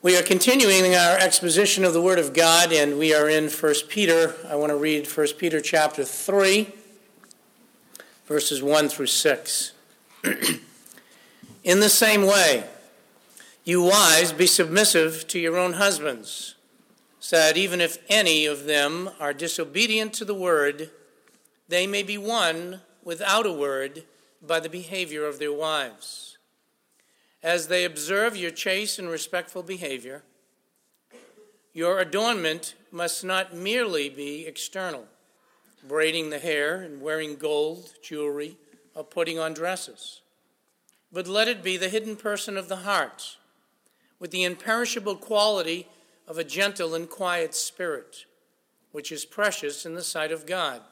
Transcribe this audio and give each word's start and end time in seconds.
We 0.00 0.16
are 0.16 0.22
continuing 0.22 0.94
our 0.94 1.18
exposition 1.18 1.82
of 1.84 1.92
the 1.92 2.00
Word 2.00 2.20
of 2.20 2.32
God, 2.32 2.72
and 2.72 3.00
we 3.00 3.12
are 3.12 3.28
in 3.28 3.48
1 3.50 3.74
Peter. 3.88 4.32
I 4.48 4.54
want 4.54 4.70
to 4.70 4.76
read 4.76 5.08
1 5.08 5.26
Peter 5.38 5.60
chapter 5.60 6.04
3, 6.04 6.68
verses 8.28 8.62
1 8.62 8.90
through 8.90 9.08
6. 9.08 9.72
in 11.64 11.80
the 11.80 11.88
same 11.88 12.22
way, 12.22 12.62
you 13.64 13.82
wives, 13.82 14.32
be 14.32 14.46
submissive 14.46 15.26
to 15.26 15.40
your 15.40 15.56
own 15.58 15.72
husbands, 15.72 16.54
so 17.18 17.34
that 17.36 17.56
even 17.56 17.80
if 17.80 17.98
any 18.08 18.46
of 18.46 18.66
them 18.66 19.10
are 19.18 19.34
disobedient 19.34 20.12
to 20.12 20.24
the 20.24 20.32
Word, 20.32 20.90
they 21.66 21.88
may 21.88 22.04
be 22.04 22.16
won 22.16 22.82
without 23.02 23.46
a 23.46 23.52
word 23.52 24.04
by 24.40 24.60
the 24.60 24.68
behavior 24.70 25.26
of 25.26 25.40
their 25.40 25.52
wives 25.52 26.27
as 27.42 27.68
they 27.68 27.84
observe 27.84 28.36
your 28.36 28.50
chaste 28.50 28.98
and 28.98 29.08
respectful 29.08 29.62
behavior, 29.62 30.22
your 31.72 32.00
adornment 32.00 32.74
must 32.90 33.24
not 33.24 33.54
merely 33.54 34.08
be 34.08 34.46
external, 34.46 35.06
braiding 35.86 36.30
the 36.30 36.38
hair 36.40 36.80
and 36.82 37.00
wearing 37.00 37.36
gold, 37.36 37.92
jewelry, 38.02 38.56
or 38.94 39.04
putting 39.04 39.38
on 39.38 39.54
dresses, 39.54 40.22
but 41.12 41.28
let 41.28 41.46
it 41.48 41.62
be 41.62 41.76
the 41.76 41.88
hidden 41.88 42.16
person 42.16 42.56
of 42.56 42.68
the 42.68 42.78
heart, 42.78 43.36
with 44.18 44.32
the 44.32 44.42
imperishable 44.42 45.14
quality 45.14 45.86
of 46.26 46.38
a 46.38 46.44
gentle 46.44 46.94
and 46.94 47.08
quiet 47.08 47.54
spirit, 47.54 48.24
which 48.90 49.12
is 49.12 49.24
precious 49.24 49.86
in 49.86 49.94
the 49.94 50.02
sight 50.02 50.32
of 50.32 50.44
God. 50.46 50.82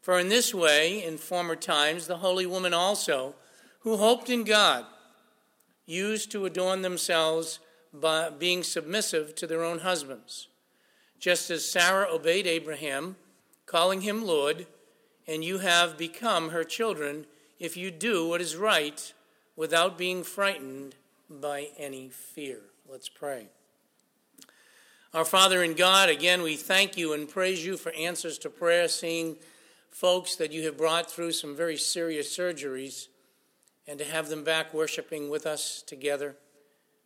For 0.00 0.18
in 0.18 0.28
this 0.28 0.52
way, 0.52 1.04
in 1.04 1.16
former 1.16 1.54
times, 1.54 2.08
the 2.08 2.16
holy 2.16 2.44
woman 2.44 2.74
also, 2.74 3.36
who 3.80 3.98
hoped 3.98 4.28
in 4.28 4.42
God, 4.42 4.84
used 5.86 6.30
to 6.32 6.44
adorn 6.46 6.82
themselves 6.82 7.58
by 7.92 8.30
being 8.30 8.62
submissive 8.62 9.34
to 9.36 9.46
their 9.46 9.62
own 9.64 9.80
husbands, 9.80 10.48
just 11.18 11.50
as 11.50 11.68
Sarah 11.70 12.08
obeyed 12.10 12.46
Abraham, 12.46 13.16
calling 13.66 14.00
him 14.02 14.24
Lord, 14.24 14.66
and 15.26 15.44
you 15.44 15.58
have 15.58 15.98
become 15.98 16.50
her 16.50 16.64
children 16.64 17.26
if 17.58 17.76
you 17.76 17.90
do 17.90 18.28
what 18.28 18.40
is 18.40 18.56
right 18.56 19.12
without 19.56 19.98
being 19.98 20.22
frightened 20.24 20.94
by 21.28 21.68
any 21.78 22.08
fear. 22.08 22.60
Let's 22.90 23.08
pray. 23.08 23.46
Our 25.14 25.24
Father 25.26 25.62
in 25.62 25.74
God, 25.74 26.08
again, 26.08 26.40
we 26.42 26.56
thank 26.56 26.96
you 26.96 27.12
and 27.12 27.28
praise 27.28 27.64
you 27.64 27.76
for 27.76 27.92
answers 27.92 28.38
to 28.38 28.50
prayer, 28.50 28.88
seeing 28.88 29.36
folks 29.90 30.36
that 30.36 30.52
you 30.52 30.62
have 30.64 30.78
brought 30.78 31.10
through 31.10 31.32
some 31.32 31.54
very 31.54 31.76
serious 31.76 32.34
surgeries 32.36 33.08
and 33.86 33.98
to 33.98 34.04
have 34.04 34.28
them 34.28 34.44
back 34.44 34.72
worshiping 34.72 35.28
with 35.28 35.46
us 35.46 35.82
together. 35.86 36.36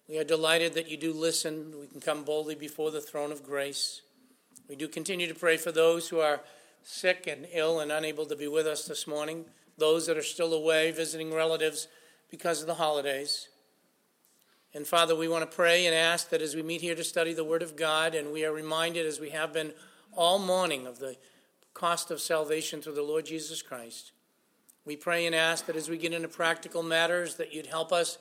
We 0.08 0.18
are 0.18 0.24
delighted 0.24 0.74
that 0.74 0.88
you 0.90 0.96
do 0.96 1.12
listen. 1.12 1.74
We 1.80 1.86
can 1.86 2.00
come 2.00 2.22
boldly 2.24 2.54
before 2.54 2.90
the 2.90 3.00
throne 3.00 3.32
of 3.32 3.42
grace. 3.44 4.02
We 4.68 4.76
do 4.76 4.86
continue 4.88 5.26
to 5.26 5.34
pray 5.34 5.56
for 5.56 5.72
those 5.72 6.08
who 6.08 6.20
are 6.20 6.40
sick 6.82 7.26
and 7.26 7.46
ill 7.52 7.80
and 7.80 7.90
unable 7.90 8.26
to 8.26 8.36
be 8.36 8.46
with 8.46 8.66
us 8.66 8.84
this 8.84 9.06
morning, 9.06 9.44
those 9.78 10.06
that 10.06 10.16
are 10.16 10.22
still 10.22 10.52
away 10.52 10.90
visiting 10.90 11.32
relatives 11.34 11.88
because 12.30 12.60
of 12.60 12.66
the 12.66 12.74
holidays. 12.74 13.48
And 14.74 14.86
Father, 14.86 15.16
we 15.16 15.28
want 15.28 15.48
to 15.50 15.56
pray 15.56 15.86
and 15.86 15.94
ask 15.94 16.28
that 16.30 16.42
as 16.42 16.54
we 16.54 16.62
meet 16.62 16.82
here 16.82 16.94
to 16.94 17.04
study 17.04 17.32
the 17.32 17.44
Word 17.44 17.62
of 17.62 17.76
God, 17.76 18.14
and 18.14 18.32
we 18.32 18.44
are 18.44 18.52
reminded, 18.52 19.06
as 19.06 19.18
we 19.18 19.30
have 19.30 19.52
been 19.52 19.72
all 20.12 20.38
morning, 20.38 20.86
of 20.86 20.98
the 20.98 21.16
cost 21.72 22.10
of 22.10 22.20
salvation 22.20 22.82
through 22.82 22.94
the 22.94 23.02
Lord 23.02 23.24
Jesus 23.26 23.62
Christ, 23.62 24.12
we 24.86 24.94
pray 24.94 25.26
and 25.26 25.34
ask 25.34 25.66
that 25.66 25.74
as 25.74 25.88
we 25.88 25.98
get 25.98 26.12
into 26.12 26.28
practical 26.28 26.80
matters, 26.82 27.34
that 27.36 27.52
you'd 27.52 27.66
help 27.66 27.92
us 27.92 28.18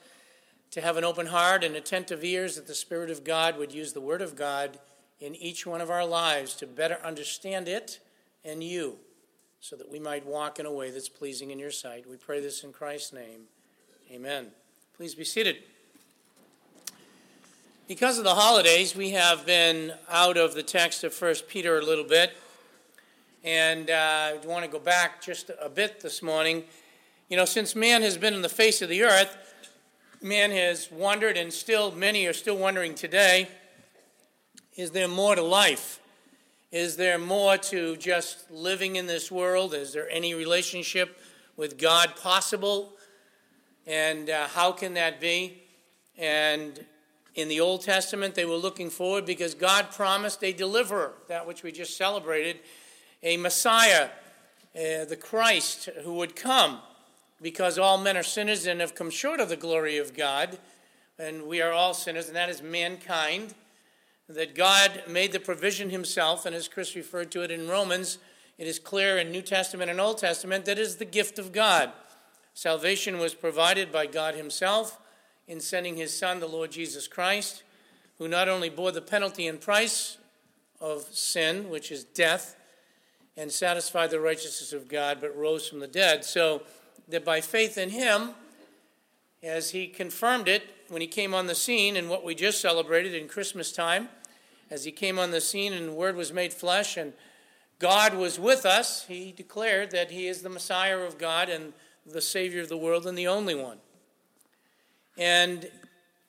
to 0.72 0.80
have 0.80 0.96
an 0.96 1.04
open 1.04 1.26
heart 1.26 1.62
and 1.62 1.76
attentive 1.76 2.24
ears, 2.24 2.56
that 2.56 2.66
the 2.66 2.74
Spirit 2.74 3.08
of 3.08 3.22
God 3.22 3.56
would 3.56 3.72
use 3.72 3.92
the 3.92 4.00
Word 4.00 4.20
of 4.20 4.34
God 4.34 4.80
in 5.20 5.36
each 5.36 5.64
one 5.64 5.80
of 5.80 5.92
our 5.92 6.04
lives 6.04 6.54
to 6.56 6.66
better 6.66 6.98
understand 7.04 7.68
it 7.68 8.00
and 8.44 8.64
you, 8.64 8.98
so 9.60 9.76
that 9.76 9.88
we 9.90 10.00
might 10.00 10.26
walk 10.26 10.58
in 10.58 10.66
a 10.66 10.72
way 10.72 10.90
that's 10.90 11.08
pleasing 11.08 11.52
in 11.52 11.58
your 11.60 11.70
sight. 11.70 12.04
We 12.10 12.16
pray 12.16 12.40
this 12.40 12.64
in 12.64 12.72
Christ's 12.72 13.12
name. 13.12 13.42
Amen. 14.12 14.48
Please 14.96 15.14
be 15.14 15.24
seated. 15.24 15.58
Because 17.86 18.18
of 18.18 18.24
the 18.24 18.34
holidays, 18.34 18.96
we 18.96 19.10
have 19.10 19.46
been 19.46 19.92
out 20.10 20.36
of 20.36 20.54
the 20.54 20.64
text 20.64 21.04
of 21.04 21.14
1 21.20 21.32
Peter 21.48 21.78
a 21.78 21.82
little 21.84 22.02
bit. 22.04 22.32
And 23.46 23.88
uh, 23.90 23.94
I 23.94 24.40
want 24.46 24.64
to 24.64 24.70
go 24.70 24.80
back 24.80 25.22
just 25.22 25.52
a 25.62 25.68
bit 25.68 26.00
this 26.00 26.20
morning. 26.20 26.64
You 27.28 27.36
know, 27.36 27.44
since 27.44 27.76
man 27.76 28.02
has 28.02 28.18
been 28.18 28.34
in 28.34 28.42
the 28.42 28.48
face 28.48 28.82
of 28.82 28.88
the 28.88 29.04
earth, 29.04 29.36
man 30.20 30.50
has 30.50 30.90
wondered, 30.90 31.36
and 31.36 31.52
still 31.52 31.92
many 31.92 32.26
are 32.26 32.32
still 32.32 32.56
wondering 32.56 32.96
today 32.96 33.46
is 34.76 34.90
there 34.90 35.06
more 35.06 35.36
to 35.36 35.42
life? 35.42 36.00
Is 36.72 36.96
there 36.96 37.18
more 37.18 37.56
to 37.56 37.96
just 37.96 38.50
living 38.50 38.96
in 38.96 39.06
this 39.06 39.30
world? 39.30 39.74
Is 39.74 39.92
there 39.92 40.10
any 40.10 40.34
relationship 40.34 41.16
with 41.56 41.78
God 41.78 42.16
possible? 42.16 42.94
And 43.86 44.28
uh, 44.28 44.48
how 44.48 44.72
can 44.72 44.94
that 44.94 45.20
be? 45.20 45.62
And 46.18 46.84
in 47.36 47.46
the 47.46 47.60
Old 47.60 47.82
Testament, 47.82 48.34
they 48.34 48.44
were 48.44 48.56
looking 48.56 48.90
forward 48.90 49.24
because 49.24 49.54
God 49.54 49.92
promised 49.92 50.42
a 50.42 50.52
deliverer, 50.52 51.12
that 51.28 51.46
which 51.46 51.62
we 51.62 51.70
just 51.70 51.96
celebrated, 51.96 52.58
a 53.22 53.36
Messiah, 53.36 54.10
uh, 54.74 55.04
the 55.04 55.18
Christ, 55.20 55.88
who 56.04 56.14
would 56.14 56.36
come, 56.36 56.80
because 57.40 57.78
all 57.78 57.98
men 57.98 58.16
are 58.16 58.22
sinners 58.22 58.66
and 58.66 58.80
have 58.80 58.94
come 58.94 59.10
short 59.10 59.40
of 59.40 59.48
the 59.48 59.56
glory 59.56 59.98
of 59.98 60.14
God, 60.14 60.58
and 61.18 61.44
we 61.44 61.62
are 61.62 61.72
all 61.72 61.94
sinners, 61.94 62.26
and 62.28 62.36
that 62.36 62.48
is 62.50 62.62
mankind. 62.62 63.54
That 64.28 64.56
God 64.56 65.04
made 65.08 65.30
the 65.32 65.38
provision 65.40 65.90
himself, 65.90 66.46
and 66.46 66.54
as 66.54 66.66
Chris 66.66 66.96
referred 66.96 67.30
to 67.32 67.42
it 67.42 67.50
in 67.50 67.68
Romans, 67.68 68.18
it 68.58 68.66
is 68.66 68.78
clear 68.78 69.18
in 69.18 69.30
New 69.30 69.40
Testament 69.42 69.88
and 69.90 70.00
Old 70.00 70.18
Testament 70.18 70.64
that 70.64 70.78
is 70.78 70.96
the 70.96 71.04
gift 71.04 71.38
of 71.38 71.52
God. 71.52 71.92
Salvation 72.52 73.18
was 73.18 73.34
provided 73.34 73.92
by 73.92 74.06
God 74.06 74.34
Himself 74.34 74.98
in 75.46 75.60
sending 75.60 75.96
His 75.96 76.18
Son, 76.18 76.40
the 76.40 76.46
Lord 76.48 76.72
Jesus 76.72 77.06
Christ, 77.06 77.62
who 78.18 78.26
not 78.26 78.48
only 78.48 78.68
bore 78.68 78.90
the 78.90 79.02
penalty 79.02 79.46
and 79.46 79.60
price 79.60 80.16
of 80.80 81.02
sin, 81.14 81.68
which 81.70 81.92
is 81.92 82.02
death, 82.02 82.56
and 83.36 83.52
satisfied 83.52 84.10
the 84.10 84.20
righteousness 84.20 84.72
of 84.72 84.88
God, 84.88 85.18
but 85.20 85.36
rose 85.36 85.68
from 85.68 85.80
the 85.80 85.86
dead. 85.86 86.24
So 86.24 86.62
that 87.08 87.24
by 87.24 87.40
faith 87.40 87.76
in 87.76 87.90
him, 87.90 88.30
as 89.42 89.70
he 89.70 89.86
confirmed 89.86 90.48
it 90.48 90.62
when 90.88 91.02
he 91.02 91.06
came 91.06 91.34
on 91.34 91.46
the 91.46 91.54
scene 91.54 91.96
and 91.96 92.08
what 92.08 92.24
we 92.24 92.34
just 92.34 92.60
celebrated 92.60 93.14
in 93.14 93.28
Christmas 93.28 93.70
time, 93.72 94.08
as 94.70 94.84
he 94.84 94.90
came 94.90 95.18
on 95.18 95.30
the 95.30 95.40
scene 95.40 95.72
and 95.72 95.86
the 95.88 95.92
Word 95.92 96.16
was 96.16 96.32
made 96.32 96.52
flesh 96.52 96.96
and 96.96 97.12
God 97.78 98.14
was 98.14 98.40
with 98.40 98.64
us, 98.66 99.04
he 99.06 99.30
declared 99.32 99.90
that 99.92 100.10
he 100.10 100.26
is 100.26 100.42
the 100.42 100.48
Messiah 100.48 100.98
of 100.98 101.18
God 101.18 101.48
and 101.48 101.72
the 102.06 102.22
Savior 102.22 102.62
of 102.62 102.68
the 102.68 102.76
world 102.76 103.06
and 103.06 103.16
the 103.16 103.28
only 103.28 103.54
one. 103.54 103.78
And 105.18 105.70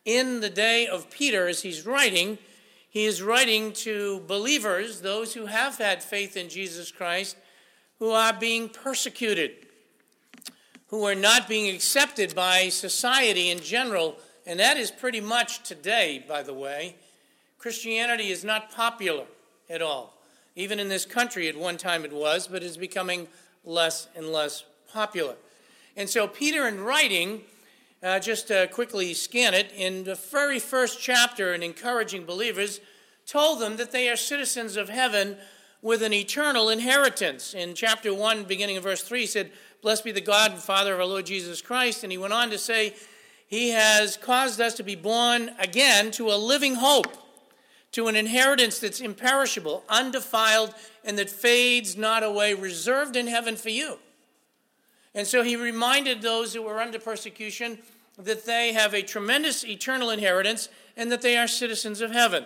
in 0.06 0.41
the 0.41 0.50
day 0.50 0.85
of 0.88 1.09
Peter, 1.09 1.47
as 1.47 1.62
he's 1.62 1.85
writing, 1.85 2.38
he 2.97 3.05
is 3.05 3.21
writing 3.21 3.73
to 3.73 4.21
believers, 4.25 5.01
those 5.01 5.35
who 5.35 5.45
have 5.45 5.77
had 5.77 6.01
faith 6.01 6.35
in 6.35 6.49
Jesus 6.49 6.91
Christ, 6.91 7.37
who 7.99 8.09
are 8.09 8.33
being 8.33 8.69
persecuted, 8.69 9.51
who 10.87 11.05
are 11.05 11.13
not 11.13 11.47
being 11.47 11.69
accepted 11.75 12.33
by 12.33 12.69
society 12.69 13.51
in 13.51 13.59
general, 13.59 14.15
and 14.47 14.59
that 14.59 14.77
is 14.77 14.89
pretty 14.89 15.21
much 15.21 15.61
today, 15.61 16.25
by 16.27 16.41
the 16.41 16.55
way. 16.55 16.95
Christianity 17.59 18.31
is 18.31 18.43
not 18.43 18.71
popular 18.71 19.25
at 19.69 19.83
all. 19.83 20.17
Even 20.55 20.79
in 20.79 20.89
this 20.89 21.05
country, 21.05 21.47
at 21.47 21.55
one 21.55 21.77
time 21.77 22.03
it 22.03 22.11
was, 22.11 22.47
but 22.47 22.63
is 22.63 22.77
becoming 22.77 23.27
less 23.63 24.07
and 24.15 24.29
less 24.33 24.63
popular. 24.91 25.35
And 25.95 26.09
so 26.09 26.27
Peter, 26.27 26.67
in 26.67 26.81
writing, 26.83 27.43
uh, 28.03 28.19
just 28.19 28.51
uh, 28.51 28.67
quickly 28.67 29.13
scan 29.13 29.53
it, 29.53 29.71
in 29.75 30.03
the 30.03 30.15
very 30.15 30.59
first 30.59 31.01
chapter 31.01 31.53
in 31.53 31.63
Encouraging 31.63 32.25
Believers, 32.25 32.79
told 33.25 33.59
them 33.59 33.77
that 33.77 33.91
they 33.91 34.09
are 34.09 34.15
citizens 34.15 34.75
of 34.77 34.89
heaven 34.89 35.38
with 35.81 36.01
an 36.03 36.13
eternal 36.13 36.69
inheritance. 36.69 37.53
In 37.53 37.73
chapter 37.73 38.13
1, 38.13 38.44
beginning 38.45 38.77
of 38.77 38.83
verse 38.83 39.01
3, 39.03 39.21
he 39.21 39.25
said, 39.25 39.51
Blessed 39.81 40.03
be 40.03 40.11
the 40.11 40.21
God 40.21 40.51
and 40.51 40.59
Father 40.59 40.94
of 40.94 40.99
our 40.99 41.05
Lord 41.05 41.25
Jesus 41.25 41.61
Christ. 41.61 42.03
And 42.03 42.11
he 42.11 42.17
went 42.17 42.33
on 42.33 42.49
to 42.51 42.57
say, 42.57 42.95
He 43.47 43.69
has 43.69 44.15
caused 44.17 44.59
us 44.61 44.73
to 44.75 44.83
be 44.83 44.95
born 44.95 45.51
again 45.59 46.11
to 46.11 46.29
a 46.31 46.38
living 46.38 46.75
hope, 46.75 47.15
to 47.93 48.07
an 48.07 48.15
inheritance 48.15 48.79
that's 48.79 49.01
imperishable, 49.01 49.83
undefiled, 49.89 50.73
and 51.03 51.17
that 51.17 51.29
fades 51.29 51.95
not 51.97 52.21
away, 52.23 52.53
reserved 52.53 53.15
in 53.15 53.25
heaven 53.27 53.55
for 53.55 53.69
you. 53.69 53.97
And 55.17 55.25
so 55.25 55.41
he 55.41 55.55
reminded 55.55 56.21
those 56.21 56.53
who 56.53 56.61
were 56.61 56.79
under 56.79 56.99
persecution 56.99 57.79
that 58.19 58.45
they 58.45 58.73
have 58.73 58.93
a 58.93 59.01
tremendous 59.01 59.65
eternal 59.65 60.11
inheritance 60.11 60.69
and 60.95 61.11
that 61.11 61.23
they 61.23 61.35
are 61.35 61.47
citizens 61.47 62.01
of 62.01 62.11
heaven. 62.11 62.45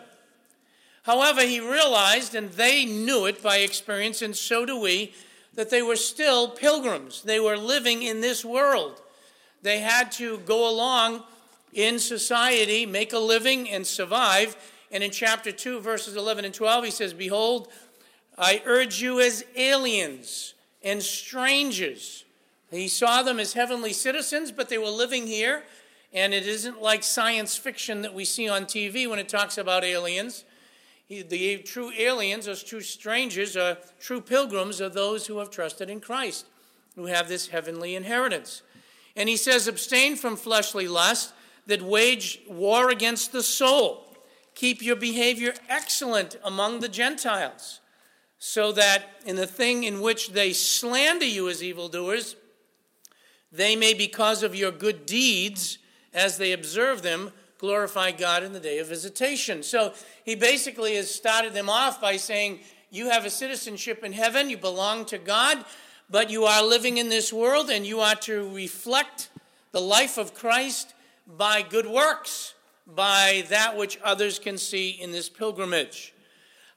However, 1.03 1.41
he 1.41 1.59
realized, 1.59 2.33
and 2.33 2.49
they 2.53 2.85
knew 2.85 3.25
it 3.25 3.43
by 3.43 3.57
experience, 3.57 4.21
and 4.21 4.33
so 4.37 4.65
do 4.65 4.79
we, 4.79 5.11
that 5.53 5.69
they 5.69 5.81
were 5.81 5.97
still 5.97 6.47
pilgrims. 6.47 7.23
They 7.23 7.41
were 7.41 7.57
living 7.57 8.03
in 8.03 8.21
this 8.21 8.45
world. 8.45 9.01
They 9.61 9.79
had 9.81 10.09
to 10.13 10.37
go 10.37 10.65
along 10.69 11.23
in 11.73 11.99
society, 11.99 12.85
make 12.85 13.11
a 13.11 13.19
living, 13.19 13.69
and 13.69 13.85
survive. 13.85 14.55
And 14.93 15.03
in 15.03 15.11
chapter 15.11 15.51
2, 15.51 15.81
verses 15.81 16.15
11 16.15 16.45
and 16.45 16.53
12, 16.53 16.85
he 16.85 16.91
says, 16.91 17.13
Behold, 17.13 17.67
I 18.37 18.61
urge 18.65 19.01
you 19.01 19.19
as 19.19 19.43
aliens 19.57 20.53
and 20.83 21.03
strangers 21.03 22.23
he 22.71 22.87
saw 22.87 23.21
them 23.21 23.39
as 23.39 23.53
heavenly 23.53 23.91
citizens, 23.91 24.51
but 24.51 24.69
they 24.69 24.77
were 24.77 24.87
living 24.89 25.27
here. 25.27 25.63
And 26.13 26.33
it 26.33 26.47
isn't 26.47 26.81
like 26.81 27.03
science 27.03 27.55
fiction 27.55 28.01
that 28.01 28.13
we 28.13 28.25
see 28.25 28.47
on 28.49 28.65
TV 28.65 29.09
when 29.09 29.19
it 29.19 29.29
talks 29.29 29.57
about 29.57 29.83
aliens. 29.83 30.45
the 31.09 31.57
true 31.59 31.91
aliens, 31.97 32.45
those 32.45 32.63
true 32.63 32.81
strangers, 32.81 33.55
are 33.57 33.77
true 33.99 34.21
pilgrims, 34.21 34.79
are 34.81 34.89
those 34.89 35.27
who 35.27 35.37
have 35.39 35.49
trusted 35.49 35.89
in 35.89 35.99
Christ, 36.01 36.45
who 36.95 37.05
have 37.05 37.27
this 37.27 37.47
heavenly 37.47 37.95
inheritance. 37.95 38.61
And 39.15 39.27
he 39.29 39.37
says, 39.37 39.67
abstain 39.67 40.15
from 40.15 40.37
fleshly 40.37 40.87
lust 40.87 41.33
that 41.67 41.81
wage 41.81 42.39
war 42.47 42.89
against 42.89 43.31
the 43.33 43.43
soul. 43.43 44.07
Keep 44.55 44.81
your 44.81 44.95
behavior 44.97 45.53
excellent 45.69 46.37
among 46.43 46.79
the 46.81 46.89
Gentiles, 46.89 47.79
so 48.37 48.71
that 48.73 49.03
in 49.25 49.35
the 49.37 49.47
thing 49.47 49.83
in 49.85 50.01
which 50.01 50.29
they 50.31 50.51
slander 50.53 51.25
you 51.25 51.47
as 51.49 51.61
evildoers, 51.63 52.35
they 53.51 53.75
may, 53.75 53.93
because 53.93 54.43
of 54.43 54.55
your 54.55 54.71
good 54.71 55.05
deeds, 55.05 55.77
as 56.13 56.37
they 56.37 56.51
observe 56.53 57.01
them, 57.01 57.31
glorify 57.57 58.11
God 58.11 58.43
in 58.43 58.53
the 58.53 58.59
day 58.59 58.79
of 58.79 58.87
visitation. 58.87 59.61
So 59.61 59.93
he 60.23 60.35
basically 60.35 60.95
has 60.95 61.13
started 61.13 61.53
them 61.53 61.69
off 61.69 61.99
by 61.99 62.17
saying, 62.17 62.59
You 62.89 63.09
have 63.09 63.25
a 63.25 63.29
citizenship 63.29 64.03
in 64.03 64.13
heaven, 64.13 64.49
you 64.49 64.57
belong 64.57 65.05
to 65.05 65.17
God, 65.17 65.65
but 66.09 66.29
you 66.29 66.45
are 66.45 66.63
living 66.63 66.97
in 66.97 67.09
this 67.09 67.33
world, 67.33 67.69
and 67.69 67.85
you 67.85 67.99
are 67.99 68.15
to 68.15 68.53
reflect 68.53 69.29
the 69.71 69.81
life 69.81 70.17
of 70.17 70.33
Christ 70.33 70.93
by 71.27 71.61
good 71.61 71.85
works, 71.85 72.53
by 72.87 73.43
that 73.49 73.75
which 73.77 73.99
others 74.03 74.39
can 74.39 74.57
see 74.57 74.91
in 74.91 75.11
this 75.11 75.27
pilgrimage. 75.29 76.13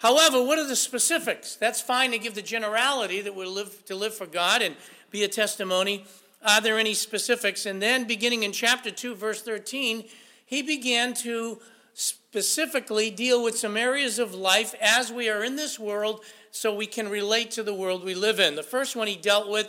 However, 0.00 0.42
what 0.44 0.58
are 0.58 0.66
the 0.66 0.76
specifics? 0.76 1.54
That's 1.56 1.80
fine 1.80 2.10
to 2.10 2.18
give 2.18 2.34
the 2.34 2.42
generality 2.42 3.20
that 3.22 3.34
we 3.34 3.46
live 3.46 3.84
to 3.86 3.94
live 3.96 4.14
for 4.14 4.26
God 4.26 4.60
and 4.60 4.74
be 5.12 5.22
a 5.22 5.28
testimony 5.28 6.04
are 6.44 6.60
there 6.60 6.78
any 6.78 6.92
specifics? 6.92 7.64
And 7.64 7.80
then, 7.80 8.04
beginning 8.04 8.42
in 8.42 8.52
chapter 8.52 8.90
2, 8.90 9.14
verse 9.14 9.40
13, 9.40 10.04
he 10.44 10.60
began 10.60 11.14
to 11.14 11.58
specifically 11.94 13.10
deal 13.10 13.42
with 13.42 13.56
some 13.56 13.78
areas 13.78 14.18
of 14.18 14.34
life 14.34 14.74
as 14.80 15.10
we 15.10 15.30
are 15.30 15.42
in 15.44 15.56
this 15.56 15.78
world 15.78 16.22
so 16.50 16.74
we 16.74 16.86
can 16.86 17.08
relate 17.08 17.50
to 17.52 17.62
the 17.62 17.72
world 17.72 18.04
we 18.04 18.14
live 18.14 18.40
in. 18.40 18.56
The 18.56 18.62
first 18.62 18.94
one 18.94 19.06
he 19.06 19.16
dealt 19.16 19.48
with 19.48 19.68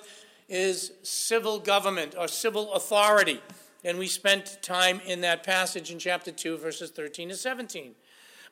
is 0.50 0.92
civil 1.02 1.60
government 1.60 2.14
or 2.18 2.28
civil 2.28 2.74
authority. 2.74 3.42
And 3.86 3.98
we 3.98 4.08
spent 4.08 4.58
time 4.62 5.00
in 5.06 5.22
that 5.22 5.44
passage 5.44 5.92
in 5.92 6.00
chapter 6.00 6.32
2, 6.32 6.58
verses 6.58 6.90
13 6.90 7.30
to 7.30 7.36
17. 7.36 7.94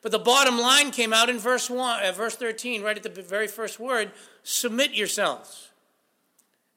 But 0.00 0.12
the 0.12 0.18
bottom 0.18 0.58
line 0.58 0.92
came 0.92 1.12
out 1.12 1.28
in 1.28 1.38
verse, 1.38 1.68
one, 1.68 2.02
uh, 2.02 2.12
verse 2.12 2.36
13, 2.36 2.82
right 2.82 2.96
at 2.96 3.02
the 3.02 3.22
very 3.22 3.48
first 3.48 3.78
word 3.78 4.12
submit 4.42 4.92
yourselves 4.92 5.68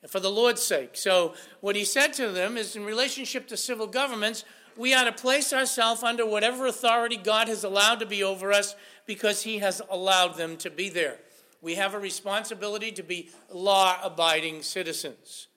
for 0.05 0.19
the 0.19 0.29
Lord's 0.29 0.61
sake. 0.61 0.95
So, 0.95 1.33
what 1.61 1.75
he 1.75 1.83
said 1.83 2.13
to 2.13 2.29
them 2.29 2.57
is 2.57 2.75
in 2.75 2.85
relationship 2.85 3.47
to 3.47 3.57
civil 3.57 3.87
governments, 3.87 4.45
we 4.77 4.93
ought 4.93 5.05
to 5.05 5.11
place 5.11 5.51
ourselves 5.53 6.03
under 6.03 6.25
whatever 6.25 6.67
authority 6.67 7.17
God 7.17 7.47
has 7.47 7.63
allowed 7.63 7.99
to 8.01 8.05
be 8.05 8.21
over 8.21 8.51
us 8.53 8.75
because 9.07 9.41
he 9.41 9.57
has 9.57 9.81
allowed 9.89 10.37
them 10.37 10.55
to 10.57 10.69
be 10.69 10.89
there. 10.89 11.17
We 11.61 11.75
have 11.75 11.95
a 11.95 11.99
responsibility 11.99 12.91
to 12.91 13.01
be 13.01 13.31
law 13.51 13.97
abiding 14.03 14.61
citizens. 14.61 15.47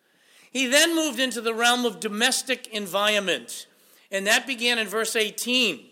He 0.51 0.67
then 0.67 0.97
moved 0.97 1.21
into 1.21 1.41
the 1.43 1.53
realm 1.55 1.85
of 1.85 2.01
domestic 2.01 2.69
environment, 2.69 3.67
and 4.11 4.27
that 4.27 4.47
began 4.47 4.79
in 4.79 4.87
verse 4.89 5.15
18. 5.15 5.87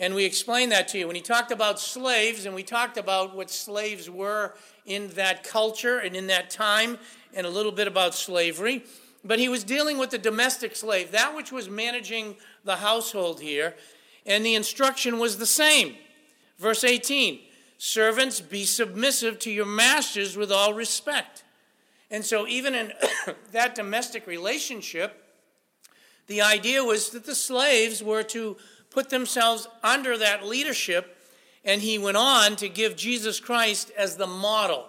And 0.00 0.14
we 0.14 0.24
explained 0.24 0.70
that 0.70 0.86
to 0.88 0.98
you. 0.98 1.08
When 1.08 1.16
he 1.16 1.22
talked 1.22 1.50
about 1.50 1.80
slaves, 1.80 2.46
and 2.46 2.54
we 2.54 2.62
talked 2.62 2.96
about 2.98 3.34
what 3.34 3.50
slaves 3.50 4.08
were 4.08 4.54
in 4.86 5.08
that 5.10 5.42
culture 5.42 5.98
and 5.98 6.14
in 6.14 6.28
that 6.28 6.50
time, 6.50 6.98
and 7.34 7.46
a 7.46 7.50
little 7.50 7.72
bit 7.72 7.88
about 7.88 8.14
slavery. 8.14 8.84
But 9.24 9.38
he 9.38 9.48
was 9.48 9.64
dealing 9.64 9.98
with 9.98 10.10
the 10.10 10.18
domestic 10.18 10.76
slave, 10.76 11.10
that 11.12 11.34
which 11.34 11.50
was 11.52 11.68
managing 11.68 12.36
the 12.64 12.76
household 12.76 13.40
here. 13.40 13.74
And 14.26 14.44
the 14.44 14.54
instruction 14.54 15.18
was 15.18 15.38
the 15.38 15.46
same. 15.46 15.94
Verse 16.58 16.84
18 16.84 17.40
Servants, 17.80 18.40
be 18.40 18.64
submissive 18.64 19.38
to 19.40 19.50
your 19.52 19.66
masters 19.66 20.36
with 20.36 20.50
all 20.50 20.74
respect. 20.74 21.44
And 22.10 22.24
so, 22.24 22.46
even 22.48 22.74
in 22.74 22.92
that 23.52 23.74
domestic 23.76 24.26
relationship, 24.26 25.22
the 26.26 26.42
idea 26.42 26.82
was 26.82 27.10
that 27.10 27.24
the 27.26 27.34
slaves 27.36 28.02
were 28.02 28.24
to 28.24 28.56
put 28.90 29.10
themselves 29.10 29.68
under 29.82 30.18
that 30.18 30.44
leadership. 30.46 31.14
And 31.64 31.82
he 31.82 31.98
went 31.98 32.16
on 32.16 32.56
to 32.56 32.68
give 32.68 32.96
Jesus 32.96 33.40
Christ 33.40 33.90
as 33.98 34.16
the 34.16 34.26
model 34.26 34.86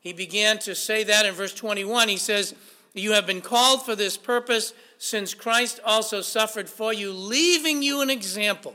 he 0.00 0.12
began 0.14 0.58
to 0.60 0.74
say 0.74 1.04
that 1.04 1.26
in 1.26 1.34
verse 1.34 1.54
21. 1.54 2.08
He 2.08 2.16
says, 2.16 2.54
You 2.94 3.12
have 3.12 3.26
been 3.26 3.42
called 3.42 3.82
for 3.84 3.94
this 3.94 4.16
purpose 4.16 4.72
since 4.98 5.34
Christ 5.34 5.78
also 5.84 6.22
suffered 6.22 6.70
for 6.70 6.92
you, 6.92 7.12
leaving 7.12 7.82
you 7.82 8.00
an 8.00 8.08
example. 8.10 8.74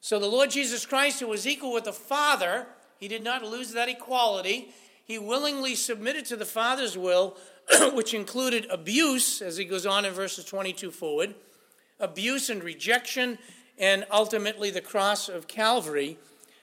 So 0.00 0.18
the 0.18 0.26
Lord 0.28 0.50
Jesus 0.50 0.86
Christ, 0.86 1.20
who 1.20 1.26
was 1.26 1.46
equal 1.46 1.72
with 1.72 1.84
the 1.84 1.92
Father, 1.92 2.66
he 2.98 3.08
did 3.08 3.24
not 3.24 3.42
lose 3.42 3.72
that 3.72 3.88
equality. 3.88 4.68
He 5.04 5.18
willingly 5.18 5.74
submitted 5.74 6.24
to 6.26 6.36
the 6.36 6.44
Father's 6.46 6.96
will, 6.96 7.36
which 7.92 8.14
included 8.14 8.66
abuse, 8.70 9.42
as 9.42 9.56
he 9.56 9.64
goes 9.64 9.86
on 9.86 10.04
in 10.04 10.12
verses 10.12 10.44
22 10.44 10.92
forward, 10.92 11.34
abuse 11.98 12.48
and 12.48 12.62
rejection, 12.62 13.38
and 13.76 14.06
ultimately 14.10 14.70
the 14.70 14.80
cross 14.80 15.28
of 15.28 15.48
Calvary, 15.48 16.16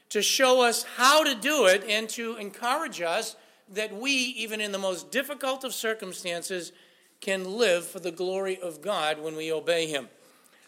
to 0.09 0.21
show 0.21 0.61
us 0.61 0.83
how 0.95 1.23
to 1.25 1.35
do 1.35 1.65
it 1.65 1.83
and 1.89 2.07
to 2.09 2.37
encourage 2.37 3.01
us 3.01 3.35
that 3.71 3.93
we, 3.95 4.11
even 4.11 4.61
in 4.61 4.71
the 4.71 4.77
most 4.79 5.11
difficult 5.11 5.63
of 5.63 5.73
circumstances, 5.73 6.71
can 7.21 7.57
live 7.57 7.85
for 7.85 7.99
the 7.99 8.11
glory 8.11 8.57
of 8.61 8.81
God 8.81 9.21
when 9.21 9.35
we 9.35 9.51
obey 9.51 9.87
Him. 9.87 10.09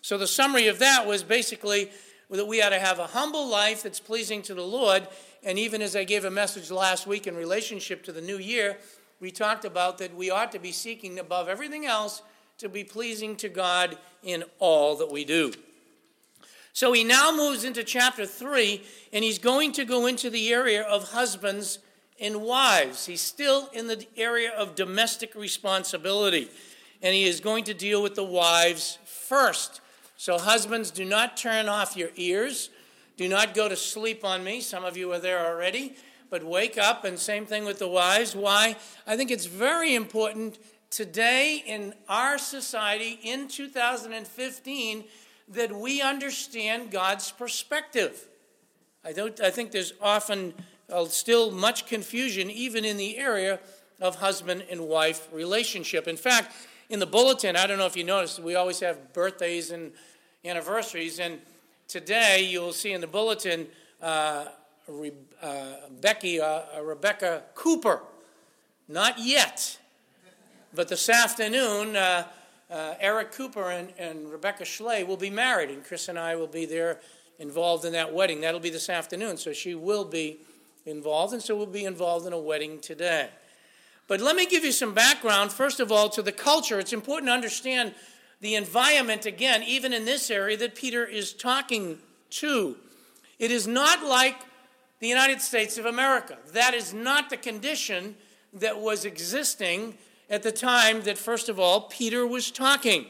So 0.01 0.17
the 0.17 0.27
summary 0.27 0.67
of 0.67 0.79
that 0.79 1.07
was 1.07 1.23
basically 1.23 1.89
that 2.29 2.47
we 2.47 2.61
ought 2.61 2.69
to 2.69 2.79
have 2.79 2.99
a 2.99 3.07
humble 3.07 3.47
life 3.47 3.83
that's 3.83 3.99
pleasing 3.99 4.41
to 4.43 4.53
the 4.53 4.61
Lord. 4.63 5.07
And 5.43 5.57
even 5.59 5.81
as 5.81 5.95
I 5.95 6.03
gave 6.03 6.25
a 6.25 6.31
message 6.31 6.71
last 6.71 7.07
week 7.07 7.27
in 7.27 7.35
relationship 7.35 8.03
to 8.05 8.11
the 8.11 8.21
new 8.21 8.37
year, 8.37 8.77
we 9.19 9.31
talked 9.31 9.65
about 9.65 9.97
that 9.97 10.15
we 10.15 10.29
ought 10.31 10.51
to 10.53 10.59
be 10.59 10.71
seeking 10.71 11.19
above 11.19 11.47
everything 11.49 11.85
else 11.85 12.21
to 12.59 12.69
be 12.69 12.83
pleasing 12.83 13.35
to 13.37 13.49
God 13.49 13.97
in 14.23 14.43
all 14.59 14.95
that 14.97 15.11
we 15.11 15.25
do. 15.25 15.51
So 16.73 16.93
he 16.93 17.03
now 17.03 17.31
moves 17.35 17.63
into 17.65 17.83
chapter 17.83 18.25
3, 18.25 18.81
and 19.11 19.23
he's 19.23 19.39
going 19.39 19.73
to 19.73 19.83
go 19.83 20.05
into 20.05 20.29
the 20.29 20.53
area 20.53 20.81
of 20.83 21.11
husbands 21.11 21.79
and 22.21 22.43
wives. 22.43 23.07
He's 23.07 23.19
still 23.19 23.67
in 23.73 23.87
the 23.87 24.05
area 24.15 24.51
of 24.55 24.75
domestic 24.75 25.35
responsibility, 25.35 26.49
and 27.01 27.13
he 27.13 27.25
is 27.25 27.41
going 27.41 27.63
to 27.65 27.73
deal 27.73 28.01
with 28.01 28.15
the 28.15 28.23
wives 28.23 28.99
first. 29.05 29.81
So, 30.15 30.37
husbands, 30.37 30.91
do 30.91 31.03
not 31.03 31.35
turn 31.35 31.67
off 31.67 31.97
your 31.97 32.11
ears. 32.15 32.69
Do 33.17 33.27
not 33.27 33.55
go 33.55 33.67
to 33.67 33.75
sleep 33.75 34.23
on 34.23 34.43
me. 34.43 34.61
Some 34.61 34.85
of 34.85 34.95
you 34.95 35.11
are 35.11 35.19
there 35.19 35.45
already, 35.45 35.95
but 36.29 36.43
wake 36.43 36.77
up, 36.77 37.03
and 37.03 37.17
same 37.19 37.47
thing 37.47 37.65
with 37.65 37.79
the 37.79 37.87
wives. 37.87 38.35
Why? 38.35 38.75
I 39.07 39.17
think 39.17 39.31
it's 39.31 39.47
very 39.47 39.95
important 39.95 40.59
today 40.91 41.63
in 41.65 41.93
our 42.07 42.37
society 42.37 43.19
in 43.23 43.47
2015 43.47 45.03
that 45.49 45.71
we 45.71 46.01
understand 46.01 46.91
God's 46.91 47.31
perspective. 47.31 48.27
I, 49.03 49.11
don't, 49.13 49.41
I 49.41 49.49
think 49.49 49.71
there's 49.71 49.93
often 49.99 50.53
still 51.09 51.51
much 51.51 51.85
confusion 51.85 52.49
even 52.49 52.83
in 52.85 52.97
the 52.97 53.17
area 53.17 53.59
of 53.99 54.15
husband 54.15 54.63
and 54.69 54.81
wife 54.87 55.27
relationship. 55.31 56.07
In 56.07 56.17
fact, 56.17 56.53
in 56.89 56.99
the 56.99 57.05
bulletin, 57.05 57.55
I 57.55 57.67
don't 57.67 57.77
know 57.77 57.85
if 57.85 57.95
you 57.95 58.03
noticed, 58.03 58.39
we 58.39 58.55
always 58.55 58.79
have 58.81 59.13
birthdays 59.13 59.71
and 59.71 59.91
anniversaries. 60.43 61.19
And 61.19 61.39
today 61.87 62.45
you'll 62.49 62.73
see 62.73 62.93
in 62.93 63.01
the 63.01 63.07
bulletin 63.07 63.67
uh, 64.01 64.45
Re- 64.87 65.11
uh, 65.41 65.65
Becky, 66.01 66.41
uh, 66.41 66.61
Rebecca 66.83 67.43
Cooper. 67.55 68.01
Not 68.87 69.19
yet. 69.19 69.77
But 70.73 70.87
this 70.89 71.07
afternoon, 71.07 71.95
uh, 71.95 72.27
uh, 72.69 72.95
Eric 72.99 73.31
Cooper 73.33 73.69
and, 73.71 73.93
and 73.97 74.29
Rebecca 74.31 74.65
Schley 74.65 75.03
will 75.03 75.17
be 75.17 75.29
married, 75.29 75.69
and 75.69 75.83
Chris 75.83 76.07
and 76.07 76.17
I 76.17 76.35
will 76.37 76.47
be 76.47 76.65
there 76.65 76.99
involved 77.39 77.83
in 77.85 77.91
that 77.93 78.13
wedding. 78.13 78.41
That'll 78.41 78.59
be 78.61 78.69
this 78.69 78.89
afternoon, 78.89 79.35
so 79.37 79.51
she 79.53 79.75
will 79.75 80.05
be 80.05 80.37
involved, 80.85 81.33
and 81.33 81.41
so 81.41 81.55
we'll 81.55 81.65
be 81.67 81.85
involved 81.85 82.25
in 82.25 82.33
a 82.33 82.37
wedding 82.39 82.79
today. 82.79 83.29
But 84.07 84.19
let 84.19 84.35
me 84.35 84.45
give 84.47 84.63
you 84.65 84.71
some 84.71 84.93
background, 84.93 85.51
first 85.51 85.79
of 85.79 85.91
all, 85.91 86.09
to 86.09 86.21
the 86.21 86.31
culture. 86.31 86.79
It's 86.79 86.91
important 86.93 87.29
to 87.29 87.33
understand 87.33 87.93
the 88.41 88.55
environment, 88.55 89.25
again, 89.27 89.61
even 89.63 89.93
in 89.93 90.05
this 90.05 90.29
area 90.31 90.57
that 90.57 90.73
Peter 90.75 91.05
is 91.05 91.33
talking 91.33 91.99
to. 92.31 92.75
It 93.39 93.51
is 93.51 93.67
not 93.67 94.03
like 94.03 94.35
the 94.99 95.07
United 95.07 95.39
States 95.41 95.77
of 95.77 95.85
America. 95.85 96.37
That 96.53 96.73
is 96.73 96.93
not 96.93 97.29
the 97.29 97.37
condition 97.37 98.15
that 98.53 98.79
was 98.79 99.05
existing 99.05 99.97
at 100.29 100.41
the 100.43 100.51
time 100.51 101.03
that, 101.03 101.17
first 101.17 101.47
of 101.49 101.59
all, 101.59 101.81
Peter 101.81 102.25
was 102.25 102.49
talking. 102.51 103.05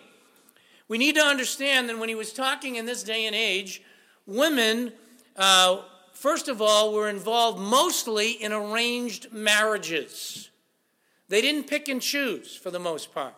We 0.89 0.97
need 0.97 1.15
to 1.15 1.21
understand 1.21 1.87
that 1.89 1.97
when 1.97 2.09
he 2.09 2.15
was 2.15 2.33
talking 2.33 2.75
in 2.75 2.85
this 2.85 3.01
day 3.01 3.25
and 3.25 3.35
age, 3.35 3.81
women 4.27 4.91
uh, 5.37 5.77
First 6.21 6.49
of 6.49 6.61
all, 6.61 6.93
were 6.93 7.09
involved 7.09 7.57
mostly 7.57 8.33
in 8.33 8.53
arranged 8.53 9.33
marriages. 9.33 10.51
They 11.29 11.41
didn't 11.41 11.63
pick 11.67 11.87
and 11.89 11.99
choose 11.99 12.55
for 12.55 12.69
the 12.69 12.77
most 12.77 13.11
part. 13.11 13.33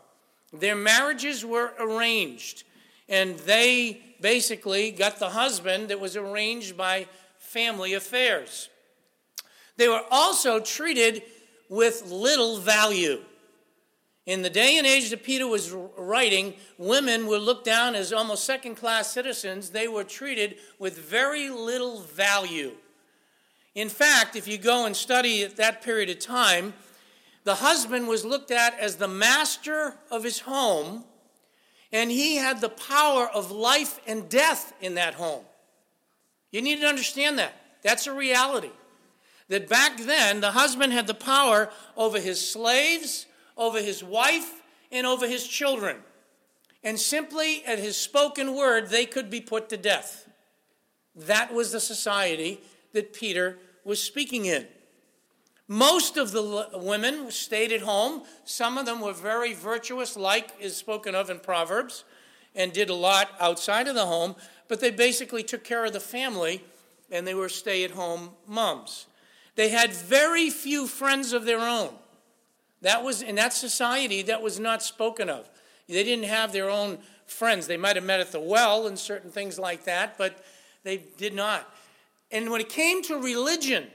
Their 0.51 0.75
marriages 0.75 1.45
were 1.45 1.71
arranged, 1.79 2.63
and 3.07 3.37
they 3.39 4.01
basically 4.19 4.91
got 4.91 5.17
the 5.17 5.29
husband 5.29 5.87
that 5.91 6.01
was 6.01 6.17
arranged 6.17 6.75
by 6.75 7.07
family 7.37 7.93
affairs. 7.93 8.67
They 9.77 9.87
were 9.87 10.03
also 10.11 10.59
treated 10.59 11.23
with 11.69 12.11
little 12.11 12.57
value. 12.59 13.21
In 14.25 14.41
the 14.41 14.49
day 14.49 14.77
and 14.77 14.87
age 14.87 15.09
that 15.09 15.23
Peter 15.23 15.45
was 15.45 15.71
writing, 15.97 16.53
women 16.77 17.27
were 17.27 17.37
looked 17.39 17.65
down 17.65 17.93
as 17.93 18.13
almost 18.13 18.45
second 18.45 18.75
class 18.75 19.11
citizens. 19.11 19.71
They 19.71 19.89
were 19.89 20.05
treated 20.05 20.55
with 20.79 20.97
very 20.97 21.49
little 21.49 22.01
value. 22.01 22.71
In 23.75 23.89
fact, 23.89 24.35
if 24.35 24.47
you 24.47 24.57
go 24.57 24.85
and 24.85 24.95
study 24.95 25.43
at 25.43 25.57
that 25.57 25.81
period 25.81 26.09
of 26.09 26.19
time, 26.19 26.73
the 27.43 27.55
husband 27.55 28.07
was 28.07 28.23
looked 28.23 28.51
at 28.51 28.79
as 28.79 28.95
the 28.95 29.07
master 29.09 29.95
of 30.09 30.23
his 30.23 30.39
home, 30.39 31.03
and 31.91 32.09
he 32.09 32.37
had 32.37 32.61
the 32.61 32.69
power 32.69 33.27
of 33.27 33.51
life 33.51 33.99
and 34.07 34.29
death 34.29 34.71
in 34.79 34.95
that 34.95 35.15
home. 35.15 35.43
You 36.51 36.61
need 36.61 36.79
to 36.79 36.87
understand 36.87 37.39
that. 37.39 37.51
That's 37.81 38.07
a 38.07 38.13
reality. 38.13 38.71
That 39.49 39.67
back 39.67 39.97
then, 39.97 40.39
the 40.39 40.51
husband 40.51 40.93
had 40.93 41.07
the 41.07 41.13
power 41.13 41.69
over 41.97 42.19
his 42.21 42.47
slaves 42.51 43.25
over 43.57 43.79
his 43.81 44.03
wife, 44.03 44.61
and 44.91 45.07
over 45.07 45.27
his 45.27 45.47
children. 45.47 45.97
And 46.83 46.99
simply 46.99 47.63
at 47.65 47.79
his 47.79 47.97
spoken 47.97 48.53
word, 48.55 48.89
they 48.89 49.05
could 49.05 49.29
be 49.29 49.41
put 49.41 49.69
to 49.69 49.77
death. 49.77 50.27
That 51.15 51.53
was 51.53 51.71
the 51.71 51.79
society 51.79 52.59
that 52.91 53.13
Peter 53.13 53.57
was 53.85 54.01
speaking 54.01 54.45
in. 54.45 54.67
Most 55.67 56.17
of 56.17 56.31
the 56.31 56.69
women 56.73 57.31
stayed 57.31 57.71
at 57.71 57.81
home. 57.81 58.23
Some 58.43 58.77
of 58.77 58.85
them 58.85 58.99
were 58.99 59.13
very 59.13 59.53
virtuous, 59.53 60.17
like 60.17 60.51
is 60.59 60.75
spoken 60.75 61.15
of 61.15 61.29
in 61.29 61.39
Proverbs, 61.39 62.03
and 62.53 62.73
did 62.73 62.89
a 62.89 62.93
lot 62.95 63.29
outside 63.39 63.87
of 63.87 63.95
the 63.95 64.05
home, 64.05 64.35
but 64.67 64.79
they 64.79 64.91
basically 64.91 65.41
took 65.41 65.63
care 65.63 65.85
of 65.85 65.93
the 65.93 65.99
family 65.99 66.63
and 67.09 67.25
they 67.25 67.33
were 67.33 67.49
stay 67.49 67.83
at 67.83 67.91
home 67.91 68.31
moms. 68.47 69.07
They 69.55 69.69
had 69.69 69.91
very 69.91 70.49
few 70.49 70.87
friends 70.87 71.33
of 71.33 71.45
their 71.45 71.59
own. 71.59 71.89
That 72.83 73.01
was 73.01 73.21
in 73.21 73.35
that 73.35 73.53
society 73.53 74.23
that 74.23 74.41
was 74.41 74.59
not 74.59 74.83
spoken 74.83 75.29
of. 75.29 75.49
They 75.87 76.03
didn't 76.03 76.25
have 76.25 76.51
their 76.51 76.69
own 76.69 76.99
friends. 77.25 77.65
They 77.65 77.77
might 77.77 77.95
have 77.95 78.03
met 78.03 78.19
at 78.19 78.31
the 78.33 78.41
well 78.41 78.87
and 78.87 78.99
certain 78.99 79.31
things 79.31 79.57
like 79.57 79.85
that, 79.85 80.17
but 80.17 80.43
they 80.83 80.97
did 81.17 81.33
not. 81.33 81.67
And 82.29 82.49
when 82.49 82.59
it 82.59 82.67
came 82.67 83.01
to 83.03 83.15
religion, 83.17 83.87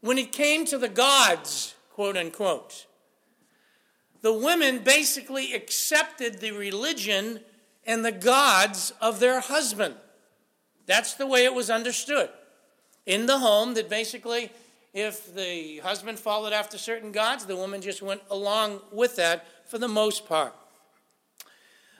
when 0.00 0.16
it 0.16 0.32
came 0.32 0.64
to 0.66 0.78
the 0.78 0.88
gods, 0.88 1.74
quote 1.92 2.16
unquote, 2.16 2.86
the 4.22 4.32
women 4.32 4.78
basically 4.78 5.52
accepted 5.52 6.40
the 6.40 6.52
religion 6.52 7.40
and 7.84 8.02
the 8.02 8.12
gods 8.12 8.94
of 9.02 9.20
their 9.20 9.40
husband. 9.40 9.94
That's 10.86 11.14
the 11.14 11.26
way 11.26 11.44
it 11.44 11.52
was 11.54 11.68
understood. 11.68 12.30
In 13.04 13.26
the 13.26 13.38
home, 13.38 13.74
that 13.74 13.90
basically 13.90 14.52
if 14.92 15.34
the 15.36 15.78
husband 15.78 16.18
followed 16.18 16.52
after 16.52 16.76
certain 16.76 17.12
gods, 17.12 17.44
the 17.44 17.54
woman 17.56 17.80
just 17.80 18.02
went 18.02 18.22
along 18.28 18.80
with 18.90 19.16
that 19.16 19.46
for 19.68 19.78
the 19.78 19.86
most 19.88 20.26
part. 20.28 20.54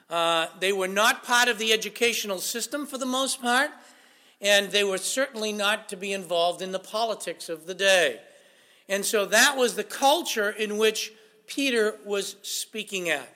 Uh, 0.09 0.47
they 0.59 0.73
were 0.73 0.89
not 0.89 1.23
part 1.23 1.47
of 1.47 1.57
the 1.57 1.71
educational 1.71 2.39
system 2.39 2.85
for 2.85 2.97
the 2.97 3.05
most 3.05 3.41
part, 3.41 3.71
and 4.41 4.71
they 4.71 4.83
were 4.83 4.97
certainly 4.97 5.53
not 5.53 5.87
to 5.87 5.95
be 5.95 6.11
involved 6.11 6.61
in 6.61 6.73
the 6.73 6.79
politics 6.79 7.47
of 7.47 7.65
the 7.65 7.73
day. 7.73 8.19
And 8.89 9.05
so 9.05 9.25
that 9.27 9.55
was 9.55 9.75
the 9.75 9.85
culture 9.85 10.49
in 10.49 10.77
which 10.77 11.13
Peter 11.47 11.95
was 12.03 12.35
speaking 12.41 13.09
at. 13.09 13.29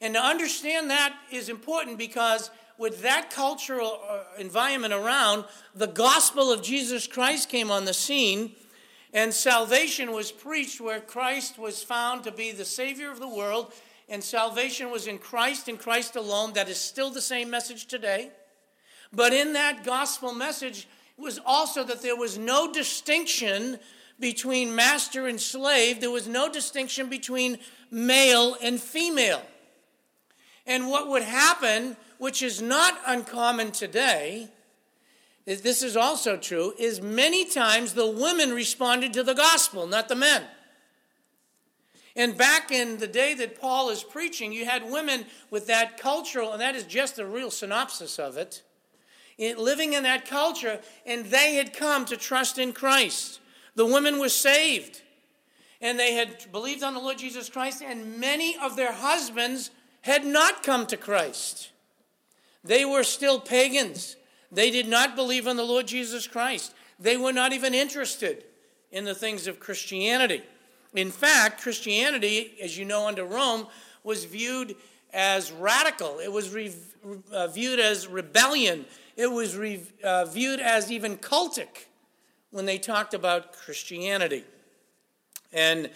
And 0.00 0.14
to 0.14 0.20
understand 0.20 0.90
that 0.90 1.14
is 1.30 1.48
important 1.48 1.98
because 1.98 2.50
with 2.78 3.02
that 3.02 3.30
cultural 3.30 4.00
uh, 4.10 4.22
environment 4.40 4.92
around, 4.92 5.44
the 5.72 5.86
gospel 5.86 6.50
of 6.52 6.62
Jesus 6.64 7.06
Christ 7.06 7.48
came 7.48 7.70
on 7.70 7.84
the 7.84 7.94
scene, 7.94 8.56
and 9.12 9.32
salvation 9.34 10.12
was 10.12 10.32
preached 10.32 10.80
where 10.80 11.00
Christ 11.00 11.58
was 11.58 11.82
found 11.82 12.24
to 12.24 12.32
be 12.32 12.50
the 12.50 12.64
Savior 12.64 13.10
of 13.10 13.20
the 13.20 13.28
world. 13.28 13.72
And 14.08 14.24
salvation 14.24 14.90
was 14.90 15.06
in 15.06 15.18
Christ 15.18 15.68
and 15.68 15.78
Christ 15.78 16.16
alone. 16.16 16.54
That 16.54 16.68
is 16.70 16.80
still 16.80 17.10
the 17.10 17.20
same 17.20 17.50
message 17.50 17.86
today. 17.86 18.30
But 19.12 19.34
in 19.34 19.52
that 19.52 19.84
gospel 19.84 20.32
message 20.32 20.88
was 21.18 21.38
also 21.44 21.84
that 21.84 22.00
there 22.02 22.16
was 22.16 22.38
no 22.38 22.72
distinction 22.72 23.78
between 24.18 24.74
master 24.74 25.26
and 25.26 25.40
slave, 25.40 26.00
there 26.00 26.10
was 26.10 26.28
no 26.28 26.50
distinction 26.50 27.08
between 27.08 27.58
male 27.90 28.56
and 28.62 28.80
female. 28.80 29.42
And 30.64 30.88
what 30.88 31.08
would 31.08 31.22
happen, 31.24 31.96
which 32.18 32.40
is 32.40 32.62
not 32.62 32.98
uncommon 33.06 33.72
today, 33.72 34.48
this 35.44 35.82
is 35.82 35.96
also 35.96 36.36
true, 36.36 36.72
is 36.78 37.00
many 37.00 37.44
times 37.44 37.94
the 37.94 38.08
women 38.08 38.52
responded 38.52 39.12
to 39.14 39.22
the 39.22 39.34
gospel, 39.34 39.86
not 39.86 40.08
the 40.08 40.14
men. 40.14 40.44
And 42.14 42.36
back 42.36 42.70
in 42.70 42.98
the 42.98 43.06
day 43.06 43.34
that 43.34 43.60
Paul 43.60 43.90
is 43.90 44.02
preaching, 44.02 44.52
you 44.52 44.66
had 44.66 44.90
women 44.90 45.24
with 45.50 45.66
that 45.68 45.98
cultural, 45.98 46.52
and 46.52 46.60
that 46.60 46.74
is 46.76 46.84
just 46.84 47.18
a 47.18 47.26
real 47.26 47.50
synopsis 47.50 48.18
of 48.18 48.36
it, 48.36 48.62
living 49.38 49.94
in 49.94 50.02
that 50.02 50.26
culture, 50.26 50.78
and 51.06 51.24
they 51.26 51.54
had 51.56 51.72
come 51.72 52.04
to 52.06 52.16
trust 52.16 52.58
in 52.58 52.72
Christ. 52.72 53.40
The 53.76 53.86
women 53.86 54.20
were 54.20 54.28
saved, 54.28 55.00
and 55.80 55.98
they 55.98 56.12
had 56.14 56.52
believed 56.52 56.82
on 56.82 56.92
the 56.94 57.00
Lord 57.00 57.18
Jesus 57.18 57.48
Christ, 57.48 57.82
and 57.84 58.18
many 58.20 58.56
of 58.62 58.76
their 58.76 58.92
husbands 58.92 59.70
had 60.02 60.24
not 60.24 60.62
come 60.62 60.86
to 60.88 60.96
Christ. 60.98 61.70
They 62.62 62.84
were 62.84 63.04
still 63.04 63.40
pagans 63.40 64.16
they 64.52 64.70
did 64.70 64.86
not 64.86 65.16
believe 65.16 65.46
in 65.46 65.56
the 65.56 65.64
Lord 65.64 65.86
Jesus 65.88 66.26
Christ. 66.26 66.74
They 67.00 67.16
were 67.16 67.32
not 67.32 67.54
even 67.54 67.72
interested 67.72 68.44
in 68.92 69.04
the 69.04 69.14
things 69.14 69.46
of 69.46 69.58
Christianity. 69.58 70.42
In 70.94 71.10
fact, 71.10 71.62
Christianity, 71.62 72.54
as 72.62 72.76
you 72.76 72.84
know, 72.84 73.08
under 73.08 73.24
Rome, 73.24 73.66
was 74.04 74.24
viewed 74.26 74.76
as 75.14 75.50
radical, 75.52 76.18
it 76.20 76.30
was 76.32 76.50
re- 76.54 76.72
uh, 77.32 77.46
viewed 77.48 77.80
as 77.80 78.06
rebellion, 78.06 78.84
it 79.16 79.26
was 79.30 79.56
re- 79.56 79.82
uh, 80.04 80.24
viewed 80.26 80.60
as 80.60 80.90
even 80.92 81.16
cultic 81.16 81.86
when 82.50 82.66
they 82.66 82.78
talked 82.78 83.12
about 83.14 83.52
Christianity. 83.54 84.44
And 85.52 85.90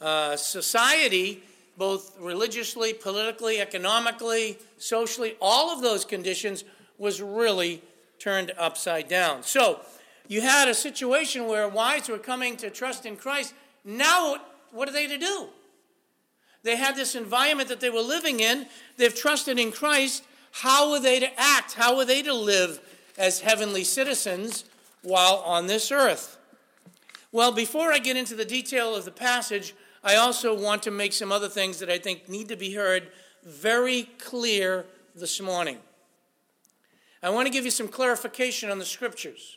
uh, 0.00 0.34
society, 0.36 1.42
both 1.76 2.18
religiously, 2.20 2.92
politically, 2.94 3.60
economically, 3.60 4.58
socially, 4.78 5.36
all 5.40 5.70
of 5.70 5.82
those 5.82 6.04
conditions 6.04 6.62
was 6.98 7.20
really 7.22 7.82
turned 8.22 8.52
upside 8.56 9.08
down. 9.08 9.42
So 9.42 9.80
you 10.28 10.42
had 10.42 10.68
a 10.68 10.74
situation 10.74 11.48
where 11.48 11.68
wives 11.68 12.08
were 12.08 12.18
coming 12.18 12.56
to 12.58 12.70
trust 12.70 13.04
in 13.04 13.16
Christ. 13.16 13.52
Now, 13.84 14.36
what 14.70 14.88
are 14.88 14.92
they 14.92 15.08
to 15.08 15.18
do? 15.18 15.46
They 16.62 16.76
had 16.76 16.94
this 16.94 17.16
environment 17.16 17.68
that 17.68 17.80
they 17.80 17.90
were 17.90 18.00
living 18.00 18.38
in, 18.38 18.66
they've 18.96 19.12
trusted 19.14 19.58
in 19.58 19.72
Christ. 19.72 20.22
How 20.52 20.92
are 20.92 21.00
they 21.00 21.18
to 21.18 21.28
act? 21.40 21.74
How 21.74 21.98
are 21.98 22.04
they 22.04 22.22
to 22.22 22.32
live 22.32 22.78
as 23.18 23.40
heavenly 23.40 23.82
citizens 23.82 24.64
while 25.02 25.38
on 25.44 25.66
this 25.66 25.90
earth? 25.90 26.38
Well, 27.32 27.50
before 27.50 27.92
I 27.92 27.98
get 27.98 28.16
into 28.16 28.36
the 28.36 28.44
detail 28.44 28.94
of 28.94 29.04
the 29.04 29.10
passage, 29.10 29.74
I 30.04 30.14
also 30.16 30.56
want 30.56 30.84
to 30.84 30.92
make 30.92 31.12
some 31.14 31.32
other 31.32 31.48
things 31.48 31.80
that 31.80 31.88
I 31.90 31.98
think 31.98 32.28
need 32.28 32.48
to 32.48 32.56
be 32.56 32.72
heard 32.74 33.08
very 33.44 34.04
clear 34.18 34.84
this 35.16 35.40
morning. 35.40 35.78
I 37.24 37.30
want 37.30 37.46
to 37.46 37.52
give 37.52 37.64
you 37.64 37.70
some 37.70 37.86
clarification 37.86 38.68
on 38.70 38.80
the 38.80 38.84
scriptures. 38.84 39.56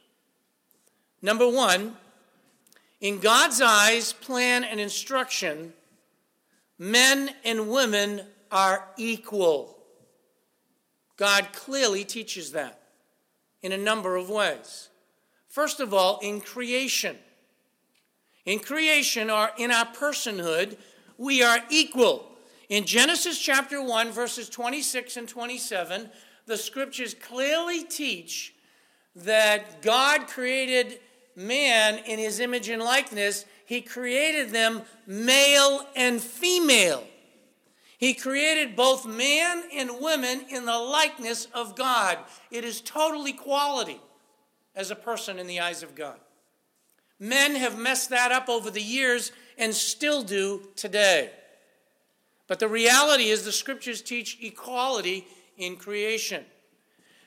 Number 1.22 1.50
one, 1.50 1.96
in 3.02 3.18
God's 3.20 3.60
eyes, 3.60 4.14
plan, 4.14 4.64
and 4.64 4.80
instruction, 4.80 5.74
men 6.78 7.32
and 7.44 7.70
women 7.70 8.22
are 8.52 8.88
equal. 8.98 9.78
God 11.18 11.48
clearly 11.54 12.04
teaches 12.06 12.52
that 12.52 12.80
in 13.64 13.72
a 13.72 13.78
number 13.78 14.16
of 14.16 14.30
ways. 14.30 14.90
First 15.48 15.80
of 15.80 15.92
all, 15.94 16.20
in 16.22 16.42
creation. 16.42 17.18
In 18.46 18.60
creation 18.60 19.32
or 19.32 19.50
in 19.58 19.72
our 19.72 19.86
personhood, 19.88 20.78
we 21.18 21.42
are 21.42 21.60
equal. 21.72 22.28
In 22.70 22.86
Genesis 22.86 23.40
chapter 23.40 23.82
1, 23.82 24.12
verses 24.12 24.50
26 24.50 25.18
and 25.18 25.28
27, 25.28 26.10
the 26.46 26.58
scriptures 26.58 27.14
clearly 27.14 27.84
teach 27.84 28.54
that 29.16 29.82
God 29.82 30.28
created 30.28 31.00
man 31.36 32.00
in 32.06 32.20
his 32.20 32.40
image 32.40 32.70
and 32.70 32.82
likeness. 32.82 33.46
He 33.66 33.82
created 33.82 34.50
them 34.52 34.84
male 35.08 35.82
and 35.96 36.22
female. 36.22 37.04
He 37.98 38.14
created 38.14 38.76
both 38.76 39.06
man 39.06 39.64
and 39.74 40.00
women 40.00 40.46
in 40.52 40.66
the 40.66 40.78
likeness 40.78 41.48
of 41.54 41.76
God. 41.76 42.20
It 42.52 42.64
is 42.64 42.82
total 42.82 43.26
equality 43.26 44.02
as 44.76 44.92
a 44.92 44.96
person 44.96 45.40
in 45.40 45.48
the 45.48 45.62
eyes 45.62 45.82
of 45.82 45.96
God. 45.96 46.20
Men 47.20 47.56
have 47.56 47.80
messed 47.80 48.10
that 48.10 48.34
up 48.34 48.50
over 48.50 48.70
the 48.70 48.82
years 48.82 49.32
and 49.58 49.74
still 49.74 50.22
do 50.22 50.68
today. 50.76 51.32
But 52.48 52.60
the 52.60 52.68
reality 52.68 53.30
is, 53.30 53.44
the 53.46 53.52
scriptures 53.54 54.02
teach 54.02 54.38
equality 54.42 55.26
in 55.58 55.78
creation. 55.78 56.44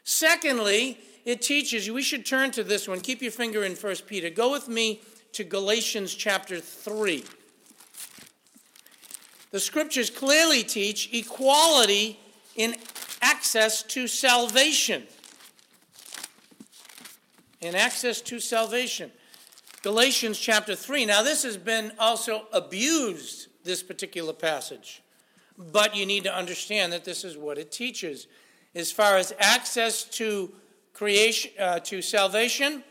Secondly, 0.04 0.99
it 1.25 1.42
teaches 1.42 1.87
you, 1.87 1.94
we 1.94 2.02
should 2.02 2.25
turn 2.25 2.50
to 2.52 2.64
this 2.64 2.88
one. 2.88 3.00
Keep 3.00 3.23
your 3.23 3.30
finger 3.32 3.64
in 3.64 3.75
1 3.75 3.97
Peter. 4.06 4.30
Go 4.30 4.50
with 4.50 4.68
me 4.68 5.00
to 5.32 5.44
Galatians 5.44 6.14
chapter 6.14 6.61
3. 6.61 7.25
The 9.50 9.61
scriptures 9.61 10.11
clearly 10.11 10.62
teach 10.62 11.11
equality 11.12 12.18
in 12.56 12.75
access 13.20 13.82
to 13.82 14.06
salvation. 14.06 15.04
In 17.61 17.75
access 17.75 18.20
to 18.23 18.40
salvation. 18.40 19.11
Galatians 19.82 20.38
chapter 20.38 20.75
3. 20.75 21.06
Now, 21.06 21.23
this 21.23 21.42
has 21.44 21.56
been 21.56 21.92
also 21.99 22.47
abused, 22.52 23.49
this 23.64 23.82
particular 23.82 24.32
passage 24.32 25.02
but 25.58 25.96
you 25.96 26.06
need 26.06 26.24
to 26.24 26.34
understand 26.34 26.92
that 26.92 27.04
this 27.04 27.24
is 27.24 27.36
what 27.36 27.58
it 27.58 27.72
teaches. 27.72 28.26
As 28.74 28.92
far 28.92 29.16
as 29.16 29.32
access 29.40 30.04
to 30.04 30.52
creation 30.92 31.50
uh, 31.58 31.80
to 31.80 32.00
salvation, 32.00 32.84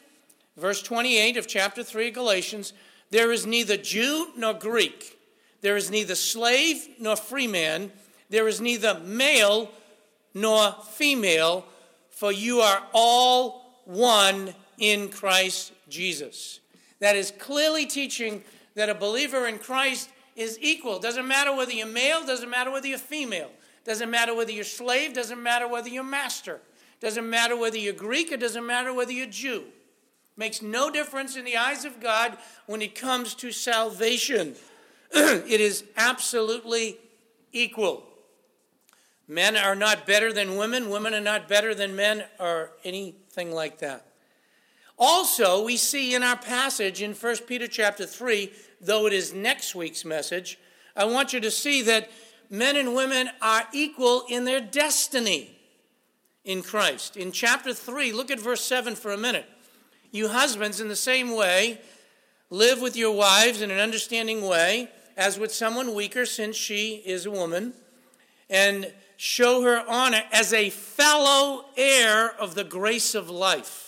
verse 0.57 0.81
28 0.83 1.37
of 1.37 1.47
chapter 1.47 1.83
3 1.83 2.09
of 2.09 2.13
Galatians, 2.13 2.73
there 3.09 3.31
is 3.31 3.45
neither 3.45 3.77
Jew 3.77 4.27
nor 4.35 4.53
Greek. 4.53 5.17
There 5.61 5.77
is 5.77 5.89
neither 5.89 6.15
slave 6.15 6.87
nor 6.99 7.15
free 7.15 7.47
man. 7.47 7.91
There 8.29 8.47
is 8.47 8.59
neither 8.59 8.99
male 8.99 9.69
nor 10.33 10.75
female, 10.91 11.65
for 12.11 12.31
you 12.31 12.59
are 12.59 12.83
all 12.93 13.81
one 13.85 14.53
in 14.77 15.07
Christ 15.09 15.71
Jesus. 15.89 16.59
That 16.99 17.15
is 17.15 17.31
clearly 17.39 17.85
teaching 17.85 18.43
that 18.75 18.89
a 18.89 18.95
believer 18.95 19.47
in 19.47 19.57
Christ 19.57 20.09
is 20.37 20.57
equal. 20.61 20.99
Doesn't 20.99 21.27
matter 21.27 21.53
whether 21.53 21.71
you're 21.73 21.87
male, 21.87 22.23
doesn't 22.25 22.49
matter 22.49 22.71
whether 22.71 22.87
you're 22.87 22.99
female, 22.99 23.49
doesn't 23.83 24.09
matter 24.09 24.33
whether 24.33 24.51
you're 24.51 24.63
slave, 24.63 25.13
doesn't 25.13 25.41
matter 25.41 25.67
whether 25.67 25.89
you're 25.89 26.03
master, 26.03 26.61
doesn't 27.01 27.27
matter 27.27 27.57
whether 27.57 27.77
you're 27.77 27.91
Greek, 27.93 28.31
it 28.31 28.39
doesn't 28.39 28.65
matter 28.65 28.93
whether 28.93 29.11
you're 29.11 29.25
Jew. 29.27 29.63
Makes 30.37 30.61
no 30.61 30.91
difference 30.91 31.35
in 31.35 31.43
the 31.43 31.57
eyes 31.57 31.83
of 31.83 31.99
God 31.99 32.37
when 32.67 32.83
it 32.83 32.93
comes 32.93 33.33
to 33.35 33.51
salvation. 33.51 34.53
it 35.11 35.59
is 35.59 35.83
absolutely 35.97 36.97
equal. 37.51 38.03
Men 39.27 39.57
are 39.57 39.75
not 39.75 40.05
better 40.05 40.31
than 40.31 40.55
women, 40.55 40.91
women 40.91 41.15
are 41.15 41.19
not 41.19 41.47
better 41.49 41.73
than 41.73 41.95
men, 41.95 42.25
or 42.39 42.71
anything 42.85 43.51
like 43.51 43.79
that. 43.79 44.05
Also, 44.99 45.63
we 45.63 45.77
see 45.77 46.15
in 46.15 46.23
our 46.23 46.37
passage 46.37 47.01
in 47.03 47.13
1 47.13 47.37
Peter 47.45 47.67
chapter 47.67 48.05
3, 48.05 48.51
though 48.81 49.05
it 49.05 49.13
is 49.13 49.31
next 49.31 49.75
week's 49.75 50.03
message, 50.03 50.57
I 50.95 51.05
want 51.05 51.33
you 51.33 51.39
to 51.41 51.51
see 51.51 51.83
that 51.83 52.09
men 52.49 52.75
and 52.75 52.95
women 52.95 53.29
are 53.39 53.67
equal 53.71 54.23
in 54.27 54.43
their 54.45 54.59
destiny 54.59 55.55
in 56.45 56.63
Christ. 56.63 57.15
In 57.15 57.31
chapter 57.31 57.75
3, 57.75 58.11
look 58.11 58.31
at 58.31 58.39
verse 58.39 58.63
7 58.65 58.95
for 58.95 59.11
a 59.11 59.17
minute. 59.17 59.45
You 60.09 60.29
husbands, 60.29 60.81
in 60.81 60.87
the 60.87 60.95
same 60.95 61.35
way, 61.35 61.79
live 62.49 62.81
with 62.81 62.95
your 62.95 63.11
wives 63.11 63.61
in 63.61 63.69
an 63.69 63.79
understanding 63.79 64.43
way, 64.47 64.89
as 65.15 65.37
with 65.37 65.53
someone 65.53 65.93
weaker, 65.93 66.25
since 66.25 66.55
she 66.55 67.03
is 67.05 67.27
a 67.27 67.31
woman, 67.31 67.73
and 68.49 68.91
show 69.15 69.61
her 69.61 69.83
honor 69.87 70.23
as 70.31 70.53
a 70.53 70.71
fellow 70.71 71.65
heir 71.75 72.33
of 72.39 72.55
the 72.55 72.63
grace 72.63 73.13
of 73.13 73.29
life 73.29 73.83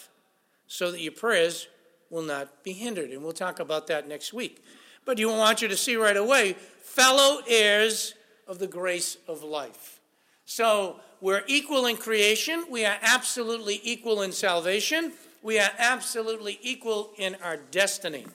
so 0.70 0.92
that 0.92 1.02
your 1.02 1.12
prayers 1.12 1.68
will 2.10 2.22
not 2.22 2.64
be 2.64 2.72
hindered. 2.72 3.10
And 3.10 3.22
we'll 3.22 3.34
talk 3.34 3.60
about 3.60 3.88
that 3.88 4.08
next 4.08 4.32
week. 4.32 4.64
But 5.04 5.18
you 5.18 5.28
want 5.30 5.62
you 5.62 5.68
to 5.68 5.76
see 5.76 5.96
right 5.98 6.16
away 6.16 6.54
fellow 6.54 7.40
heirs 7.50 8.14
of 8.48 8.60
the 8.60 8.68
grace 8.68 9.18
of 9.28 9.44
life. 9.44 10.00
So 10.46 11.00
we're 11.22 11.44
equal 11.48 11.86
in 11.88 11.98
creation, 11.98 12.66
we 12.72 12.86
are 12.86 12.98
absolutely 13.02 13.80
equal 13.84 14.22
in 14.24 14.32
salvation, 14.32 15.12
we 15.44 15.60
are 15.60 15.70
absolutely 15.78 16.58
equal 16.64 17.12
in 17.18 17.36
our 17.44 17.58
destiny 17.58 18.26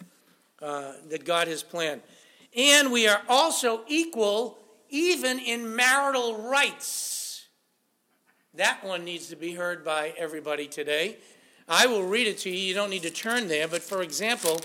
uh, 0.62 0.92
that 1.10 1.24
God 1.24 1.48
has 1.48 1.62
planned. 1.64 2.02
And 2.56 2.92
we 2.92 3.08
are 3.08 3.22
also 3.28 3.80
equal 3.88 4.58
even 4.90 5.40
in 5.40 5.74
marital 5.74 6.42
rights. 6.48 7.46
That 8.54 8.84
one 8.84 9.04
needs 9.04 9.28
to 9.30 9.36
be 9.36 9.54
heard 9.54 9.84
by 9.84 10.14
everybody 10.16 10.68
today. 10.68 11.16
I 11.68 11.86
will 11.86 12.04
read 12.04 12.26
it 12.26 12.38
to 12.38 12.50
you. 12.50 12.56
You 12.58 12.74
don't 12.74 12.90
need 12.90 13.02
to 13.02 13.10
turn 13.10 13.48
there. 13.48 13.66
But 13.68 13.82
for 13.82 14.02
example, 14.02 14.60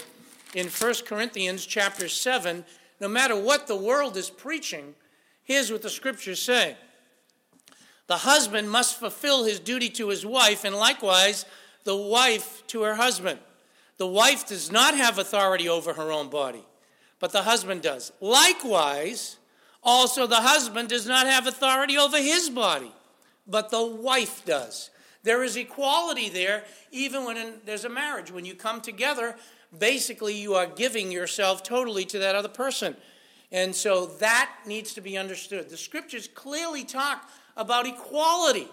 in 0.54 0.68
1 0.68 0.94
Corinthians 1.06 1.66
chapter 1.66 2.08
7, 2.10 2.66
no 3.00 3.08
matter 3.08 3.36
what 3.40 3.68
the 3.68 3.76
world 3.76 4.18
is 4.18 4.30
preaching, 4.30 4.96
here's 5.44 5.72
what 5.72 5.82
the 5.82 5.90
scriptures 5.90 6.42
say 6.42 6.76
The 8.08 8.18
husband 8.18 8.70
must 8.70 9.00
fulfill 9.00 9.46
his 9.46 9.60
duty 9.60 9.90
to 9.92 10.10
his 10.10 10.26
wife, 10.26 10.64
and 10.64 10.76
likewise 10.76 11.46
the 11.86 11.96
wife 11.96 12.64
to 12.68 12.82
her 12.84 12.96
husband. 12.96 13.40
The 13.98 14.08
wife 14.08 14.48
does 14.48 14.72
not 14.72 14.96
have 14.96 15.18
authority 15.20 15.68
over 15.68 15.94
her 15.94 16.12
own 16.12 16.30
body, 16.30 16.64
but 17.20 17.32
the 17.34 17.42
husband 17.44 17.82
does. 17.82 18.12
Likewise, 18.22 19.38
also 19.84 20.26
the 20.28 20.38
husband 20.42 20.90
does 20.90 21.06
not 21.06 21.28
have 21.28 21.48
authority 21.48 21.98
over 21.98 22.18
his 22.18 22.50
body, 22.50 22.92
but 23.48 23.70
the 23.70 23.86
wife 23.86 24.46
does. 24.46 24.90
There 25.24 25.44
is 25.44 25.58
equality 25.58 26.30
there, 26.30 26.64
even 26.92 27.26
when 27.26 27.38
in, 27.38 27.54
there's 27.66 27.86
a 27.86 27.90
marriage. 27.90 28.32
When 28.32 28.46
you 28.46 28.56
come 28.56 28.80
together, 28.82 29.36
basically 29.78 30.34
you 30.34 30.54
are 30.56 30.66
giving 30.66 31.12
yourself 31.12 31.62
totally 31.62 32.06
to 32.06 32.20
that 32.20 32.36
other 32.36 32.48
person. 32.50 32.96
And 33.52 33.76
so 33.76 34.06
that 34.06 34.50
needs 34.66 34.94
to 34.94 35.02
be 35.02 35.18
understood. 35.18 35.70
The 35.70 35.78
scriptures 35.78 36.30
clearly 36.34 36.84
talk 36.84 37.30
about 37.58 37.86
equality 37.88 38.70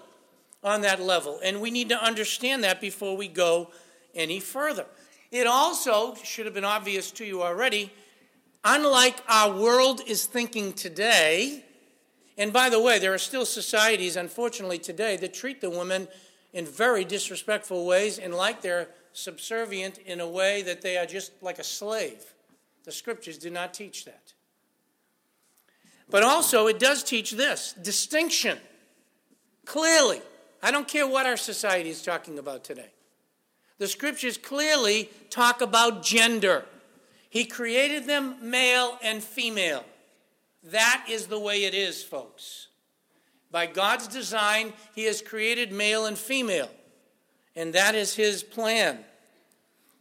on 0.62 0.82
that 0.82 1.00
level, 1.00 1.40
and 1.42 1.60
we 1.60 1.70
need 1.70 1.88
to 1.88 2.02
understand 2.02 2.62
that 2.64 2.80
before 2.80 3.16
we 3.16 3.28
go 3.28 3.70
any 4.14 4.38
further. 4.40 4.86
It 5.32 5.46
also 5.46 6.14
should 6.22 6.44
have 6.44 6.54
been 6.54 6.64
obvious 6.64 7.10
to 7.12 7.24
you 7.24 7.42
already, 7.42 7.92
unlike 8.64 9.16
our 9.28 9.58
world 9.58 10.00
is 10.06 10.26
thinking 10.26 10.72
today, 10.72 11.64
and 12.38 12.52
by 12.52 12.68
the 12.68 12.80
way, 12.80 12.98
there 12.98 13.14
are 13.14 13.18
still 13.18 13.44
societies, 13.46 14.14
unfortunately, 14.16 14.78
today 14.78 15.16
that 15.16 15.34
treat 15.34 15.60
the 15.60 15.70
woman 15.70 16.06
in 16.56 16.64
very 16.64 17.04
disrespectful 17.04 17.84
ways 17.84 18.18
and 18.18 18.34
like 18.34 18.62
they're 18.62 18.88
subservient 19.12 19.98
in 19.98 20.20
a 20.20 20.26
way 20.28 20.62
that 20.62 20.80
they 20.80 20.96
are 20.96 21.04
just 21.04 21.30
like 21.42 21.58
a 21.58 21.64
slave. 21.64 22.18
The 22.84 22.92
scriptures 22.92 23.36
do 23.36 23.50
not 23.50 23.74
teach 23.74 24.06
that. 24.06 24.32
But 26.08 26.22
also, 26.22 26.66
it 26.66 26.78
does 26.78 27.04
teach 27.04 27.32
this 27.32 27.74
distinction. 27.74 28.56
Clearly, 29.66 30.22
I 30.62 30.70
don't 30.70 30.88
care 30.88 31.06
what 31.06 31.26
our 31.26 31.36
society 31.36 31.90
is 31.90 32.00
talking 32.02 32.38
about 32.38 32.64
today. 32.64 32.90
The 33.76 33.86
scriptures 33.88 34.38
clearly 34.38 35.10
talk 35.28 35.60
about 35.60 36.04
gender. 36.04 36.64
He 37.28 37.44
created 37.44 38.06
them 38.06 38.36
male 38.50 38.96
and 39.04 39.22
female. 39.22 39.84
That 40.64 41.04
is 41.10 41.26
the 41.26 41.38
way 41.40 41.64
it 41.64 41.74
is, 41.74 42.02
folks. 42.02 42.68
By 43.50 43.66
God's 43.66 44.08
design, 44.08 44.72
He 44.94 45.04
has 45.04 45.22
created 45.22 45.72
male 45.72 46.06
and 46.06 46.18
female, 46.18 46.70
and 47.54 47.72
that 47.74 47.94
is 47.94 48.14
His 48.16 48.42
plan. 48.42 48.98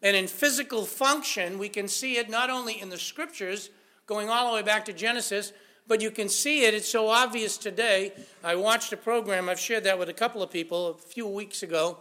And 0.02 0.16
in 0.16 0.28
physical 0.28 0.86
function, 0.86 1.58
we 1.58 1.70
can 1.70 1.88
see 1.88 2.18
it 2.18 2.30
not 2.30 2.50
only 2.50 2.80
in 2.80 2.90
the 2.90 2.98
scriptures, 2.98 3.70
going 4.08 4.30
all 4.30 4.50
the 4.50 4.56
way 4.56 4.62
back 4.62 4.86
to 4.86 4.94
Genesis, 4.94 5.52
but 5.88 6.02
you 6.02 6.12
can 6.12 6.30
see 6.30 6.64
it. 6.66 6.74
It's 6.74 6.90
so 6.90 7.08
obvious 7.08 7.58
today. 7.58 8.14
I 8.44 8.56
watched 8.56 8.92
a 8.94 8.98
program, 8.98 9.48
I've 9.50 9.60
shared 9.60 9.84
that 9.84 10.00
with 10.00 10.10
a 10.10 10.14
couple 10.14 10.42
of 10.44 10.52
people 10.52 10.88
a 10.88 10.94
few 10.96 11.28
weeks 11.28 11.62
ago. 11.64 11.98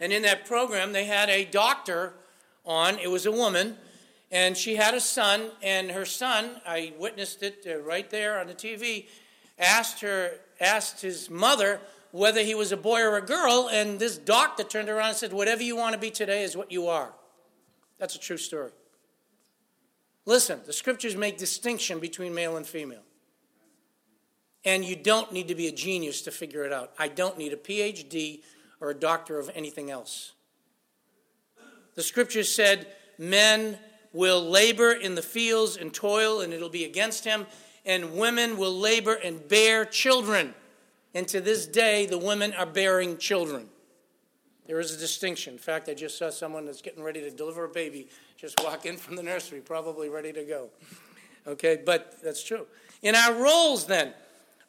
And 0.00 0.12
in 0.12 0.22
that 0.22 0.44
program, 0.44 0.92
they 0.92 1.04
had 1.04 1.30
a 1.30 1.44
doctor 1.46 2.12
on, 2.66 2.98
it 2.98 3.10
was 3.10 3.24
a 3.26 3.32
woman, 3.32 3.76
and 4.30 4.56
she 4.56 4.76
had 4.76 4.94
a 4.94 5.00
son, 5.00 5.50
and 5.62 5.90
her 5.90 6.04
son, 6.04 6.60
I 6.66 6.92
witnessed 6.98 7.42
it 7.42 7.66
uh, 7.70 7.78
right 7.78 8.08
there 8.10 8.38
on 8.40 8.46
the 8.48 8.54
TV, 8.54 9.06
asked 9.58 10.00
her, 10.00 10.32
asked 10.60 11.00
his 11.02 11.30
mother 11.30 11.80
whether 12.10 12.42
he 12.42 12.54
was 12.54 12.72
a 12.72 12.76
boy 12.76 13.00
or 13.02 13.16
a 13.16 13.22
girl, 13.22 13.68
and 13.72 13.98
this 13.98 14.16
doctor 14.18 14.62
turned 14.62 14.88
around 14.88 15.08
and 15.10 15.16
said, 15.18 15.32
"Whatever 15.32 15.62
you 15.62 15.76
want 15.76 15.92
to 15.94 15.98
be 15.98 16.10
today 16.10 16.42
is 16.44 16.56
what 16.56 16.70
you 16.70 16.86
are." 16.88 17.12
That's 17.98 18.14
a 18.14 18.18
true 18.18 18.36
story. 18.36 18.72
Listen, 20.26 20.60
the 20.64 20.72
scriptures 20.72 21.16
make 21.16 21.38
distinction 21.38 21.98
between 22.00 22.34
male 22.34 22.56
and 22.56 22.66
female. 22.66 23.02
And 24.64 24.82
you 24.84 24.96
don't 24.96 25.30
need 25.32 25.48
to 25.48 25.54
be 25.54 25.66
a 25.66 25.72
genius 25.72 26.22
to 26.22 26.30
figure 26.30 26.64
it 26.64 26.72
out. 26.72 26.92
I 26.98 27.08
don't 27.08 27.36
need 27.36 27.52
a 27.52 27.56
PhD 27.56 28.40
or 28.80 28.88
a 28.90 28.94
doctor 28.94 29.38
of 29.38 29.50
anything 29.54 29.90
else. 29.90 30.32
The 31.96 32.02
scriptures 32.02 32.52
said, 32.52 32.86
Men 33.18 33.78
will 34.14 34.42
labor 34.42 34.90
in 34.92 35.14
the 35.16 35.22
fields 35.22 35.76
and 35.76 35.92
toil, 35.94 36.40
and 36.40 36.52
it'll 36.54 36.70
be 36.70 36.84
against 36.84 37.24
him 37.26 37.46
and 37.84 38.16
women 38.16 38.56
will 38.56 38.76
labor 38.76 39.14
and 39.14 39.46
bear 39.48 39.84
children. 39.84 40.54
And 41.14 41.28
to 41.28 41.40
this 41.40 41.66
day, 41.66 42.06
the 42.06 42.18
women 42.18 42.52
are 42.54 42.66
bearing 42.66 43.18
children. 43.18 43.68
There 44.66 44.80
is 44.80 44.94
a 44.94 44.96
distinction. 44.96 45.54
In 45.54 45.58
fact, 45.58 45.88
I 45.88 45.94
just 45.94 46.16
saw 46.16 46.30
someone 46.30 46.64
that's 46.64 46.80
getting 46.80 47.02
ready 47.02 47.20
to 47.20 47.30
deliver 47.30 47.64
a 47.64 47.68
baby 47.68 48.08
just 48.36 48.58
walk 48.64 48.86
in 48.86 48.96
from 48.96 49.16
the 49.16 49.22
nursery, 49.22 49.60
probably 49.60 50.08
ready 50.08 50.32
to 50.32 50.42
go. 50.44 50.70
Okay, 51.46 51.80
but 51.84 52.14
that's 52.24 52.42
true. 52.42 52.66
In 53.02 53.14
our 53.14 53.34
roles, 53.34 53.84
then, 53.86 54.14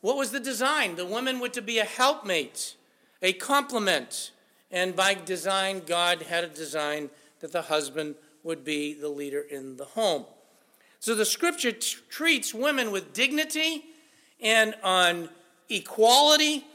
what 0.02 0.18
was 0.18 0.32
the 0.32 0.40
design? 0.40 0.96
The 0.96 1.06
women 1.06 1.40
were 1.40 1.50
to 1.50 1.62
be 1.62 1.80
a 1.80 1.86
helpmate, 1.86 2.76
a 3.22 3.32
complement. 3.34 4.32
And 4.70 4.94
by 4.96 5.14
design, 5.14 5.82
God 5.86 6.22
had 6.24 6.44
a 6.44 6.48
design 6.50 7.10
that 7.40 7.54
the 7.54 7.62
husband 7.62 8.16
would 8.44 8.66
be 8.66 8.94
the 8.94 9.10
leader 9.10 9.42
in 9.50 9.78
the 9.78 9.86
home. 9.86 10.26
So 11.06 11.14
the 11.14 11.24
scripture 11.24 11.72
t- 11.72 11.98
treats 12.10 12.52
women 12.52 12.90
with 12.92 13.14
dignity 13.14 13.84
and 14.42 14.74
on 14.82 15.30
equality 15.70 16.66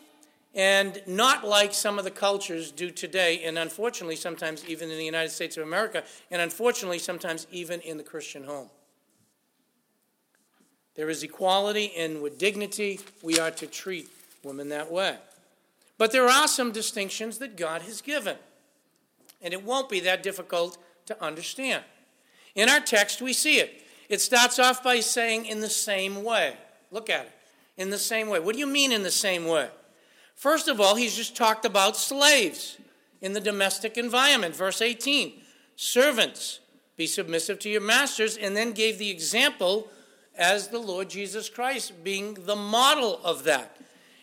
and 0.55 1.03
not 1.09 1.45
like 1.45 1.75
some 1.75 1.99
of 1.99 2.05
the 2.05 2.13
cultures 2.13 2.71
do 2.71 2.93
today, 2.93 3.43
and 3.43 3.59
unfortunately, 3.59 4.15
sometimes 4.15 4.65
even 4.69 4.89
in 4.89 4.97
the 4.99 5.05
United 5.05 5.31
States 5.31 5.57
of 5.57 5.65
America, 5.67 6.05
and 6.31 6.41
unfortunately, 6.41 7.01
sometimes 7.01 7.49
even 7.51 7.81
in 7.81 7.97
the 7.97 8.05
Christian 8.05 8.45
home. 8.45 8.69
There 10.95 11.11
is 11.11 11.25
equality, 11.25 11.93
and 11.97 12.23
with 12.23 12.39
dignity, 12.39 13.01
we 13.25 13.41
are 13.41 13.51
to 13.51 13.67
treat 13.67 14.07
women 14.45 14.69
that 14.69 14.93
way. 14.93 15.17
But 15.99 16.13
there 16.13 16.29
are 16.29 16.47
some 16.47 16.71
distinctions 16.71 17.39
that 17.39 17.57
God 17.57 17.83
has 17.83 18.01
given, 18.01 18.37
and 19.43 19.53
it 19.53 19.65
won't 19.65 19.89
be 19.89 19.99
that 19.99 20.23
difficult 20.23 20.79
to 21.07 21.21
understand. 21.21 21.83
In 22.55 22.69
our 22.69 22.79
text, 22.81 23.21
we 23.21 23.33
see 23.33 23.59
it. 23.59 23.87
It 24.11 24.21
starts 24.21 24.59
off 24.59 24.83
by 24.83 24.99
saying, 25.01 25.47
in 25.47 25.61
the 25.61 25.71
same 25.71 26.25
way. 26.25 26.57
Look 26.91 27.09
at 27.09 27.27
it. 27.27 27.33
In 27.77 27.91
the 27.91 27.99
same 27.99 28.29
way. 28.29 28.41
What 28.41 28.55
do 28.55 28.59
you 28.59 28.67
mean, 28.67 28.91
in 28.91 29.05
the 29.05 29.11
same 29.11 29.47
way? 29.47 29.69
First 30.35 30.67
of 30.67 30.81
all, 30.81 30.97
he's 30.97 31.15
just 31.17 31.37
talked 31.37 31.65
about 31.65 31.97
slaves 31.97 32.77
in 33.21 33.35
the 33.35 33.41
domestic 33.41 33.97
environment. 33.97 34.55
Verse 34.57 34.83
18 34.83 35.35
Servants, 35.77 36.59
be 36.97 37.07
submissive 37.07 37.61
to 37.61 37.71
your 37.71 37.81
masters, 37.83 38.37
and 38.37 38.57
then 38.57 38.73
gave 38.73 38.99
the 38.99 39.11
example 39.11 39.89
as 40.37 40.69
the 40.69 40.79
Lord 40.81 41.09
Jesus 41.09 41.49
Christ 41.49 42.03
being 42.03 42.35
the 42.35 42.57
model 42.57 43.21
of 43.23 43.45
that. 43.45 43.77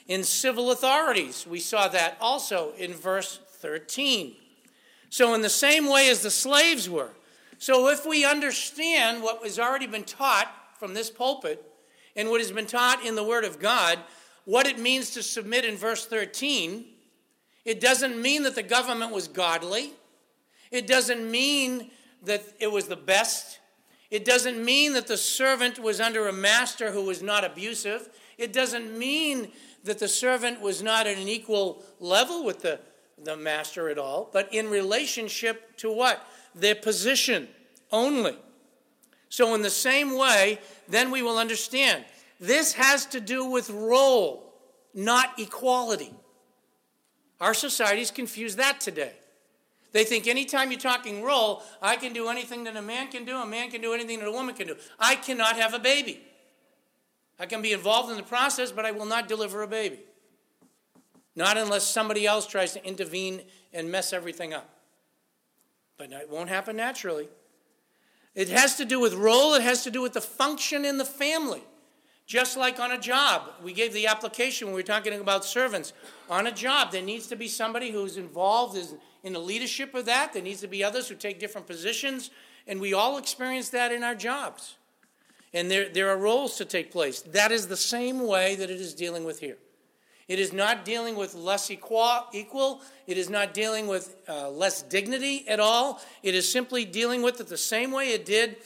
In 0.08 0.24
civil 0.26 0.70
authorities, 0.72 1.48
we 1.50 1.62
saw 1.62 1.88
that 1.88 2.18
also 2.20 2.74
in 2.78 2.92
verse 2.94 3.40
13. 3.62 4.36
So, 5.10 5.34
in 5.34 5.42
the 5.42 5.50
same 5.50 5.88
way 5.88 6.10
as 6.10 6.24
the 6.24 6.30
slaves 6.32 6.90
were, 6.90 7.12
so 7.60 7.88
if 7.90 8.06
we 8.06 8.24
understand 8.26 9.24
what 9.24 9.44
has 9.44 9.58
already 9.60 9.88
been 9.88 10.04
taught 10.04 10.52
from 10.80 10.94
this 10.94 11.10
pulpit 11.10 11.64
and 12.16 12.30
what 12.30 12.40
has 12.40 12.52
been 12.52 12.68
taught 12.68 13.04
in 13.06 13.16
the 13.16 13.24
Word 13.24 13.44
of 13.46 13.60
God, 13.60 13.98
what 14.46 14.68
it 14.68 14.78
means 14.80 15.12
to 15.12 15.24
submit 15.24 15.66
in 15.66 15.76
verse 15.76 16.06
13, 16.06 16.86
it 17.66 17.80
doesn't 17.82 18.22
mean 18.22 18.44
that 18.44 18.56
the 18.56 18.64
government 18.64 19.12
was 19.12 19.28
godly. 19.28 19.92
It 20.72 20.88
doesn't 20.88 21.30
mean 21.30 21.90
that 22.24 22.44
it 22.60 22.72
was 22.72 22.88
the 22.88 22.96
best. 22.96 23.60
It 24.12 24.24
doesn't 24.24 24.64
mean 24.64 24.94
that 24.94 25.08
the 25.08 25.18
servant 25.18 25.80
was 25.80 26.00
under 26.00 26.28
a 26.28 26.34
master 26.34 26.92
who 26.92 27.04
was 27.06 27.22
not 27.24 27.44
abusive. 27.44 28.08
It 28.38 28.54
doesn't 28.54 28.98
mean 28.98 29.52
that 29.84 30.00
the 30.00 30.08
servant 30.08 30.62
was 30.62 30.84
not 30.84 31.08
at 31.08 31.18
an 31.18 31.28
equal 31.28 31.84
level 32.00 32.46
with 32.46 32.62
the, 32.62 32.80
the 33.22 33.36
master 33.36 33.90
at 33.90 33.98
all, 33.98 34.30
but 34.32 34.54
in 34.54 34.70
relationship 34.70 35.76
to 35.78 35.92
what? 35.92 36.26
their 36.60 36.76
position 36.76 37.48
only. 37.92 38.36
So, 39.30 39.54
in 39.56 39.62
the 39.62 39.70
same 39.70 40.18
way, 40.18 40.60
then 40.88 41.12
we 41.12 41.22
will 41.22 41.38
understand 41.38 42.06
this 42.40 42.74
has 42.74 43.06
to 43.08 43.20
do 43.20 43.46
with 43.46 43.70
role, 43.70 44.54
not 44.94 45.40
equality. 45.40 46.12
Our 47.40 47.54
is 47.54 48.12
confused 48.12 48.58
that 48.58 48.80
today. 48.80 49.14
They 49.92 50.04
think 50.04 50.28
anytime 50.28 50.72
you're 50.72 50.80
talking 50.80 51.24
role, 51.24 51.64
I 51.82 51.96
can 51.96 52.14
do 52.14 52.30
anything 52.30 52.64
that 52.66 52.76
a 52.76 52.82
man 52.82 53.10
can 53.12 53.26
do, 53.26 53.38
a 53.38 53.46
man 53.46 53.70
can 53.72 53.82
do 53.82 53.94
anything 53.94 54.20
that 54.20 54.28
a 54.28 54.32
woman 54.32 54.56
can 54.56 54.68
do. 54.68 54.76
I 55.00 55.16
cannot 55.16 55.56
have 55.56 55.74
a 55.74 55.80
baby. 55.80 56.22
I 57.40 57.46
can 57.46 57.62
be 57.62 57.74
involved 57.74 58.10
in 58.12 58.18
the 58.18 58.24
process, 58.24 58.72
but 58.72 58.86
I 58.86 58.92
will 58.92 59.06
not 59.06 59.28
deliver 59.28 59.62
a 59.62 59.68
baby. 59.68 60.00
Not 61.36 61.58
unless 61.58 61.86
somebody 61.88 62.26
else 62.26 62.48
tries 62.48 62.74
to 62.74 62.84
intervene 62.84 63.42
and 63.74 63.92
mess 63.92 64.12
everything 64.14 64.54
up 64.54 64.68
but 65.98 66.12
it 66.12 66.30
won't 66.30 66.50
happen 66.50 66.76
naturally. 66.76 67.28
It 68.36 68.50
has 68.50 68.76
to 68.76 68.86
do 68.86 69.00
with 69.00 69.16
role, 69.16 69.56
it 69.56 69.64
has 69.64 69.84
to 69.84 69.92
do 69.92 70.02
with 70.02 70.14
the 70.14 70.22
function 70.22 70.86
in 70.86 70.98
the 71.00 71.06
family. 71.06 71.62
Just 72.28 72.58
like 72.58 72.80
on 72.80 72.92
a 72.92 73.00
job, 73.00 73.50
we 73.64 73.74
gave 73.74 73.94
the 73.94 74.06
application 74.08 74.68
when 74.68 74.76
we 74.76 74.82
were 74.82 74.86
talking 74.88 75.20
about 75.20 75.44
servants. 75.46 75.94
On 76.30 76.46
a 76.46 76.52
job, 76.52 76.92
there 76.92 77.02
needs 77.02 77.26
to 77.28 77.36
be 77.36 77.48
somebody 77.48 77.90
who's 77.90 78.18
involved 78.18 78.78
in 79.24 79.34
the 79.34 79.40
leadership 79.40 79.96
of 79.96 80.06
that. 80.06 80.34
There 80.34 80.42
needs 80.44 80.60
to 80.62 80.68
be 80.68 80.84
others 80.84 81.08
who 81.08 81.16
take 81.16 81.40
different 81.40 81.68
positions, 81.68 82.30
and 82.68 82.82
we 82.82 82.94
all 82.94 83.18
experience 83.18 83.70
that 83.70 83.92
in 83.94 84.04
our 84.04 84.14
jobs. 84.14 84.76
And 85.54 85.72
there, 85.72 85.88
there 85.90 86.10
are 86.10 86.18
roles 86.18 86.58
to 86.58 86.66
take 86.66 86.92
place. 86.92 87.22
That 87.22 87.54
is 87.54 87.68
the 87.68 87.78
same 87.78 88.20
way 88.28 88.56
that 88.58 88.70
it 88.70 88.80
is 88.82 88.94
dealing 88.94 89.24
with 89.24 89.40
here. 89.40 89.58
It 90.28 90.40
is 90.40 90.52
not 90.52 90.84
dealing 90.84 91.16
with 91.16 91.36
less 91.36 91.72
equal. 91.72 92.26
It 93.08 93.18
is 93.18 93.30
not 93.30 93.54
dealing 93.54 93.88
with 93.88 94.14
uh, 94.28 94.50
less 94.50 94.82
dignity 94.82 95.46
at 95.48 95.60
all. 95.62 96.02
It 96.22 96.36
is 96.36 96.50
simply 96.52 96.84
dealing 96.84 97.22
with 97.22 97.40
it 97.40 97.48
the 97.48 97.58
same 97.58 97.92
way 97.92 98.10
it 98.10 98.26
did 98.26 98.58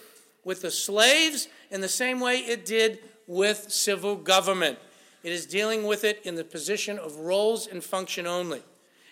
with 0.43 0.63
the 0.63 0.71
slaves 0.71 1.47
and 1.69 1.83
the 1.83 1.87
same 1.87 2.19
way 2.19 2.37
it 2.39 2.65
did 2.65 2.99
with 3.27 3.71
civil 3.71 4.15
government. 4.15 4.79
It 5.23 5.31
is 5.31 5.45
dealing 5.45 5.83
with 5.85 6.03
it 6.03 6.21
in 6.23 6.33
the 6.33 6.43
position 6.43 6.97
of 6.97 7.15
roles 7.17 7.67
and 7.67 7.83
function 7.83 8.25
only. 8.25 8.63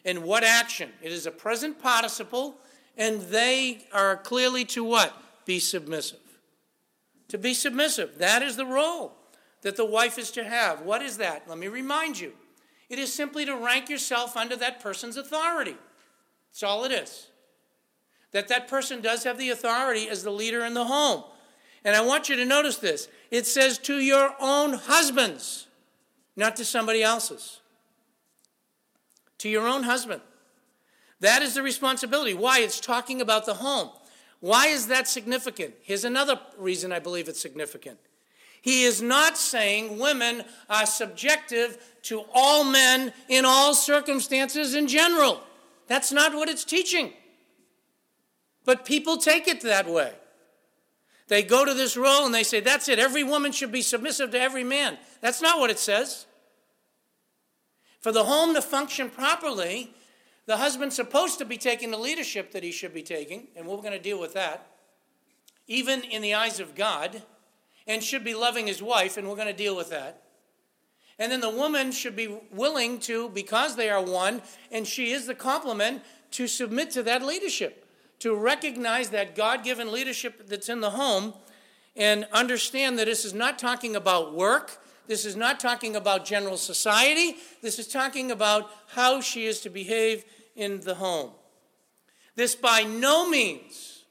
And 0.04 0.24
what 0.24 0.44
action? 0.44 0.90
It 1.04 1.12
is 1.12 1.28
a 1.28 1.32
present 1.32 1.80
participle, 1.80 2.56
and 2.98 3.22
they 3.24 3.86
are 3.94 4.18
clearly 4.18 4.66
to 4.66 4.84
what? 4.84 5.14
Be 5.46 5.60
submissive. 5.60 6.18
To 7.28 7.38
be 7.38 7.54
submissive. 7.54 8.18
That 8.18 8.42
is 8.42 8.56
the 8.56 8.66
role 8.66 9.14
that 9.62 9.76
the 9.76 9.86
wife 9.86 10.18
is 10.18 10.32
to 10.32 10.44
have. 10.44 10.82
What 10.82 11.02
is 11.04 11.18
that? 11.18 11.44
Let 11.48 11.58
me 11.60 11.68
remind 11.68 12.18
you. 12.20 12.32
It 12.90 12.98
is 12.98 13.14
simply 13.14 13.46
to 13.46 13.56
rank 13.56 13.88
yourself 13.90 14.36
under 14.36 14.56
that 14.56 14.80
person's 14.82 15.16
authority. 15.16 15.78
That's 16.52 16.64
all 16.64 16.84
it 16.84 16.92
is. 16.92 17.28
That 18.32 18.48
that 18.48 18.68
person 18.68 19.00
does 19.02 19.24
have 19.24 19.38
the 19.38 19.52
authority 19.52 20.10
as 20.10 20.24
the 20.24 20.32
leader 20.32 20.66
in 20.66 20.74
the 20.74 20.86
home. 20.86 21.24
And 21.84 21.96
I 21.96 22.02
want 22.02 22.30
you 22.30 22.36
to 22.36 22.46
notice 22.46 22.78
this. 22.78 23.08
It 23.32 23.46
says 23.46 23.78
to 23.80 23.98
your 24.00 24.34
own 24.40 24.74
husbands, 24.74 25.68
not 26.36 26.56
to 26.58 26.66
somebody 26.66 27.04
else's. 27.04 27.62
To 29.40 29.50
your 29.50 29.68
own 29.68 29.84
husband. 29.84 30.22
That 31.22 31.42
is 31.42 31.54
the 31.54 31.64
responsibility. 31.64 32.34
Why? 32.34 32.60
It's 32.60 32.80
talking 32.80 33.22
about 33.22 33.46
the 33.46 33.56
home. 33.56 33.90
Why 34.40 34.68
is 34.68 34.88
that 34.88 35.08
significant? 35.08 35.76
Here's 35.84 36.06
another 36.06 36.40
reason 36.58 36.92
I 36.92 37.00
believe 37.00 37.28
it's 37.28 37.40
significant. 37.42 38.00
He 38.62 38.84
is 38.84 39.02
not 39.02 39.38
saying 39.38 40.00
women 40.00 40.44
are 40.70 40.86
subjective 40.86 41.78
to 42.04 42.24
all 42.34 42.64
men 42.64 43.14
in 43.28 43.46
all 43.46 43.74
circumstances 43.74 44.76
in 44.76 44.88
general. 44.88 45.42
That's 45.88 46.12
not 46.12 46.34
what 46.34 46.50
it's 46.50 46.64
teaching. 46.66 47.14
But 48.66 48.86
people 48.86 49.18
take 49.18 49.48
it 49.48 49.62
that 49.62 49.88
way. 49.88 50.14
They 51.28 51.44
go 51.44 51.64
to 51.64 51.74
this 51.74 51.96
role 51.96 52.26
and 52.26 52.34
they 52.34 52.44
say, 52.44 52.60
that's 52.60 52.90
it, 52.90 53.00
every 53.00 53.24
woman 53.24 53.52
should 53.52 53.72
be 53.72 53.82
submissive 53.82 54.32
to 54.32 54.40
every 54.40 54.64
man. 54.64 54.98
That's 55.22 55.42
not 55.42 55.60
what 55.60 55.70
it 55.70 55.80
says. 55.80 56.26
For 58.02 58.12
the 58.12 58.24
home 58.24 58.56
to 58.56 58.62
function 58.62 59.10
properly, 59.10 59.94
the 60.48 60.58
husband's 60.58 60.96
supposed 60.96 61.38
to 61.40 61.46
be 61.46 61.58
taking 61.58 61.92
the 61.92 61.98
leadership 61.98 62.52
that 62.54 62.64
he 62.64 62.72
should 62.72 62.94
be 62.94 63.04
taking, 63.04 63.48
and 63.56 63.68
we're 63.68 63.76
going 63.78 63.92
to 63.92 64.00
deal 64.00 64.20
with 64.20 64.34
that. 64.34 64.68
Even 65.68 66.02
in 66.02 66.22
the 66.22 66.34
eyes 66.34 66.60
of 66.60 66.74
God, 66.74 67.22
and 67.90 68.04
should 68.04 68.24
be 68.24 68.36
loving 68.36 68.68
his 68.68 68.82
wife, 68.84 69.18
and 69.18 69.28
we're 69.28 69.36
going 69.36 69.48
to 69.48 69.54
deal 69.54 69.76
with 69.76 69.90
that. 69.90 70.22
And 71.18 71.30
then 71.32 71.42
the 71.42 71.50
woman 71.50 71.92
should 71.92 72.16
be 72.16 72.38
willing 72.54 73.00
to, 73.02 73.30
because 73.30 73.76
they 73.76 73.90
are 73.90 74.02
one, 74.02 74.44
and 74.72 74.86
she 74.88 75.10
is 75.12 75.26
the 75.26 75.34
complement, 75.36 76.04
to 76.32 76.48
submit 76.48 76.92
to 76.92 77.02
that 77.04 77.26
leadership, 77.26 77.86
to 78.20 78.34
recognize 78.36 79.10
that 79.10 79.36
God 79.36 79.64
given 79.64 79.92
leadership 79.92 80.48
that's 80.48 80.70
in 80.70 80.82
the 80.82 80.92
home, 80.92 81.34
and 81.96 82.26
understand 82.32 82.98
that 83.00 83.08
this 83.08 83.26
is 83.26 83.34
not 83.34 83.58
talking 83.58 83.96
about 83.96 84.36
work. 84.36 84.80
This 85.08 85.26
is 85.26 85.36
not 85.36 85.60
talking 85.60 85.96
about 85.96 86.26
general 86.26 86.58
society. 86.58 87.38
This 87.64 87.80
is 87.80 87.88
talking 87.88 88.30
about 88.30 88.70
how 88.90 89.20
she 89.20 89.48
is 89.48 89.62
to 89.62 89.70
behave 89.72 90.24
in 90.56 90.80
the 90.82 90.94
home. 90.96 91.32
This 92.36 92.54
by 92.54 92.84
no 92.84 93.28
means 93.28 94.06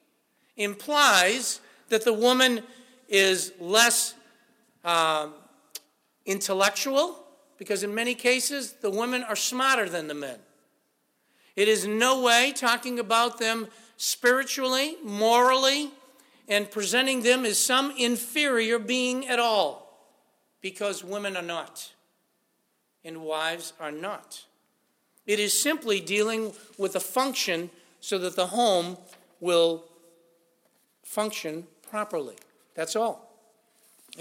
implies 0.57 1.61
that 1.91 2.05
the 2.05 2.13
woman 2.13 2.65
is 3.09 3.53
less 3.59 4.15
um, 4.85 5.35
intellectual, 6.27 7.25
because 7.57 7.83
in 7.83 7.95
many 7.95 8.15
cases, 8.15 8.75
the 8.75 8.91
women 8.91 9.23
are 9.25 9.35
smarter 9.35 9.89
than 9.89 10.07
the 10.09 10.15
men. 10.15 10.39
It 11.57 11.67
is 11.69 11.87
no 11.87 12.21
way 12.23 12.53
talking 12.55 12.99
about 12.99 13.39
them 13.39 13.69
spiritually, 13.97 14.97
morally, 15.03 15.91
and 16.47 16.71
presenting 16.71 17.23
them 17.23 17.45
as 17.45 17.59
some 17.59 17.93
inferior 17.99 18.79
being 18.79 19.27
at 19.27 19.39
all, 19.39 20.07
because 20.61 21.03
women 21.03 21.37
are 21.37 21.43
not, 21.43 21.93
and 23.05 23.23
wives 23.23 23.73
are 23.81 23.91
not. 23.93 24.45
It 25.27 25.41
is 25.41 25.59
simply 25.59 26.01
dealing 26.01 26.53
with 26.79 26.95
a 26.95 27.01
function 27.01 27.71
so 28.01 28.19
that 28.19 28.37
the 28.37 28.47
home 28.49 28.97
will 29.41 29.85
function 31.03 31.67
properly. 31.91 32.37
That's 32.79 32.95
all. 32.95 33.29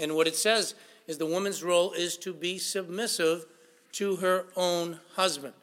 And 0.00 0.16
what 0.16 0.26
it 0.26 0.34
says 0.34 0.74
is 1.06 1.16
the 1.16 1.24
woman's 1.26 1.62
role 1.62 1.92
is 1.92 2.16
to 2.18 2.34
be 2.34 2.58
submissive 2.58 3.46
to 3.92 4.16
her 4.16 4.46
own 4.56 4.98
husband. 5.14 5.54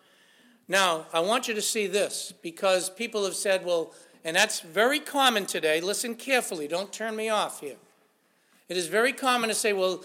Now, 0.70 1.06
I 1.12 1.20
want 1.20 1.50
you 1.50 1.54
to 1.56 1.62
see 1.62 1.88
this 1.88 2.34
because 2.42 2.90
people 2.90 3.26
have 3.26 3.36
said, 3.36 3.66
well, 3.66 3.94
and 4.24 4.34
that's 4.34 4.62
very 4.62 5.02
common 5.02 5.46
today. 5.46 5.82
Listen 5.82 6.16
carefully, 6.16 6.70
don't 6.70 6.94
turn 6.94 7.18
me 7.18 7.28
off 7.28 7.60
here. 7.60 7.76
It 8.70 8.78
is 8.78 8.88
very 8.88 9.12
common 9.12 9.50
to 9.50 9.56
say, 9.56 9.74
well, 9.74 10.02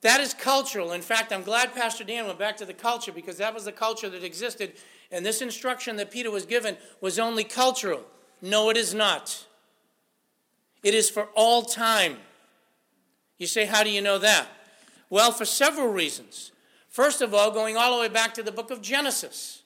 that 0.00 0.22
is 0.22 0.32
cultural. 0.32 0.92
In 0.92 1.02
fact, 1.02 1.34
I'm 1.34 1.42
glad 1.42 1.74
Pastor 1.74 2.04
Dan 2.04 2.24
went 2.26 2.38
back 2.38 2.56
to 2.56 2.64
the 2.64 2.72
culture 2.72 3.12
because 3.12 3.36
that 3.36 3.52
was 3.52 3.66
the 3.66 3.72
culture 3.72 4.08
that 4.08 4.24
existed, 4.24 4.72
and 5.12 5.26
this 5.26 5.42
instruction 5.42 5.96
that 5.96 6.10
Peter 6.10 6.30
was 6.30 6.46
given 6.46 6.78
was 7.02 7.18
only 7.18 7.44
cultural. 7.44 8.00
No, 8.40 8.70
it 8.70 8.78
is 8.78 8.94
not. 8.94 9.44
It 10.82 10.94
is 10.94 11.10
for 11.10 11.24
all 11.34 11.64
time. 11.64 12.16
You 13.40 13.46
say, 13.48 13.64
How 13.64 13.82
do 13.82 13.90
you 13.90 14.02
know 14.02 14.18
that? 14.18 14.46
Well, 15.08 15.32
for 15.32 15.46
several 15.46 15.88
reasons. 15.88 16.52
First 16.90 17.22
of 17.22 17.32
all, 17.34 17.50
going 17.50 17.76
all 17.76 17.94
the 17.96 18.00
way 18.00 18.08
back 18.08 18.34
to 18.34 18.42
the 18.42 18.52
book 18.52 18.70
of 18.70 18.82
Genesis. 18.82 19.62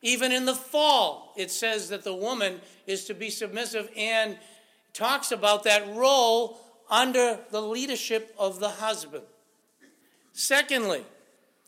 Even 0.00 0.32
in 0.32 0.46
the 0.46 0.54
fall, 0.54 1.34
it 1.36 1.50
says 1.50 1.90
that 1.90 2.02
the 2.02 2.14
woman 2.14 2.60
is 2.86 3.04
to 3.06 3.14
be 3.14 3.28
submissive 3.28 3.90
and 3.96 4.38
talks 4.94 5.32
about 5.32 5.64
that 5.64 5.86
role 5.94 6.58
under 6.88 7.38
the 7.50 7.60
leadership 7.60 8.34
of 8.38 8.58
the 8.60 8.68
husband. 8.70 9.24
Secondly, 10.32 11.04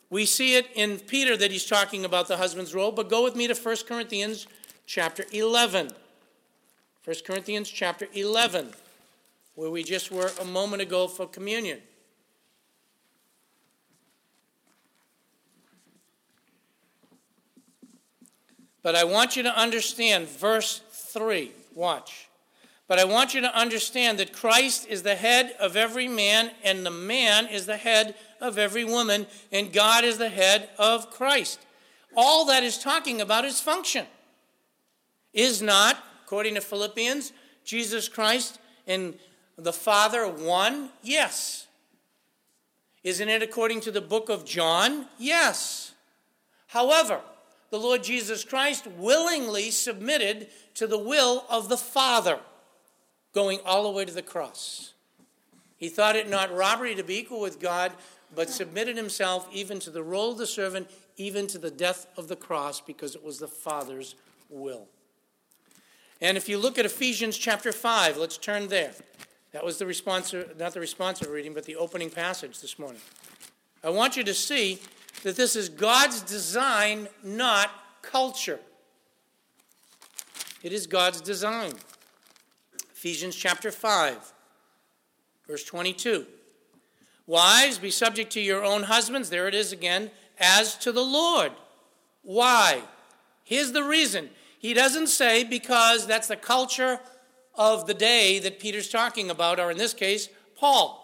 we 0.09 0.24
see 0.24 0.54
it 0.54 0.68
in 0.74 0.98
Peter 1.00 1.37
that 1.37 1.50
he's 1.52 1.66
talking 1.66 2.04
about 2.04 2.28
the 2.28 2.37
husband's 2.38 2.74
role, 2.74 2.92
but 2.92 3.11
go 3.11 3.22
with 3.22 3.35
me 3.37 3.46
to 3.48 3.54
1 3.54 3.76
Corinthians 3.87 4.46
chapter 4.87 5.24
11. 5.33 5.90
1 7.04 7.16
Corinthians 7.26 7.68
chapter 7.68 8.06
11 8.14 8.72
where 9.55 9.71
we 9.71 9.83
just 9.83 10.11
were 10.11 10.31
a 10.41 10.45
moment 10.45 10.83
ago 10.83 11.07
for 11.09 11.27
communion. 11.27 11.81
But 18.83 18.95
I 18.95 19.05
want 19.05 19.37
you 19.37 19.43
to 19.43 19.55
understand 19.59 20.27
verse 20.29 20.81
3. 20.91 21.53
Watch. 21.75 22.29
But 22.89 22.99
I 22.99 23.05
want 23.05 23.35
you 23.35 23.43
to 23.43 23.57
understand 23.57 24.19
that 24.19 24.33
Christ 24.33 24.87
is 24.89 25.03
the 25.03 25.15
head 25.15 25.55
of 25.61 25.77
every 25.77 26.09
man, 26.09 26.51
and 26.65 26.85
the 26.85 26.91
man 26.91 27.47
is 27.47 27.67
the 27.67 27.77
head 27.77 28.15
of 28.41 28.57
every 28.59 28.85
woman, 28.85 29.27
and 29.53 29.73
God 29.73 30.05
is 30.05 30.19
the 30.19 30.31
head 30.31 30.71
of 30.79 31.11
Christ. 31.11 31.61
All 32.17 32.47
that 32.47 32.65
is 32.65 32.79
talking 32.79 33.21
about 33.21 33.45
is 33.45 33.61
function. 33.61 34.07
Is 35.35 35.61
not, 35.61 35.99
according 36.25 36.55
to 36.55 36.61
Philippians, 36.63 37.33
Jesus 37.65 38.09
Christ 38.09 38.59
and 38.87 39.15
the 39.64 39.73
Father 39.73 40.27
one? 40.27 40.90
Yes. 41.03 41.66
Isn't 43.05 43.29
it 43.29 43.42
according 43.42 43.81
to 43.83 43.90
the 43.90 44.01
book 44.01 44.29
of 44.29 44.44
John? 44.44 45.07
Yes. 45.18 45.92
However, 46.68 47.20
the 47.70 47.79
Lord 47.79 48.03
Jesus 48.03 48.44
Christ 48.44 48.87
willingly 48.87 49.70
submitted 49.70 50.49
to 50.75 50.87
the 50.87 50.99
will 50.99 51.44
of 51.49 51.68
the 51.68 51.77
Father, 51.77 52.38
going 53.33 53.61
all 53.64 53.85
the 53.85 53.90
way 53.90 54.05
to 54.05 54.12
the 54.12 54.23
cross. 54.23 54.92
He 55.77 55.88
thought 55.88 56.16
it 56.16 56.29
not 56.29 56.55
robbery 56.55 56.94
to 56.94 57.05
be 57.05 57.18
equal 57.18 57.40
with 57.40 57.61
God, 57.61 57.92
but 58.35 58.51
submitted 58.51 58.96
himself 58.96 59.49
even 59.53 59.79
to 59.81 59.90
the 59.90 60.03
role 60.03 60.33
of 60.33 60.38
the 60.38 60.46
servant, 60.46 60.90
even 61.16 61.46
to 61.49 61.59
the 61.59 61.70
death 61.70 62.07
of 62.16 62.29
the 62.29 62.37
cross, 62.37 62.81
because 62.81 63.14
it 63.14 63.25
was 63.25 63.38
the 63.38 63.49
Father's 63.49 64.14
will. 64.51 64.87
And 66.20 66.37
if 66.37 66.49
you 66.51 66.59
look 66.59 66.79
at 66.79 66.85
Ephesians 66.85 67.38
chapter 67.38 67.73
5, 67.73 68.18
let's 68.18 68.37
turn 68.37 68.68
there. 68.68 68.92
That 69.53 69.65
was 69.65 69.79
the 69.79 69.87
response 69.87 70.33
not 70.59 70.75
the 70.75 70.81
responsive 70.81 71.29
reading, 71.29 71.55
but 71.55 71.65
the 71.65 71.77
opening 71.77 72.11
passage 72.11 72.61
this 72.61 72.79
morning. 72.79 73.01
I 73.83 73.91
want 73.91 74.17
you 74.17 74.23
to 74.25 74.35
see 74.35 74.79
that 75.25 75.37
this 75.37 75.57
is 75.57 75.69
God's 75.69 76.21
design, 76.21 77.09
not 77.25 77.71
culture. 78.03 78.61
It 80.63 80.73
is 80.73 80.87
God's 80.87 81.21
design. 81.21 81.73
Ephesians 82.95 83.35
chapter 83.35 83.73
5, 83.73 84.33
verse 85.49 85.65
22. 85.65 86.27
Wives, 87.27 87.79
be 87.79 87.91
subject 87.91 88.31
to 88.33 88.41
your 88.41 88.65
own 88.65 88.85
husbands. 88.85 89.31
There 89.31 89.49
it 89.49 89.55
is 89.55 89.73
again, 89.73 90.11
as 90.39 90.77
to 90.79 90.93
the 90.93 91.05
Lord. 91.05 91.53
Why? 92.23 92.83
Here's 93.43 93.73
the 93.73 93.83
reason. 93.85 94.31
He 94.59 94.75
doesn't 94.75 95.07
say 95.09 95.43
because 95.43 96.07
that's 96.07 96.29
the 96.29 96.37
culture 96.37 97.01
of 97.55 97.87
the 97.87 97.95
day 97.95 98.39
that 98.41 98.61
Peter's 98.61 98.89
talking 98.89 99.31
about 99.31 99.59
are, 99.59 99.71
in 99.71 99.79
this 99.79 99.95
case, 99.95 100.29
Paul. 100.57 100.97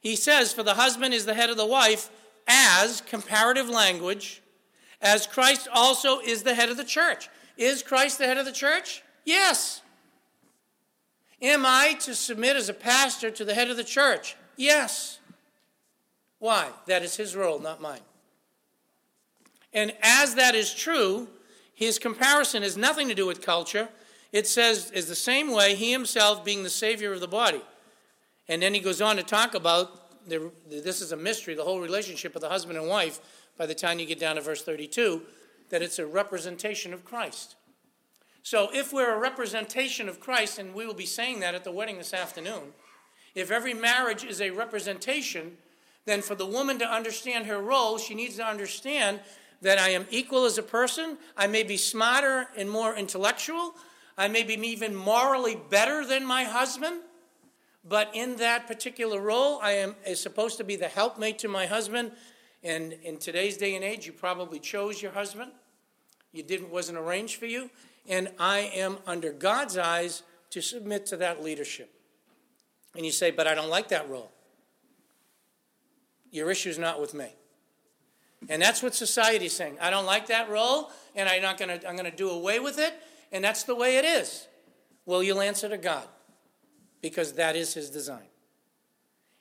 He 0.00 0.16
says, 0.16 0.52
For 0.52 0.62
the 0.62 0.74
husband 0.74 1.14
is 1.14 1.24
the 1.26 1.34
head 1.34 1.50
of 1.50 1.56
the 1.56 1.66
wife, 1.66 2.10
as 2.46 3.00
comparative 3.02 3.68
language, 3.68 4.42
as 5.00 5.26
Christ 5.26 5.68
also 5.72 6.18
is 6.20 6.42
the 6.42 6.54
head 6.54 6.68
of 6.68 6.76
the 6.76 6.84
church. 6.84 7.28
Is 7.56 7.82
Christ 7.82 8.18
the 8.18 8.26
head 8.26 8.38
of 8.38 8.44
the 8.46 8.52
church? 8.52 9.02
Yes. 9.24 9.82
Am 11.40 11.64
I 11.66 11.94
to 12.00 12.14
submit 12.14 12.56
as 12.56 12.68
a 12.68 12.74
pastor 12.74 13.30
to 13.30 13.44
the 13.44 13.54
head 13.54 13.70
of 13.70 13.76
the 13.76 13.84
church? 13.84 14.36
Yes. 14.56 15.18
Why? 16.38 16.68
That 16.86 17.02
is 17.02 17.16
his 17.16 17.36
role, 17.36 17.58
not 17.60 17.80
mine. 17.80 18.00
And 19.72 19.92
as 20.02 20.34
that 20.34 20.54
is 20.54 20.72
true, 20.74 21.28
his 21.74 21.98
comparison 21.98 22.62
has 22.62 22.76
nothing 22.76 23.08
to 23.08 23.14
do 23.14 23.26
with 23.26 23.40
culture 23.40 23.88
it 24.32 24.46
says, 24.46 24.90
is 24.92 25.06
the 25.06 25.14
same 25.14 25.52
way 25.52 25.74
he 25.74 25.92
himself 25.92 26.44
being 26.44 26.62
the 26.62 26.70
Savior 26.70 27.12
of 27.12 27.20
the 27.20 27.28
body. 27.28 27.60
And 28.48 28.62
then 28.62 28.74
he 28.74 28.80
goes 28.80 29.00
on 29.00 29.16
to 29.16 29.22
talk 29.22 29.54
about 29.54 30.26
the, 30.28 30.50
this 30.68 31.00
is 31.00 31.12
a 31.12 31.16
mystery, 31.16 31.54
the 31.54 31.62
whole 31.64 31.80
relationship 31.80 32.34
of 32.34 32.40
the 32.40 32.48
husband 32.48 32.78
and 32.78 32.88
wife, 32.88 33.20
by 33.58 33.66
the 33.66 33.74
time 33.74 33.98
you 33.98 34.06
get 34.06 34.18
down 34.20 34.36
to 34.36 34.40
verse 34.40 34.62
32, 34.62 35.22
that 35.70 35.82
it's 35.82 35.98
a 35.98 36.06
representation 36.06 36.94
of 36.94 37.04
Christ. 37.04 37.56
So 38.42 38.68
if 38.72 38.92
we're 38.92 39.14
a 39.14 39.18
representation 39.18 40.08
of 40.08 40.18
Christ, 40.20 40.58
and 40.58 40.74
we 40.74 40.86
will 40.86 40.94
be 40.94 41.06
saying 41.06 41.40
that 41.40 41.54
at 41.54 41.64
the 41.64 41.70
wedding 41.72 41.98
this 41.98 42.14
afternoon, 42.14 42.72
if 43.34 43.50
every 43.50 43.74
marriage 43.74 44.24
is 44.24 44.40
a 44.40 44.50
representation, 44.50 45.56
then 46.06 46.22
for 46.22 46.34
the 46.34 46.46
woman 46.46 46.78
to 46.78 46.84
understand 46.86 47.46
her 47.46 47.58
role, 47.58 47.98
she 47.98 48.14
needs 48.14 48.36
to 48.36 48.44
understand 48.46 49.20
that 49.60 49.78
I 49.78 49.90
am 49.90 50.06
equal 50.10 50.44
as 50.44 50.56
a 50.58 50.62
person. 50.62 51.18
I 51.36 51.46
may 51.46 51.62
be 51.62 51.76
smarter 51.76 52.48
and 52.56 52.68
more 52.70 52.96
intellectual. 52.96 53.74
I 54.16 54.28
may 54.28 54.42
be 54.42 54.54
even 54.54 54.94
morally 54.94 55.56
better 55.70 56.04
than 56.04 56.24
my 56.26 56.44
husband, 56.44 57.00
but 57.84 58.10
in 58.14 58.36
that 58.36 58.66
particular 58.66 59.20
role, 59.20 59.58
I 59.62 59.72
am 59.72 59.96
is 60.06 60.20
supposed 60.20 60.58
to 60.58 60.64
be 60.64 60.76
the 60.76 60.88
helpmate 60.88 61.38
to 61.40 61.48
my 61.48 61.66
husband. 61.66 62.12
And 62.62 62.92
in 62.92 63.16
today's 63.18 63.56
day 63.56 63.74
and 63.74 63.82
age, 63.84 64.06
you 64.06 64.12
probably 64.12 64.60
chose 64.60 65.02
your 65.02 65.12
husband. 65.12 65.50
You 66.32 66.42
didn't 66.42 66.70
wasn't 66.70 66.98
arranged 66.98 67.36
for 67.36 67.46
you, 67.46 67.70
and 68.08 68.28
I 68.38 68.60
am 68.60 68.98
under 69.06 69.32
God's 69.32 69.76
eyes 69.76 70.22
to 70.50 70.62
submit 70.62 71.06
to 71.06 71.16
that 71.18 71.42
leadership. 71.42 71.92
And 72.94 73.04
you 73.04 73.12
say, 73.12 73.30
"But 73.30 73.46
I 73.46 73.54
don't 73.54 73.68
like 73.68 73.88
that 73.88 74.08
role." 74.08 74.30
Your 76.30 76.50
issue 76.50 76.70
is 76.70 76.78
not 76.78 77.00
with 77.00 77.12
me. 77.14 77.30
And 78.48 78.60
that's 78.62 78.82
what 78.82 78.94
society's 78.94 79.52
saying. 79.54 79.78
I 79.80 79.90
don't 79.90 80.06
like 80.06 80.26
that 80.28 80.48
role, 80.48 80.90
and 81.14 81.28
I'm 81.28 81.42
not 81.42 81.58
gonna 81.58 81.80
I'm 81.86 81.96
gonna 81.96 82.10
do 82.10 82.30
away 82.30 82.60
with 82.60 82.78
it 82.78 82.94
and 83.32 83.42
that's 83.42 83.62
the 83.64 83.74
way 83.74 83.96
it 83.96 84.04
is. 84.04 84.46
Well, 85.06 85.22
you'll 85.22 85.40
answer 85.40 85.68
to 85.68 85.78
God 85.78 86.06
because 87.00 87.32
that 87.32 87.56
is 87.56 87.74
His 87.74 87.90
design. 87.90 88.26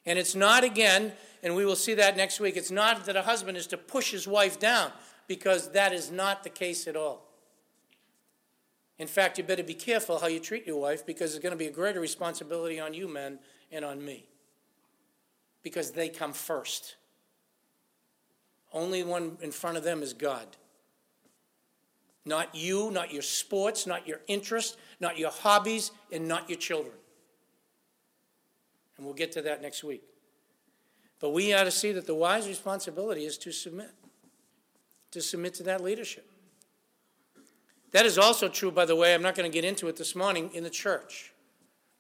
And 0.06 0.18
it's 0.18 0.34
not, 0.34 0.64
again, 0.64 1.12
and 1.44 1.56
we 1.56 1.66
will 1.66 1.76
see 1.76 1.94
that 1.96 2.18
next 2.18 2.40
week, 2.40 2.58
it's 2.58 2.72
not 2.72 3.06
that 3.06 3.16
a 3.16 3.22
husband 3.22 3.56
is 3.58 3.68
to 3.68 3.78
push 3.78 4.12
his 4.12 4.28
wife 4.28 4.60
down 4.60 4.92
because 5.28 5.72
that 5.74 5.94
is 5.94 6.10
not 6.10 6.44
the 6.44 6.50
case 6.50 6.88
at 6.88 6.96
all. 6.96 7.24
In 8.98 9.08
fact, 9.08 9.38
you 9.38 9.44
better 9.44 9.64
be 9.64 9.74
careful 9.76 10.18
how 10.20 10.26
you 10.28 10.40
treat 10.40 10.66
your 10.66 10.80
wife 10.82 11.06
because 11.06 11.36
it's 11.36 11.44
going 11.44 11.52
to 11.54 11.58
be 11.58 11.68
a 11.68 11.72
greater 11.72 12.00
responsibility 12.00 12.80
on 12.80 12.94
you 12.96 13.08
men 13.08 13.38
and 13.72 13.86
on 13.86 14.04
me 14.04 14.28
because 15.62 15.92
they 15.92 16.10
come 16.10 16.34
first. 16.34 16.96
Only 18.74 19.04
one 19.04 19.38
in 19.42 19.52
front 19.52 19.78
of 19.78 19.84
them 19.84 20.02
is 20.02 20.14
God. 20.14 20.46
Not 22.26 22.54
you, 22.54 22.92
not 22.92 23.12
your 23.12 23.24
sports, 23.24 23.88
not 23.88 24.08
your 24.08 24.22
interests, 24.28 24.78
not 25.00 25.18
your 25.18 25.32
hobbies, 25.32 25.92
and 26.12 26.28
not 26.28 26.50
your 26.50 26.58
children. 26.60 26.94
And 28.98 29.06
we'll 29.06 29.16
get 29.16 29.32
to 29.34 29.42
that 29.44 29.62
next 29.62 29.84
week. 29.84 30.04
But 31.20 31.30
we 31.32 31.54
ought 31.54 31.64
to 31.64 31.72
see 31.72 31.92
that 31.94 32.06
the 32.06 32.14
wise 32.16 32.48
responsibility 32.48 33.26
is 33.26 33.38
to 33.40 33.52
submit, 33.52 33.92
to 35.12 35.22
submit 35.22 35.56
to 35.56 35.64
that 35.64 35.82
leadership. 35.82 36.28
That 37.92 38.06
is 38.06 38.18
also 38.18 38.48
true, 38.48 38.72
by 38.72 38.86
the 38.86 38.96
way, 38.96 39.14
I'm 39.14 39.22
not 39.22 39.36
going 39.36 39.50
to 39.52 39.54
get 39.54 39.66
into 39.68 39.88
it 39.88 39.98
this 39.98 40.16
morning, 40.16 40.52
in 40.54 40.64
the 40.64 40.70
church. 40.70 41.34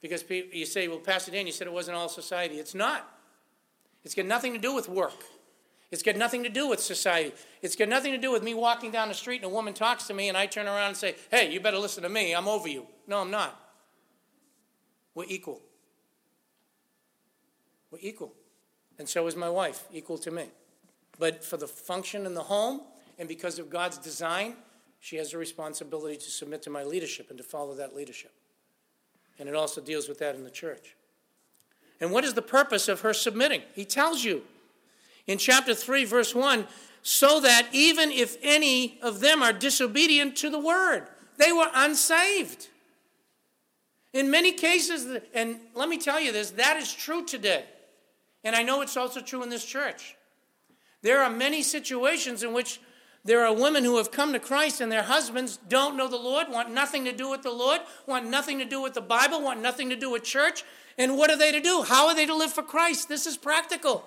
Because 0.02 0.24
you 0.30 0.66
say, 0.66 0.88
well, 0.88 1.00
Pastor 1.00 1.32
Dan, 1.32 1.46
you 1.46 1.52
said 1.52 1.68
it 1.68 1.74
wasn't 1.74 1.98
all 1.98 2.10
society. 2.10 2.56
It's 2.56 2.74
not. 2.74 3.08
It's 4.04 4.16
got 4.16 4.26
nothing 4.26 4.54
to 4.54 4.60
do 4.60 4.74
with 4.74 4.88
work. 4.88 5.24
It's 5.92 6.02
got 6.04 6.16
nothing 6.16 6.44
to 6.44 6.50
do 6.50 6.68
with 6.68 6.80
society. 6.82 7.34
It's 7.62 7.76
got 7.76 7.90
nothing 7.90 8.14
to 8.14 8.18
do 8.18 8.32
with 8.32 8.44
me 8.44 8.54
walking 8.54 8.92
down 8.92 9.10
the 9.10 9.14
street 9.14 9.36
and 9.38 9.46
a 9.46 9.50
woman 9.50 9.74
talks 9.74 10.06
to 10.08 10.14
me 10.14 10.30
and 10.30 10.38
I 10.38 10.46
turn 10.46 10.66
around 10.68 10.88
and 10.90 10.98
say, 10.98 11.16
hey, 11.30 11.52
you 11.52 11.60
better 11.60 11.78
listen 11.78 12.02
to 12.04 12.10
me. 12.10 12.34
I'm 12.34 12.48
over 12.48 12.70
you. 12.70 12.88
No, 13.08 13.20
I'm 13.20 13.30
not. 13.30 13.60
We're 15.14 15.26
equal. 15.28 15.62
We're 17.92 18.00
equal. 18.02 18.32
And 19.00 19.10
so 19.10 19.28
is 19.28 19.36
my 19.36 19.50
wife, 19.50 19.84
equal 19.92 20.18
to 20.20 20.32
me. 20.32 20.46
But 21.20 21.44
for 21.44 21.58
the 21.58 21.68
function 21.68 22.26
in 22.26 22.34
the 22.36 22.44
home 22.44 22.82
and 23.20 23.28
because 23.28 23.60
of 23.60 23.70
God's 23.70 23.98
design, 23.98 24.56
she 25.02 25.18
has 25.18 25.34
a 25.34 25.38
responsibility 25.38 26.16
to 26.16 26.32
submit 26.32 26.62
to 26.64 26.70
my 26.70 26.84
leadership 26.84 27.28
and 27.28 27.38
to 27.38 27.44
follow 27.44 27.74
that 27.76 27.94
leadership. 27.94 28.32
And 29.40 29.50
it 29.50 29.56
also 29.56 29.82
deals 29.82 30.08
with 30.08 30.20
that 30.20 30.36
in 30.36 30.46
the 30.46 30.52
church. 30.52 30.96
And 32.00 32.12
what 32.12 32.24
is 32.24 32.34
the 32.34 32.42
purpose 32.42 32.88
of 32.88 33.02
her 33.02 33.14
submitting? 33.14 33.64
He 33.76 33.84
tells 33.84 34.24
you 34.24 34.44
in 35.32 35.38
chapter 35.38 35.74
3, 35.74 36.06
verse 36.06 36.36
1, 36.36 36.68
so 37.04 37.40
that 37.40 37.68
even 37.72 38.12
if 38.12 38.38
any 38.44 39.00
of 39.02 39.22
them 39.22 39.42
are 39.42 39.54
disobedient 39.54 40.36
to 40.38 40.50
the 40.50 40.60
word, 40.60 41.08
they 41.38 41.52
were 41.52 41.70
unsaved. 41.74 42.68
In 44.14 44.30
many 44.30 44.52
cases, 44.52 45.20
and 45.34 45.58
let 45.74 45.88
me 45.90 45.98
tell 45.98 46.20
you 46.20 46.32
this, 46.34 46.52
that 46.52 46.78
is 46.78 46.94
true 46.94 47.26
today. 47.26 47.64
And 48.44 48.56
I 48.56 48.64
know 48.64 48.82
it's 48.82 48.98
also 48.98 49.22
true 49.22 49.42
in 49.42 49.50
this 49.50 49.66
church. 49.66 50.16
There 51.02 51.24
are 51.24 51.30
many 51.30 51.64
situations 51.64 52.44
in 52.44 52.54
which 52.54 52.82
there 53.24 53.46
are 53.46 53.54
women 53.54 53.84
who 53.84 53.98
have 53.98 54.12
come 54.12 54.34
to 54.34 54.40
Christ 54.40 54.82
and 54.82 54.92
their 54.92 55.04
husbands 55.04 55.58
don't 55.70 55.96
know 55.96 56.08
the 56.08 56.18
Lord, 56.18 56.48
want 56.50 56.72
nothing 56.72 57.06
to 57.06 57.12
do 57.14 57.30
with 57.30 57.44
the 57.44 57.52
Lord, 57.52 57.80
want 58.06 58.28
nothing 58.28 58.60
to 58.60 58.66
do 58.66 58.82
with 58.82 58.94
the 58.96 59.02
Bible, 59.02 59.42
want 59.42 59.62
nothing 59.62 59.90
to 59.90 59.96
do 59.96 60.12
with 60.12 60.24
church. 60.24 60.64
And 60.98 61.18
what 61.18 61.32
are 61.32 61.38
they 61.38 61.52
to 61.52 61.62
do? 61.62 61.84
How 61.84 62.08
are 62.10 62.16
they 62.16 62.26
to 62.26 62.36
live 62.36 62.52
for 62.52 62.64
Christ? 62.64 63.08
This 63.10 63.26
is 63.26 63.38
practical. 63.38 64.06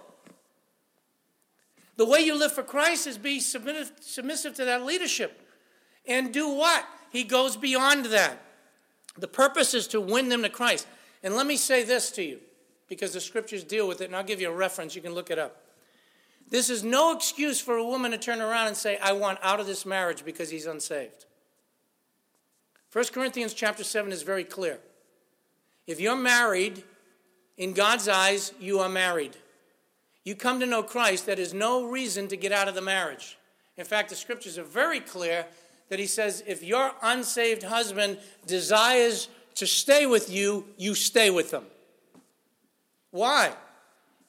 The 1.97 2.05
way 2.05 2.21
you 2.21 2.35
live 2.37 2.53
for 2.53 2.63
Christ 2.63 3.07
is 3.07 3.19
be 3.19 3.39
submissive, 3.41 4.55
to 4.55 4.65
that 4.65 4.85
leadership. 4.85 5.41
And 6.07 6.33
do 6.33 6.49
what? 6.49 6.85
He 7.11 7.25
goes 7.25 7.57
beyond 7.57 8.07
that. 8.07 8.41
The 9.17 9.29
purpose 9.29 9.75
is 9.75 9.87
to 9.89 10.01
win 10.01 10.29
them 10.29 10.43
to 10.43 10.49
Christ. 10.51 10.87
And 11.23 11.35
let 11.37 11.47
me 11.47 11.57
say 11.57 11.85
this 11.85 12.11
to 12.13 12.23
you, 12.23 12.41
because 12.89 13.13
the 13.13 13.21
scriptures 13.21 13.63
deal 13.63 13.87
with 13.87 14.01
it, 14.01 14.07
and 14.07 14.17
I'll 14.17 14.25
give 14.25 14.41
you 14.41 14.51
a 14.51 14.55
reference. 14.55 14.97
You 14.97 15.03
can 15.03 15.13
look 15.15 15.31
it 15.31 15.39
up. 15.39 15.63
This 16.51 16.69
is 16.69 16.85
no 16.85 17.17
excuse 17.17 17.61
for 17.61 17.77
a 17.77 17.85
woman 17.85 18.11
to 18.11 18.19
turn 18.19 18.43
around 18.43 18.67
and 18.67 18.77
say, 18.77 18.99
I 18.99 19.13
want 19.13 19.39
out 19.41 19.61
of 19.61 19.67
this 19.67 19.87
marriage 19.87 20.25
because 20.25 20.51
he's 20.51 20.67
unsaved. 20.67 21.25
1 22.93 23.05
Corinthians 23.07 23.55
chapter 23.55 23.83
7 23.83 24.13
is 24.13 24.23
very 24.23 24.45
clear. 24.45 24.79
If 25.87 26.01
you're 26.01 26.17
married, 26.17 26.83
in 27.57 27.73
God's 27.73 28.09
eyes, 28.09 28.53
you 28.61 28.81
are 28.81 28.89
married 28.89 29.37
you 30.25 30.35
come 30.35 30.59
to 30.61 30.67
know 30.67 30.83
Christ, 30.83 31.27
that 31.27 31.39
is 31.39 31.53
no 31.53 31.85
reason 31.87 32.29
to 32.29 32.37
get 32.37 32.51
out 32.51 32.67
of 32.67 32.75
the 32.75 32.81
marriage. 32.81 33.39
In 33.77 33.85
fact, 33.85 34.09
the 34.09 34.17
scriptures 34.17 34.57
are 34.59 34.63
very 34.65 35.01
clear 35.01 35.47
that 35.91 35.99
he 35.99 36.07
says, 36.07 36.43
if 36.47 36.63
your 36.65 36.93
unsaved 37.03 37.63
husband 37.63 38.19
desires 38.47 39.29
to 39.57 39.67
stay 39.67 40.07
with 40.07 40.31
you, 40.31 40.65
you 40.79 40.95
stay 40.95 41.29
with 41.29 41.51
them. 41.51 41.65
Why? 43.11 43.53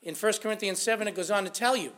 In 0.03 0.15
1 0.15 0.33
Corinthians 0.43 0.81
7, 0.81 1.07
it 1.07 1.15
goes 1.15 1.31
on 1.31 1.45
to 1.45 1.49
tell 1.49 1.77
you 1.77 1.91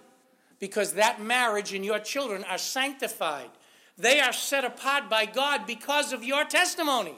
because 0.60 0.94
that 0.94 1.22
marriage 1.22 1.74
and 1.74 1.84
your 1.84 2.00
children 2.00 2.44
are 2.46 2.58
sanctified. 2.58 3.50
They 3.98 4.20
are 4.20 4.32
set 4.34 4.64
apart 4.64 5.10
by 5.10 5.26
God 5.26 5.66
because 5.68 6.14
of 6.14 6.24
your 6.24 6.46
testimony. 6.46 7.16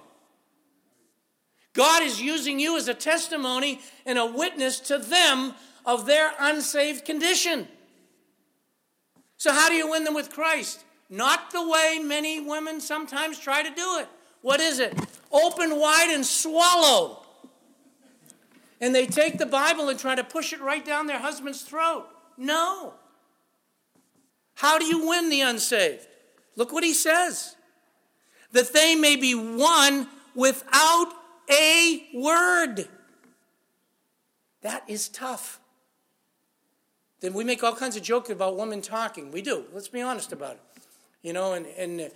God 1.73 2.03
is 2.03 2.21
using 2.21 2.59
you 2.59 2.75
as 2.77 2.87
a 2.87 2.93
testimony 2.93 3.79
and 4.05 4.17
a 4.17 4.25
witness 4.25 4.79
to 4.81 4.97
them 4.97 5.53
of 5.89 6.05
their 6.05 6.31
unsaved 6.39 7.03
condition. 7.03 7.67
So, 9.37 9.51
how 9.51 9.69
do 9.69 9.73
you 9.75 9.89
win 9.89 10.03
them 10.03 10.13
with 10.13 10.29
Christ? 10.29 10.83
Not 11.09 11.49
the 11.49 11.67
way 11.67 11.97
many 12.03 12.39
women 12.39 12.79
sometimes 12.79 13.39
try 13.39 13.63
to 13.63 13.69
do 13.73 13.97
it. 13.99 14.07
What 14.43 14.59
is 14.59 14.77
it? 14.77 14.93
Open 15.31 15.79
wide 15.79 16.13
and 16.13 16.23
swallow. 16.23 17.25
And 18.79 18.93
they 18.93 19.07
take 19.07 19.39
the 19.39 19.47
Bible 19.47 19.89
and 19.89 19.99
try 19.99 20.13
to 20.13 20.23
push 20.23 20.53
it 20.53 20.61
right 20.61 20.85
down 20.85 21.07
their 21.07 21.17
husband's 21.17 21.63
throat. 21.63 22.05
No. 22.37 22.93
How 24.53 24.77
do 24.77 24.85
you 24.85 25.07
win 25.07 25.29
the 25.29 25.41
unsaved? 25.41 26.07
Look 26.55 26.71
what 26.71 26.83
he 26.83 26.93
says 26.93 27.55
that 28.51 28.73
they 28.73 28.93
may 28.95 29.15
be 29.15 29.33
won 29.33 30.07
without 30.35 31.09
a 31.49 32.07
word. 32.13 32.87
That 34.61 34.83
is 34.87 35.09
tough. 35.09 35.58
Then 37.21 37.33
we 37.33 37.43
make 37.43 37.63
all 37.63 37.75
kinds 37.75 37.97
of 37.97 38.03
jokes 38.03 38.29
about 38.29 38.55
women 38.55 38.81
talking. 38.81 39.31
We 39.31 39.41
do. 39.41 39.65
Let's 39.73 39.89
be 39.89 40.01
honest 40.01 40.31
about 40.31 40.51
it. 40.53 40.61
You 41.21 41.33
know, 41.33 41.53
and, 41.53 41.65
and 41.77 42.11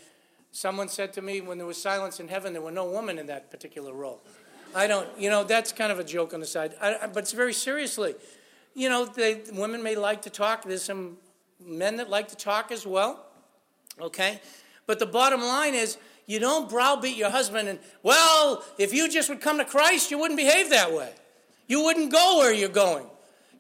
someone 0.52 0.88
said 0.88 1.12
to 1.14 1.22
me 1.22 1.42
when 1.42 1.58
there 1.58 1.68
was 1.68 1.82
silence 1.82 2.20
in 2.20 2.30
heaven, 2.30 2.54
there 2.54 2.62
were 2.62 2.72
no 2.72 2.90
women 2.90 3.18
in 3.18 3.28
that 3.28 3.52
particular 3.52 3.94
role. 3.94 4.22
I 4.74 4.88
don't, 4.88 5.08
you 5.20 5.30
know, 5.30 5.44
that's 5.44 5.72
kind 5.74 5.92
of 5.92 6.00
a 6.00 6.04
joke 6.04 6.34
on 6.34 6.40
the 6.40 6.46
side. 6.46 6.74
I, 6.82 7.08
but 7.14 7.30
very 7.32 7.54
seriously, 7.54 8.16
you 8.74 8.90
know, 8.90 9.06
they, 9.06 9.42
women 9.54 9.84
may 9.84 9.96
like 9.96 10.22
to 10.24 10.30
talk. 10.30 10.64
There's 10.64 10.84
some 10.84 11.18
men 11.64 11.98
that 11.98 12.10
like 12.10 12.30
to 12.30 12.36
talk 12.38 12.72
as 12.72 12.88
well, 12.88 13.26
okay? 14.02 14.40
But 14.88 15.00
the 15.00 15.06
bottom 15.06 15.42
line 15.42 15.76
is, 15.76 15.98
you 16.26 16.40
don't 16.40 16.70
browbeat 16.70 17.18
your 17.18 17.30
husband 17.30 17.68
and, 17.68 17.78
well, 18.02 18.64
if 18.78 18.94
you 18.94 19.10
just 19.10 19.28
would 19.28 19.42
come 19.42 19.58
to 19.58 19.66
Christ, 19.66 20.10
you 20.10 20.18
wouldn't 20.18 20.38
behave 20.40 20.70
that 20.70 20.94
way. 20.94 21.12
You 21.68 21.84
wouldn't 21.84 22.12
go 22.12 22.38
where 22.38 22.54
you're 22.54 22.70
going. 22.70 23.06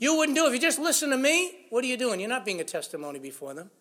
You 0.03 0.15
wouldn't 0.17 0.37
do 0.37 0.43
it. 0.43 0.47
If 0.49 0.53
you 0.55 0.59
just 0.59 0.79
listen 0.79 1.11
to 1.11 1.17
me, 1.17 1.51
what 1.69 1.81
are 1.81 1.87
you 1.87 1.95
doing? 1.95 2.19
You're 2.19 2.27
not 2.27 2.43
being 2.43 2.59
a 2.59 2.65
testimony 2.65 3.19
before 3.19 3.53
them. 3.53 3.71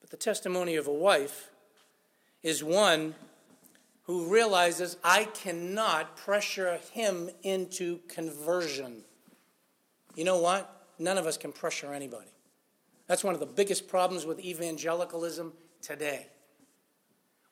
But 0.00 0.10
the 0.10 0.16
testimony 0.16 0.76
of 0.76 0.86
a 0.86 0.92
wife 0.92 1.50
is 2.40 2.62
one 2.62 3.16
who 4.04 4.32
realizes 4.32 4.96
I 5.02 5.24
cannot 5.24 6.16
pressure 6.16 6.78
him 6.92 7.30
into 7.42 7.98
conversion. 8.06 9.02
You 10.14 10.22
know 10.22 10.38
what? 10.38 10.86
None 11.00 11.18
of 11.18 11.26
us 11.26 11.36
can 11.36 11.50
pressure 11.50 11.92
anybody. 11.92 12.30
That's 13.08 13.24
one 13.24 13.34
of 13.34 13.40
the 13.40 13.46
biggest 13.46 13.88
problems 13.88 14.24
with 14.24 14.38
evangelicalism 14.38 15.52
today. 15.80 16.28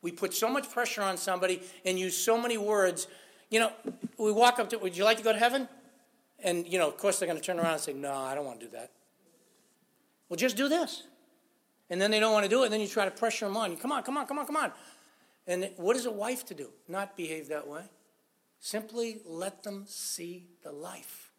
We 0.02 0.12
put 0.12 0.34
so 0.34 0.48
much 0.48 0.70
pressure 0.70 1.02
on 1.02 1.16
somebody 1.16 1.62
and 1.84 1.98
use 1.98 2.16
so 2.16 2.38
many 2.40 2.58
words. 2.58 3.08
You 3.50 3.58
know, 3.58 3.72
we 4.20 4.30
walk 4.30 4.60
up 4.60 4.70
to, 4.70 4.78
would 4.78 4.96
you 4.96 5.02
like 5.02 5.16
to 5.18 5.24
go 5.24 5.32
to 5.32 5.38
heaven? 5.38 5.66
And, 6.42 6.66
you 6.66 6.78
know, 6.78 6.88
of 6.88 6.96
course, 6.96 7.18
they're 7.18 7.26
going 7.28 7.38
to 7.38 7.44
turn 7.44 7.58
around 7.58 7.72
and 7.74 7.80
say, 7.80 7.92
no, 7.92 8.12
I 8.12 8.34
don't 8.34 8.46
want 8.46 8.60
to 8.60 8.66
do 8.66 8.72
that. 8.72 8.90
Well, 10.28 10.36
just 10.36 10.56
do 10.56 10.68
this. 10.68 11.04
And 11.90 12.00
then 12.00 12.10
they 12.10 12.20
don't 12.20 12.32
want 12.32 12.44
to 12.44 12.48
do 12.48 12.62
it, 12.62 12.66
and 12.66 12.72
then 12.72 12.80
you 12.80 12.86
try 12.86 13.04
to 13.04 13.10
pressure 13.10 13.46
them 13.46 13.56
on. 13.56 13.76
come 13.76 13.90
on, 13.92 14.02
come 14.04 14.16
on, 14.16 14.26
come 14.26 14.38
on, 14.38 14.46
come 14.46 14.56
on. 14.56 14.72
And 15.46 15.70
what 15.76 15.96
is 15.96 16.06
a 16.06 16.10
wife 16.10 16.44
to 16.46 16.54
do? 16.54 16.68
Not 16.88 17.16
behave 17.16 17.48
that 17.48 17.66
way. 17.66 17.82
Simply 18.60 19.20
let 19.26 19.64
them 19.64 19.84
see 19.88 20.46
the 20.62 20.70
life. 20.72 21.32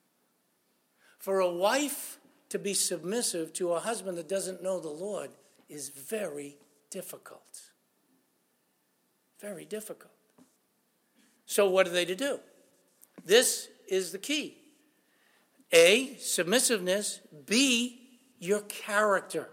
For 1.20 1.40
a 1.40 1.50
wife 1.50 2.18
to 2.50 2.60
be 2.60 2.74
submissive 2.74 3.54
to 3.54 3.72
a 3.74 3.80
husband 3.80 4.18
that 4.18 4.28
doesn't 4.28 4.62
know 4.62 4.80
the 4.80 4.90
Lord 4.90 5.30
is 5.70 5.90
very 5.90 6.58
difficult. 6.90 7.62
Very 9.40 9.64
difficult. 9.66 10.12
So, 11.46 11.70
what 11.70 11.88
are 11.88 11.92
they 11.92 12.06
to 12.06 12.16
do? 12.16 12.40
This 13.24 13.70
is 13.88 14.12
the 14.12 14.18
key. 14.18 14.61
A, 15.74 16.16
submissiveness. 16.18 17.20
B, 17.46 18.00
your 18.40 18.62
character. 18.62 19.50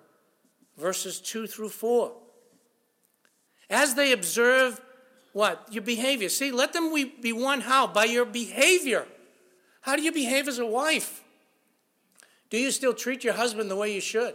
Verses 0.77 1.21
2 1.21 1.47
through 1.47 1.69
4. 1.71 2.13
As 3.71 3.95
they 3.95 4.13
observe 4.13 4.81
what? 5.33 5.67
Your 5.71 5.83
behavior. 5.83 6.29
See, 6.29 6.51
let 6.51 6.73
them 6.73 6.93
be 7.21 7.33
won 7.33 7.61
how? 7.61 7.87
By 7.87 8.05
your 8.05 8.25
behavior. 8.25 9.07
How 9.83 9.97
do 9.97 10.03
you 10.03 10.13
behave 10.13 10.49
as 10.49 10.59
a 10.59 10.67
wife? 10.67 11.23
Do 12.51 12.57
you 12.59 12.71
still 12.71 12.95
treat 12.95 13.25
your 13.25 13.35
husband 13.35 13.71
the 13.71 13.77
way 13.77 13.95
you 13.95 14.01
should? 14.01 14.35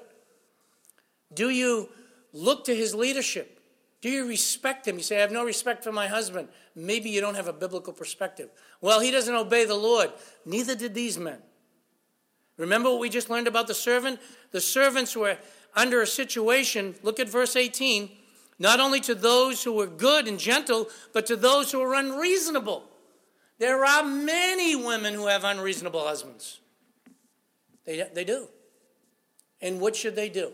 Do 1.34 1.50
you 1.50 1.90
look 2.32 2.66
to 2.66 2.76
his 2.76 2.94
leadership? 2.94 3.60
Do 4.02 4.10
you 4.10 4.28
respect 4.28 4.88
him? 4.88 4.98
You 4.98 5.04
say, 5.04 5.18
I 5.18 5.22
have 5.22 5.32
no 5.32 5.44
respect 5.44 5.84
for 5.84 5.92
my 5.92 6.08
husband. 6.08 6.48
Maybe 6.76 7.10
you 7.10 7.22
don't 7.22 7.36
have 7.36 7.48
a 7.48 7.54
biblical 7.54 7.94
perspective. 7.94 8.50
Well, 8.82 9.00
he 9.00 9.10
doesn't 9.10 9.34
obey 9.34 9.66
the 9.66 9.76
Lord. 9.76 10.12
Neither 10.46 10.76
did 10.76 10.94
these 10.94 11.18
men. 11.18 11.40
Remember 12.58 12.90
what 12.92 13.00
we 13.00 13.10
just 13.10 13.30
learned 13.30 13.48
about 13.48 13.68
the 13.68 13.74
servant? 13.74 14.20
The 14.52 14.62
servants 14.62 15.16
were 15.16 15.38
under 15.76 16.02
a 16.02 16.08
situation, 16.08 16.94
look 17.02 17.20
at 17.20 17.28
verse 17.28 17.56
18, 17.56 18.10
not 18.60 18.80
only 18.80 19.00
to 19.02 19.16
those 19.16 19.64
who 19.64 19.74
were 19.74 19.88
good 19.88 20.28
and 20.28 20.40
gentle, 20.40 20.88
but 21.14 21.26
to 21.26 21.36
those 21.36 21.72
who 21.72 21.80
were 21.80 21.96
unreasonable. 21.96 22.84
There 23.58 23.84
are 23.84 24.04
many 24.04 24.76
women 24.76 25.16
who 25.16 25.26
have 25.28 25.44
unreasonable 25.44 26.06
husbands. 26.06 26.60
They, 27.86 28.08
they 28.14 28.24
do. 28.24 28.48
And 29.62 29.82
what 29.82 29.96
should 29.96 30.16
they 30.16 30.30
do? 30.30 30.52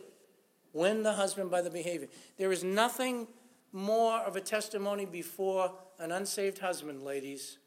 Win 0.72 1.04
the 1.04 1.14
husband 1.14 1.52
by 1.52 1.62
the 1.62 1.70
behavior. 1.70 2.08
There 2.38 2.52
is 2.52 2.64
nothing 2.64 3.28
more 3.74 4.20
of 4.20 4.36
a 4.36 4.42
testimony 4.42 5.06
before 5.06 5.74
an 6.00 6.12
unsaved 6.12 6.60
husband, 6.60 7.04
ladies, 7.04 7.58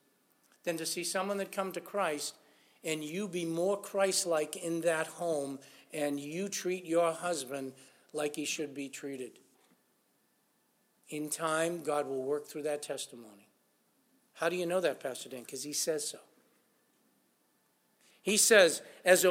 than 0.64 0.76
to 0.78 0.86
see 0.86 1.04
someone 1.04 1.36
that 1.38 1.52
come 1.52 1.72
to 1.72 1.80
Christ 1.80 2.34
and 2.84 3.04
you 3.04 3.28
be 3.28 3.44
more 3.44 3.80
Christ 3.80 4.26
like 4.26 4.56
in 4.56 4.80
that 4.82 5.06
home 5.06 5.58
and 5.92 6.18
you 6.18 6.48
treat 6.48 6.84
your 6.84 7.12
husband 7.12 7.72
like 8.12 8.36
he 8.36 8.44
should 8.44 8.74
be 8.74 8.88
treated. 8.88 9.32
In 11.08 11.28
time, 11.28 11.82
God 11.82 12.06
will 12.06 12.22
work 12.22 12.46
through 12.46 12.62
that 12.62 12.82
testimony. 12.82 13.48
How 14.34 14.48
do 14.48 14.56
you 14.56 14.66
know 14.66 14.80
that, 14.80 15.00
Pastor 15.00 15.28
Dan? 15.28 15.40
Because 15.42 15.62
he 15.62 15.72
says 15.74 16.08
so. 16.08 16.18
He 18.22 18.36
says, 18.36 18.80
as, 19.04 19.26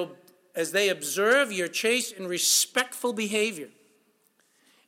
as 0.56 0.72
they 0.72 0.89
observe 0.89 1.52
your 1.52 1.68
chaste 1.68 2.16
and 2.18 2.28
respectful 2.28 3.14
behavior. 3.14 3.70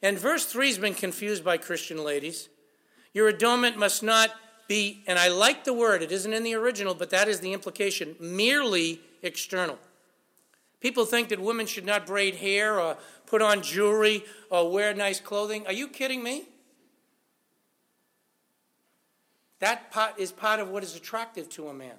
And 0.03 0.19
verse 0.19 0.45
3 0.45 0.67
has 0.67 0.77
been 0.77 0.93
confused 0.93 1.43
by 1.43 1.57
Christian 1.57 2.03
ladies. 2.03 2.49
Your 3.13 3.27
adornment 3.27 3.77
must 3.77 4.03
not 4.03 4.29
the, 4.73 4.97
and 5.05 5.19
I 5.19 5.27
like 5.27 5.65
the 5.65 5.73
word, 5.73 6.01
it 6.01 6.11
isn't 6.11 6.33
in 6.33 6.41
the 6.41 6.55
original, 6.55 6.95
but 6.95 7.11
that 7.11 7.27
is 7.27 7.41
the 7.41 7.53
implication, 7.53 8.15
merely 8.19 8.99
external. 9.21 9.77
People 10.79 11.05
think 11.05 11.29
that 11.29 11.39
women 11.39 11.67
should 11.67 11.85
not 11.85 12.07
braid 12.07 12.37
hair 12.37 12.79
or 12.79 12.97
put 13.27 13.43
on 13.43 13.61
jewelry 13.61 14.25
or 14.49 14.71
wear 14.71 14.95
nice 14.95 15.19
clothing. 15.19 15.63
Are 15.67 15.73
you 15.73 15.87
kidding 15.87 16.23
me? 16.23 16.45
That 19.59 19.91
part 19.91 20.17
is 20.17 20.31
part 20.31 20.59
of 20.59 20.69
what 20.69 20.81
is 20.81 20.95
attractive 20.95 21.49
to 21.49 21.67
a 21.67 21.73
man. 21.73 21.95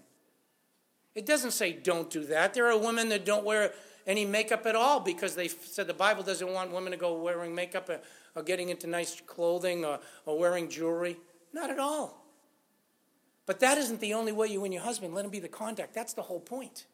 It 1.14 1.26
doesn't 1.26 1.52
say 1.52 1.74
don't 1.74 2.10
do 2.10 2.24
that. 2.24 2.54
There 2.54 2.66
are 2.66 2.76
women 2.76 3.08
that 3.10 3.24
don't 3.24 3.44
wear 3.44 3.72
any 4.04 4.24
makeup 4.24 4.66
at 4.66 4.74
all 4.74 4.98
because 4.98 5.36
they 5.36 5.46
said 5.46 5.86
the 5.86 5.94
Bible 5.94 6.24
doesn't 6.24 6.52
want 6.52 6.72
women 6.72 6.90
to 6.90 6.98
go 6.98 7.14
wearing 7.22 7.54
makeup 7.54 7.88
or, 7.88 8.00
or 8.34 8.42
getting 8.42 8.70
into 8.70 8.88
nice 8.88 9.20
clothing 9.24 9.84
or, 9.84 10.00
or 10.26 10.36
wearing 10.36 10.68
jewelry. 10.68 11.16
Not 11.52 11.70
at 11.70 11.78
all. 11.78 12.22
But 13.46 13.60
that 13.60 13.76
isn't 13.78 14.00
the 14.00 14.14
only 14.14 14.32
way 14.32 14.48
you 14.48 14.60
win 14.62 14.72
your 14.72 14.82
husband. 14.82 15.14
Let 15.14 15.24
him 15.24 15.30
be 15.30 15.38
the 15.40 15.48
contact. 15.48 15.94
That's 15.94 16.12
the 16.14 16.22
whole 16.22 16.40
point. 16.40 16.86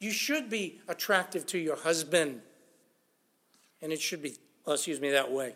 You 0.00 0.10
should 0.10 0.48
be 0.50 0.80
attractive 0.88 1.46
to 1.48 1.58
your 1.58 1.76
husband. 1.76 2.40
And 3.82 3.92
it 3.92 4.00
should 4.00 4.22
be, 4.22 4.36
well, 4.66 4.74
excuse 4.74 5.00
me, 5.00 5.10
that 5.10 5.30
way. 5.30 5.54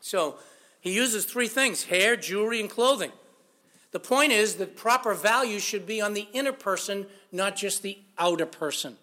So 0.00 0.36
he 0.80 0.92
uses 0.94 1.24
three 1.24 1.48
things 1.48 1.84
hair, 1.84 2.16
jewelry, 2.16 2.60
and 2.60 2.68
clothing. 2.68 3.12
The 3.92 4.00
point 4.00 4.32
is 4.32 4.56
that 4.56 4.76
proper 4.76 5.14
value 5.14 5.60
should 5.60 5.86
be 5.86 6.00
on 6.00 6.14
the 6.14 6.26
inner 6.32 6.52
person, 6.52 7.06
not 7.30 7.54
just 7.54 7.82
the 7.82 7.96
outer 8.18 8.44
person. 8.46 8.96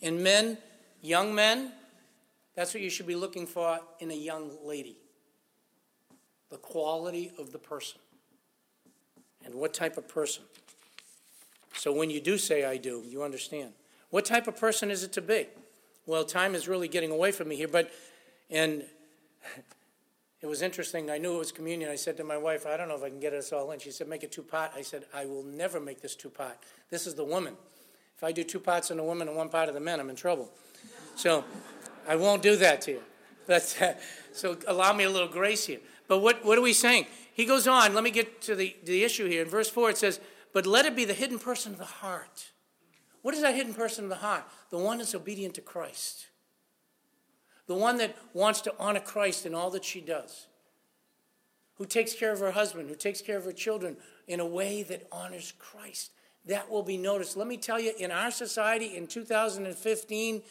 In 0.00 0.20
men, 0.22 0.58
young 1.00 1.32
men, 1.32 1.72
that's 2.56 2.74
what 2.74 2.82
you 2.82 2.90
should 2.90 3.06
be 3.06 3.14
looking 3.14 3.46
for 3.46 3.78
in 4.00 4.10
a 4.10 4.14
young 4.14 4.50
lady 4.66 4.96
the 6.52 6.58
quality 6.58 7.32
of 7.38 7.50
the 7.50 7.58
person 7.58 7.98
and 9.44 9.54
what 9.54 9.72
type 9.74 9.96
of 9.96 10.06
person. 10.06 10.44
So 11.74 11.92
when 11.92 12.10
you 12.10 12.20
do 12.20 12.36
say 12.38 12.64
I 12.64 12.76
do, 12.76 13.02
you 13.08 13.22
understand. 13.24 13.72
What 14.10 14.26
type 14.26 14.46
of 14.46 14.60
person 14.60 14.90
is 14.90 15.02
it 15.02 15.14
to 15.14 15.22
be? 15.22 15.46
Well, 16.06 16.24
time 16.24 16.54
is 16.54 16.68
really 16.68 16.88
getting 16.88 17.10
away 17.10 17.32
from 17.32 17.48
me 17.48 17.56
here, 17.56 17.68
but, 17.68 17.90
and 18.50 18.84
it 20.42 20.46
was 20.46 20.60
interesting. 20.60 21.10
I 21.10 21.16
knew 21.16 21.34
it 21.34 21.38
was 21.38 21.52
communion. 21.52 21.90
I 21.90 21.96
said 21.96 22.18
to 22.18 22.24
my 22.24 22.36
wife, 22.36 22.66
I 22.66 22.76
don't 22.76 22.86
know 22.86 22.96
if 22.96 23.02
I 23.02 23.08
can 23.08 23.18
get 23.18 23.32
us 23.32 23.50
all 23.52 23.70
in. 23.72 23.80
She 23.80 23.90
said, 23.90 24.06
Make 24.06 24.22
it 24.22 24.30
two 24.30 24.42
pot. 24.42 24.72
I 24.76 24.82
said, 24.82 25.04
I 25.14 25.24
will 25.24 25.42
never 25.44 25.80
make 25.80 26.02
this 26.02 26.14
two 26.14 26.28
pot. 26.28 26.58
This 26.90 27.06
is 27.06 27.14
the 27.14 27.24
woman. 27.24 27.56
If 28.16 28.22
I 28.22 28.30
do 28.30 28.44
two 28.44 28.60
pots 28.60 28.90
and 28.90 28.98
the 29.00 29.04
woman 29.04 29.26
and 29.26 29.36
one 29.36 29.48
pot 29.48 29.68
of 29.68 29.74
the 29.74 29.80
men, 29.80 29.98
I'm 30.00 30.10
in 30.10 30.16
trouble. 30.16 30.50
So 31.16 31.44
I 32.06 32.16
won't 32.16 32.42
do 32.42 32.56
that 32.56 32.82
to 32.82 32.92
you. 32.92 33.02
But, 33.46 33.76
uh, 33.80 33.92
so 34.34 34.58
allow 34.68 34.92
me 34.92 35.04
a 35.04 35.10
little 35.10 35.28
grace 35.28 35.64
here. 35.66 35.80
But 36.12 36.18
what, 36.20 36.44
what 36.44 36.58
are 36.58 36.62
we 36.62 36.74
saying? 36.74 37.06
He 37.32 37.46
goes 37.46 37.66
on, 37.66 37.94
let 37.94 38.04
me 38.04 38.10
get 38.10 38.42
to 38.42 38.54
the, 38.54 38.76
the 38.84 39.02
issue 39.02 39.26
here. 39.30 39.40
In 39.44 39.48
verse 39.48 39.70
4, 39.70 39.88
it 39.88 39.96
says, 39.96 40.20
But 40.52 40.66
let 40.66 40.84
it 40.84 40.94
be 40.94 41.06
the 41.06 41.14
hidden 41.14 41.38
person 41.38 41.72
of 41.72 41.78
the 41.78 41.86
heart. 41.86 42.50
What 43.22 43.32
is 43.32 43.40
that 43.40 43.54
hidden 43.54 43.72
person 43.72 44.04
of 44.04 44.10
the 44.10 44.16
heart? 44.16 44.44
The 44.68 44.76
one 44.76 44.98
that's 44.98 45.14
obedient 45.14 45.54
to 45.54 45.62
Christ, 45.62 46.26
the 47.66 47.74
one 47.74 47.96
that 47.96 48.14
wants 48.34 48.60
to 48.60 48.74
honor 48.78 49.00
Christ 49.00 49.46
in 49.46 49.54
all 49.54 49.70
that 49.70 49.86
she 49.86 50.02
does, 50.02 50.48
who 51.78 51.86
takes 51.86 52.12
care 52.14 52.30
of 52.32 52.40
her 52.40 52.50
husband, 52.52 52.90
who 52.90 52.94
takes 52.94 53.22
care 53.22 53.38
of 53.38 53.46
her 53.46 53.50
children 53.52 53.96
in 54.28 54.38
a 54.38 54.46
way 54.46 54.82
that 54.82 55.06
honors 55.10 55.54
Christ. 55.58 56.10
That 56.44 56.70
will 56.70 56.82
be 56.82 56.98
noticed. 56.98 57.38
Let 57.38 57.46
me 57.46 57.56
tell 57.56 57.80
you, 57.80 57.94
in 57.98 58.10
our 58.10 58.30
society 58.30 58.98
in 58.98 59.06
2015, 59.06 60.42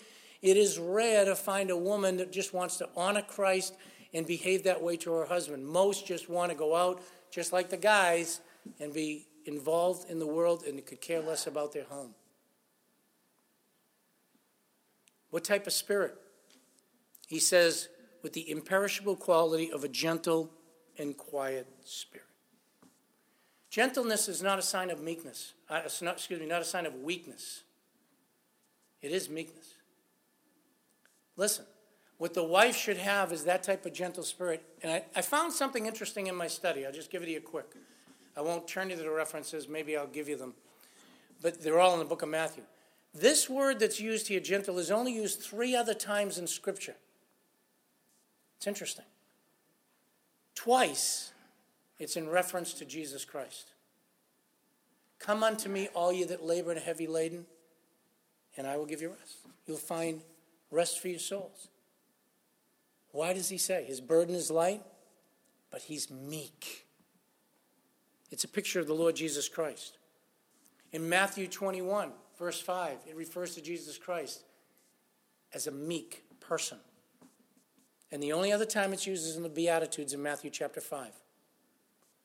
it 0.41 0.57
is 0.57 0.79
rare 0.79 1.23
to 1.25 1.35
find 1.35 1.69
a 1.69 1.77
woman 1.77 2.17
that 2.17 2.31
just 2.31 2.51
wants 2.51 2.77
to 2.77 2.89
honor 2.97 3.21
Christ 3.21 3.75
and 4.13 4.25
behave 4.25 4.63
that 4.63 4.81
way 4.81 4.97
to 4.97 5.11
her 5.13 5.25
husband. 5.25 5.65
Most 5.65 6.05
just 6.05 6.29
want 6.29 6.51
to 6.51 6.57
go 6.57 6.75
out, 6.75 7.01
just 7.31 7.53
like 7.53 7.69
the 7.69 7.77
guys, 7.77 8.41
and 8.79 8.93
be 8.93 9.25
involved 9.45 10.09
in 10.09 10.19
the 10.19 10.27
world 10.27 10.63
and 10.63 10.85
could 10.85 11.01
care 11.01 11.21
less 11.21 11.47
about 11.47 11.71
their 11.73 11.85
home. 11.85 12.13
What 15.29 15.43
type 15.43 15.65
of 15.65 15.73
spirit? 15.73 16.15
He 17.27 17.39
says, 17.39 17.87
with 18.21 18.33
the 18.33 18.51
imperishable 18.51 19.15
quality 19.15 19.71
of 19.71 19.83
a 19.83 19.87
gentle 19.87 20.51
and 20.97 21.15
quiet 21.17 21.65
spirit. 21.85 22.25
Gentleness 23.69 24.27
is 24.27 24.43
not 24.43 24.59
a 24.59 24.61
sign 24.61 24.89
of 24.89 25.01
meekness. 25.01 25.53
Uh, 25.69 25.81
not, 26.01 26.15
excuse 26.15 26.41
me, 26.41 26.45
not 26.45 26.59
a 26.61 26.65
sign 26.65 26.85
of 26.85 26.93
weakness. 26.95 27.63
It 29.01 29.11
is 29.13 29.29
meekness. 29.29 29.75
Listen, 31.37 31.63
what 32.21 32.35
the 32.35 32.43
wife 32.43 32.75
should 32.75 32.97
have 32.97 33.31
is 33.33 33.45
that 33.45 33.63
type 33.63 33.83
of 33.83 33.93
gentle 33.93 34.21
spirit. 34.21 34.61
And 34.83 34.91
I, 34.91 35.03
I 35.15 35.21
found 35.23 35.51
something 35.53 35.87
interesting 35.87 36.27
in 36.27 36.35
my 36.35 36.45
study. 36.45 36.85
I'll 36.85 36.91
just 36.91 37.09
give 37.09 37.23
it 37.23 37.25
to 37.25 37.31
you 37.31 37.41
quick. 37.41 37.65
I 38.37 38.41
won't 38.41 38.67
turn 38.67 38.91
you 38.91 38.95
to 38.95 39.01
the 39.01 39.09
references, 39.09 39.67
maybe 39.67 39.97
I'll 39.97 40.05
give 40.05 40.29
you 40.29 40.35
them. 40.37 40.53
But 41.41 41.63
they're 41.63 41.79
all 41.79 41.93
in 41.93 41.99
the 41.99 42.05
book 42.05 42.21
of 42.21 42.29
Matthew. 42.29 42.61
This 43.11 43.49
word 43.49 43.79
that's 43.79 43.99
used 43.99 44.27
here, 44.27 44.39
gentle, 44.39 44.77
is 44.77 44.91
only 44.91 45.11
used 45.15 45.39
three 45.41 45.75
other 45.75 45.95
times 45.95 46.37
in 46.37 46.45
Scripture. 46.45 46.93
It's 48.57 48.67
interesting. 48.67 49.05
Twice, 50.53 51.31
it's 51.97 52.15
in 52.17 52.29
reference 52.29 52.75
to 52.75 52.85
Jesus 52.85 53.25
Christ. 53.25 53.69
Come 55.17 55.41
unto 55.43 55.69
me, 55.69 55.89
all 55.95 56.13
you 56.13 56.27
that 56.27 56.45
labor 56.45 56.69
and 56.69 56.79
are 56.79 56.83
heavy 56.83 57.07
laden, 57.07 57.47
and 58.57 58.67
I 58.67 58.77
will 58.77 58.85
give 58.85 59.01
you 59.01 59.09
rest. 59.09 59.37
You'll 59.65 59.77
find 59.77 60.21
rest 60.69 60.99
for 60.99 61.07
your 61.07 61.17
souls. 61.17 61.69
Why 63.11 63.33
does 63.33 63.49
he 63.49 63.57
say? 63.57 63.83
His 63.85 64.01
burden 64.01 64.35
is 64.35 64.49
light, 64.49 64.81
but 65.69 65.81
he's 65.81 66.09
meek. 66.09 66.85
It's 68.29 68.43
a 68.43 68.47
picture 68.47 68.79
of 68.79 68.87
the 68.87 68.93
Lord 68.95 69.15
Jesus 69.15 69.49
Christ. 69.49 69.97
In 70.91 71.07
Matthew 71.09 71.47
21, 71.47 72.11
verse 72.37 72.59
5, 72.61 72.99
it 73.09 73.15
refers 73.15 73.55
to 73.55 73.61
Jesus 73.61 73.97
Christ 73.97 74.43
as 75.53 75.67
a 75.67 75.71
meek 75.71 76.23
person. 76.39 76.77
And 78.11 78.21
the 78.21 78.33
only 78.33 78.51
other 78.51 78.65
time 78.65 78.93
it's 78.93 79.07
used 79.07 79.27
is 79.27 79.35
in 79.37 79.43
the 79.43 79.49
Beatitudes 79.49 80.13
in 80.13 80.21
Matthew 80.21 80.49
chapter 80.49 80.81
5. 80.81 81.11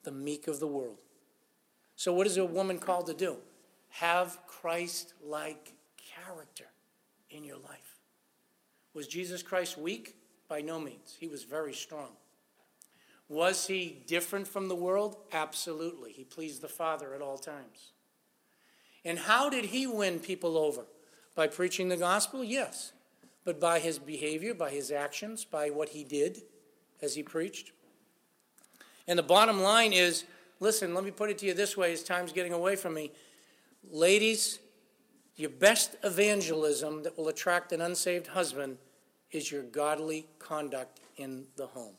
The 0.04 0.12
meek 0.12 0.46
of 0.48 0.60
the 0.60 0.66
world. 0.66 0.98
So, 1.96 2.12
what 2.12 2.26
is 2.26 2.36
a 2.36 2.44
woman 2.44 2.78
called 2.78 3.06
to 3.06 3.14
do? 3.14 3.38
Have 3.88 4.38
Christ 4.46 5.14
like 5.24 5.72
character 6.26 6.66
in 7.30 7.42
your 7.42 7.56
life. 7.56 7.96
Was 8.94 9.06
Jesus 9.08 9.42
Christ 9.42 9.76
weak? 9.78 10.16
By 10.48 10.60
no 10.60 10.78
means. 10.78 11.16
He 11.18 11.26
was 11.26 11.44
very 11.44 11.72
strong. 11.74 12.10
Was 13.28 13.66
he 13.66 14.02
different 14.06 14.46
from 14.46 14.68
the 14.68 14.74
world? 14.76 15.16
Absolutely. 15.32 16.12
He 16.12 16.24
pleased 16.24 16.62
the 16.62 16.68
Father 16.68 17.14
at 17.14 17.20
all 17.22 17.38
times. 17.38 17.92
And 19.04 19.18
how 19.18 19.48
did 19.50 19.66
he 19.66 19.86
win 19.86 20.20
people 20.20 20.56
over? 20.56 20.86
By 21.34 21.48
preaching 21.48 21.88
the 21.88 21.96
gospel? 21.96 22.44
Yes. 22.44 22.92
But 23.44 23.58
by 23.60 23.80
his 23.80 23.98
behavior, 23.98 24.54
by 24.54 24.70
his 24.70 24.90
actions, 24.92 25.44
by 25.44 25.70
what 25.70 25.90
he 25.90 26.04
did 26.04 26.42
as 27.02 27.14
he 27.14 27.22
preached. 27.22 27.72
And 29.08 29.18
the 29.18 29.22
bottom 29.24 29.60
line 29.60 29.92
is 29.92 30.24
listen, 30.60 30.94
let 30.94 31.04
me 31.04 31.10
put 31.10 31.30
it 31.30 31.38
to 31.38 31.46
you 31.46 31.54
this 31.54 31.76
way 31.76 31.92
as 31.92 32.02
time's 32.02 32.32
getting 32.32 32.52
away 32.52 32.76
from 32.76 32.94
me. 32.94 33.12
Ladies, 33.90 34.58
your 35.36 35.50
best 35.50 35.96
evangelism 36.02 37.02
that 37.02 37.16
will 37.18 37.28
attract 37.28 37.72
an 37.72 37.80
unsaved 37.80 38.28
husband 38.28 38.78
is 39.32 39.50
your 39.50 39.62
godly 39.62 40.26
conduct 40.38 41.00
in 41.16 41.44
the 41.56 41.66
home. 41.66 41.94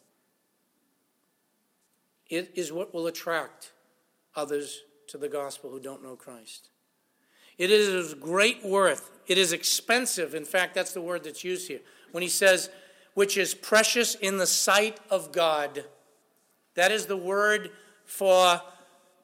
It 2.30 2.52
is 2.56 2.72
what 2.72 2.94
will 2.94 3.08
attract 3.08 3.72
others 4.36 4.82
to 5.08 5.18
the 5.18 5.30
gospel 5.30 5.70
who 5.70 5.80
don't 5.80 6.04
know 6.04 6.16
Christ. 6.16 6.70
It 7.58 7.72
is 7.72 8.12
of 8.12 8.20
great 8.22 8.64
worth. 8.64 9.10
It 9.26 9.38
is 9.38 9.54
expensive. 9.54 10.36
In 10.36 10.46
fact, 10.46 10.76
that's 10.76 10.94
the 10.94 11.02
word 11.02 11.24
that's 11.24 11.44
used 11.44 11.68
here. 11.68 11.80
When 12.12 12.22
he 12.22 12.30
says, 12.30 12.70
which 13.14 13.38
is 13.38 13.54
precious 13.56 14.14
in 14.16 14.38
the 14.38 14.46
sight 14.46 15.00
of 15.10 15.32
God, 15.32 15.86
that 16.76 16.92
is 16.92 17.08
the 17.08 17.18
word 17.18 17.72
for 18.06 18.62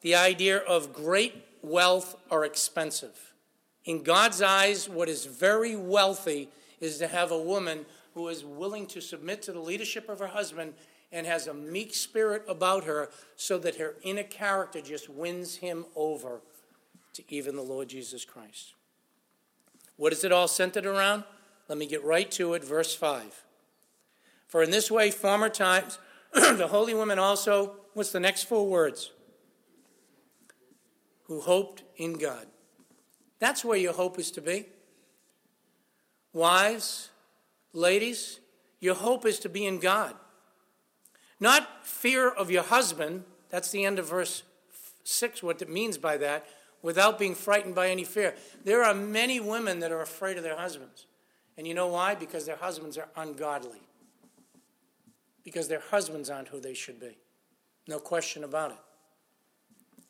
the 0.00 0.14
idea 0.16 0.58
of 0.58 0.92
great 0.92 1.34
wealth 1.62 2.16
or 2.28 2.44
expensive. 2.44 3.32
In 3.84 4.02
God's 4.02 4.42
eyes, 4.42 4.88
what 4.88 5.08
is 5.08 5.26
very 5.26 5.76
wealthy 5.76 6.48
is 6.84 6.98
to 6.98 7.08
have 7.08 7.30
a 7.32 7.38
woman 7.38 7.86
who 8.14 8.28
is 8.28 8.44
willing 8.44 8.86
to 8.86 9.00
submit 9.00 9.42
to 9.42 9.52
the 9.52 9.58
leadership 9.60 10.08
of 10.08 10.18
her 10.18 10.26
husband 10.28 10.74
and 11.10 11.26
has 11.26 11.46
a 11.46 11.54
meek 11.54 11.94
spirit 11.94 12.44
about 12.48 12.84
her 12.84 13.08
so 13.36 13.58
that 13.58 13.76
her 13.76 13.94
inner 14.02 14.22
character 14.22 14.80
just 14.80 15.08
wins 15.08 15.56
him 15.56 15.84
over 15.96 16.40
to 17.14 17.22
even 17.28 17.56
the 17.56 17.62
Lord 17.62 17.88
Jesus 17.88 18.24
Christ. 18.24 18.74
What 19.96 20.12
is 20.12 20.24
it 20.24 20.32
all 20.32 20.48
centered 20.48 20.86
around? 20.86 21.24
Let 21.68 21.78
me 21.78 21.86
get 21.86 22.04
right 22.04 22.30
to 22.32 22.54
it, 22.54 22.64
verse 22.64 22.94
5. 22.94 23.44
For 24.48 24.62
in 24.62 24.70
this 24.70 24.90
way, 24.90 25.10
former 25.10 25.48
times, 25.48 25.98
the 26.34 26.68
holy 26.68 26.94
women 26.94 27.18
also, 27.18 27.76
what's 27.94 28.12
the 28.12 28.20
next 28.20 28.44
four 28.44 28.66
words? 28.66 29.12
Who 31.24 31.40
hoped 31.40 31.84
in 31.96 32.14
God. 32.18 32.46
That's 33.38 33.64
where 33.64 33.78
your 33.78 33.92
hope 33.94 34.18
is 34.18 34.30
to 34.32 34.42
be. 34.42 34.66
Wives, 36.34 37.10
ladies, 37.72 38.40
your 38.80 38.96
hope 38.96 39.24
is 39.24 39.38
to 39.38 39.48
be 39.48 39.64
in 39.66 39.78
God. 39.78 40.14
Not 41.38 41.86
fear 41.86 42.28
of 42.28 42.50
your 42.50 42.64
husband, 42.64 43.22
that's 43.50 43.70
the 43.70 43.84
end 43.84 44.00
of 44.00 44.08
verse 44.10 44.42
6, 45.04 45.42
what 45.44 45.62
it 45.62 45.70
means 45.70 45.96
by 45.96 46.16
that, 46.16 46.44
without 46.82 47.18
being 47.20 47.36
frightened 47.36 47.76
by 47.76 47.88
any 47.88 48.02
fear. 48.04 48.34
There 48.64 48.82
are 48.84 48.92
many 48.92 49.38
women 49.38 49.78
that 49.78 49.92
are 49.92 50.02
afraid 50.02 50.36
of 50.36 50.42
their 50.42 50.56
husbands. 50.56 51.06
And 51.56 51.68
you 51.68 51.72
know 51.74 51.86
why? 51.86 52.16
Because 52.16 52.46
their 52.46 52.56
husbands 52.56 52.98
are 52.98 53.08
ungodly. 53.16 53.80
Because 55.44 55.68
their 55.68 55.82
husbands 55.90 56.28
aren't 56.30 56.48
who 56.48 56.58
they 56.58 56.74
should 56.74 56.98
be. 56.98 57.16
No 57.86 58.00
question 58.00 58.42
about 58.42 58.72
it. 58.72 60.02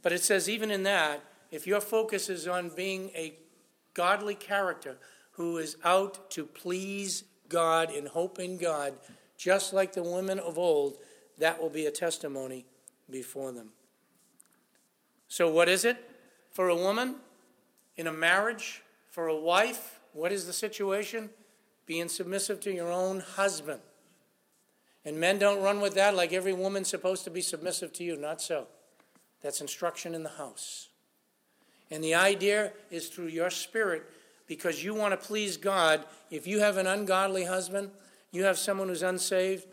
But 0.00 0.12
it 0.12 0.22
says, 0.22 0.48
even 0.48 0.70
in 0.70 0.84
that, 0.84 1.22
if 1.50 1.66
your 1.66 1.80
focus 1.82 2.30
is 2.30 2.48
on 2.48 2.70
being 2.70 3.10
a 3.14 3.34
godly 3.92 4.34
character, 4.34 4.96
who 5.38 5.56
is 5.56 5.76
out 5.84 6.30
to 6.32 6.44
please 6.44 7.22
God 7.48 7.90
and 7.94 8.08
hope 8.08 8.40
in 8.40 8.58
God, 8.58 8.92
just 9.38 9.72
like 9.72 9.92
the 9.92 10.02
women 10.02 10.40
of 10.40 10.58
old, 10.58 10.96
that 11.38 11.62
will 11.62 11.70
be 11.70 11.86
a 11.86 11.92
testimony 11.92 12.66
before 13.08 13.52
them. 13.52 13.68
So, 15.28 15.48
what 15.48 15.68
is 15.68 15.84
it 15.84 15.96
for 16.50 16.68
a 16.68 16.74
woman 16.74 17.16
in 17.96 18.08
a 18.08 18.12
marriage, 18.12 18.82
for 19.10 19.28
a 19.28 19.36
wife? 19.36 20.00
What 20.12 20.32
is 20.32 20.46
the 20.46 20.52
situation? 20.52 21.30
Being 21.86 22.08
submissive 22.08 22.58
to 22.62 22.72
your 22.74 22.90
own 22.90 23.20
husband. 23.20 23.80
And 25.04 25.18
men 25.20 25.38
don't 25.38 25.62
run 25.62 25.80
with 25.80 25.94
that 25.94 26.16
like 26.16 26.32
every 26.32 26.52
woman's 26.52 26.88
supposed 26.88 27.22
to 27.24 27.30
be 27.30 27.40
submissive 27.42 27.92
to 27.94 28.04
you. 28.04 28.16
Not 28.16 28.42
so. 28.42 28.66
That's 29.40 29.60
instruction 29.60 30.16
in 30.16 30.24
the 30.24 30.28
house. 30.30 30.88
And 31.90 32.02
the 32.02 32.14
idea 32.16 32.72
is 32.90 33.08
through 33.08 33.28
your 33.28 33.50
spirit 33.50 34.04
because 34.48 34.82
you 34.82 34.94
want 34.94 35.12
to 35.18 35.24
please 35.28 35.56
God, 35.56 36.02
if 36.30 36.46
you 36.46 36.58
have 36.58 36.78
an 36.78 36.86
ungodly 36.88 37.44
husband, 37.44 37.90
you 38.32 38.42
have 38.44 38.58
someone 38.58 38.88
who's 38.88 39.02
unsaved, 39.02 39.66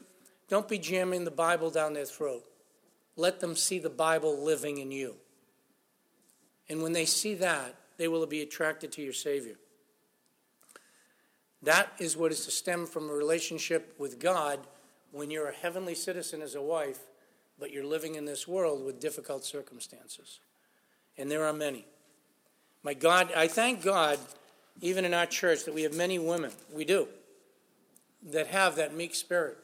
don't 0.50 0.68
be 0.68 0.78
jamming 0.78 1.24
the 1.26 1.32
Bible 1.32 1.72
down 1.72 1.94
their 1.94 2.06
throat. 2.06 2.44
Let 3.16 3.40
them 3.40 3.56
see 3.56 3.80
the 3.80 3.90
Bible 3.90 4.38
living 4.44 4.78
in 4.78 4.92
you. 4.92 5.16
And 6.70 6.84
when 6.84 6.92
they 6.94 7.06
see 7.06 7.34
that, 7.36 7.74
they 7.98 8.08
will 8.10 8.26
be 8.28 8.42
attracted 8.42 8.92
to 8.94 9.02
your 9.02 9.14
Savior. 9.14 9.56
That 11.64 11.92
is 11.98 12.16
what 12.18 12.32
is 12.34 12.44
to 12.46 12.52
stem 12.52 12.86
from 12.86 13.10
a 13.10 13.14
relationship 13.14 13.96
with 13.98 14.20
God 14.20 14.60
when 15.12 15.32
you're 15.32 15.48
a 15.50 15.54
heavenly 15.56 15.96
citizen 15.96 16.42
as 16.42 16.54
a 16.56 16.62
wife, 16.62 17.00
but 17.58 17.72
you're 17.72 17.86
living 17.86 18.16
in 18.16 18.26
this 18.26 18.46
world 18.48 18.86
with 18.86 19.00
difficult 19.00 19.46
circumstances. 19.46 20.42
And 21.18 21.32
there 21.32 21.46
are 21.46 21.54
many. 21.54 21.86
My 22.84 22.94
God, 22.94 23.32
I 23.36 23.48
thank 23.48 23.82
God 23.82 24.20
even 24.82 25.06
in 25.06 25.14
our 25.14 25.26
church, 25.26 25.66
that 25.66 25.74
we 25.74 25.84
have 25.84 25.94
many 25.94 26.20
women, 26.20 26.52
we 26.74 26.86
do, 26.86 27.08
that 28.24 28.48
have 28.48 28.76
that 28.76 28.94
meek 28.94 29.16
spirit, 29.16 29.58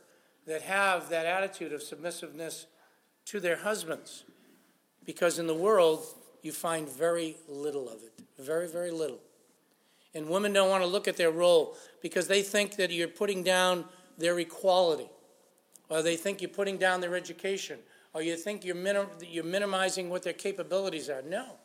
that 0.47 0.61
have 0.61 1.09
that 1.09 1.25
attitude 1.25 1.73
of 1.73 1.81
submissiveness 1.83 2.67
to 3.25 3.39
their 3.39 3.57
husbands. 3.57 4.23
Because 5.03 5.39
in 5.39 5.47
the 5.47 5.53
world, 5.53 6.05
you 6.41 6.51
find 6.51 6.87
very 6.87 7.35
little 7.49 7.89
of 7.89 8.01
it, 8.03 8.21
very, 8.39 8.67
very 8.67 8.91
little. 8.91 9.19
And 10.13 10.27
women 10.29 10.53
don't 10.53 10.69
want 10.69 10.83
to 10.83 10.89
look 10.89 11.07
at 11.07 11.17
their 11.17 11.31
role 11.31 11.75
because 12.01 12.27
they 12.27 12.41
think 12.41 12.75
that 12.75 12.91
you're 12.91 13.07
putting 13.07 13.43
down 13.43 13.85
their 14.17 14.37
equality, 14.39 15.09
or 15.89 16.01
they 16.01 16.15
think 16.15 16.41
you're 16.41 16.49
putting 16.49 16.77
down 16.77 17.01
their 17.01 17.15
education, 17.15 17.79
or 18.13 18.21
you 18.21 18.35
think 18.35 18.63
you're, 18.63 18.75
minim- 18.75 19.07
you're 19.25 19.43
minimizing 19.43 20.09
what 20.09 20.23
their 20.23 20.33
capabilities 20.33 21.09
are. 21.09 21.21
No. 21.21 21.57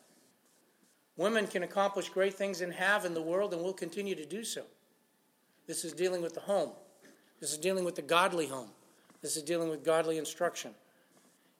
Women 1.17 1.47
can 1.47 1.63
accomplish 1.63 2.11
great 2.11 2.35
things 2.35 2.61
and 2.61 2.73
have 2.75 3.05
in 3.07 3.15
the 3.15 3.23
world 3.23 3.55
and 3.55 3.63
will 3.63 3.73
continue 3.73 4.15
to 4.15 4.25
do 4.27 4.45
so. 4.45 4.65
This 5.67 5.85
is 5.85 5.93
dealing 5.93 6.21
with 6.21 6.35
the 6.35 6.41
home. 6.41 6.71
This 7.41 7.53
is 7.53 7.59
dealing 7.59 7.85
with 7.85 7.97
the 7.97 8.03
godly 8.03 8.47
home. 8.47 8.71
This 9.23 9.37
is 9.37 9.43
dealing 9.43 9.71
with 9.71 9.83
godly 9.83 10.19
instruction. 10.19 10.73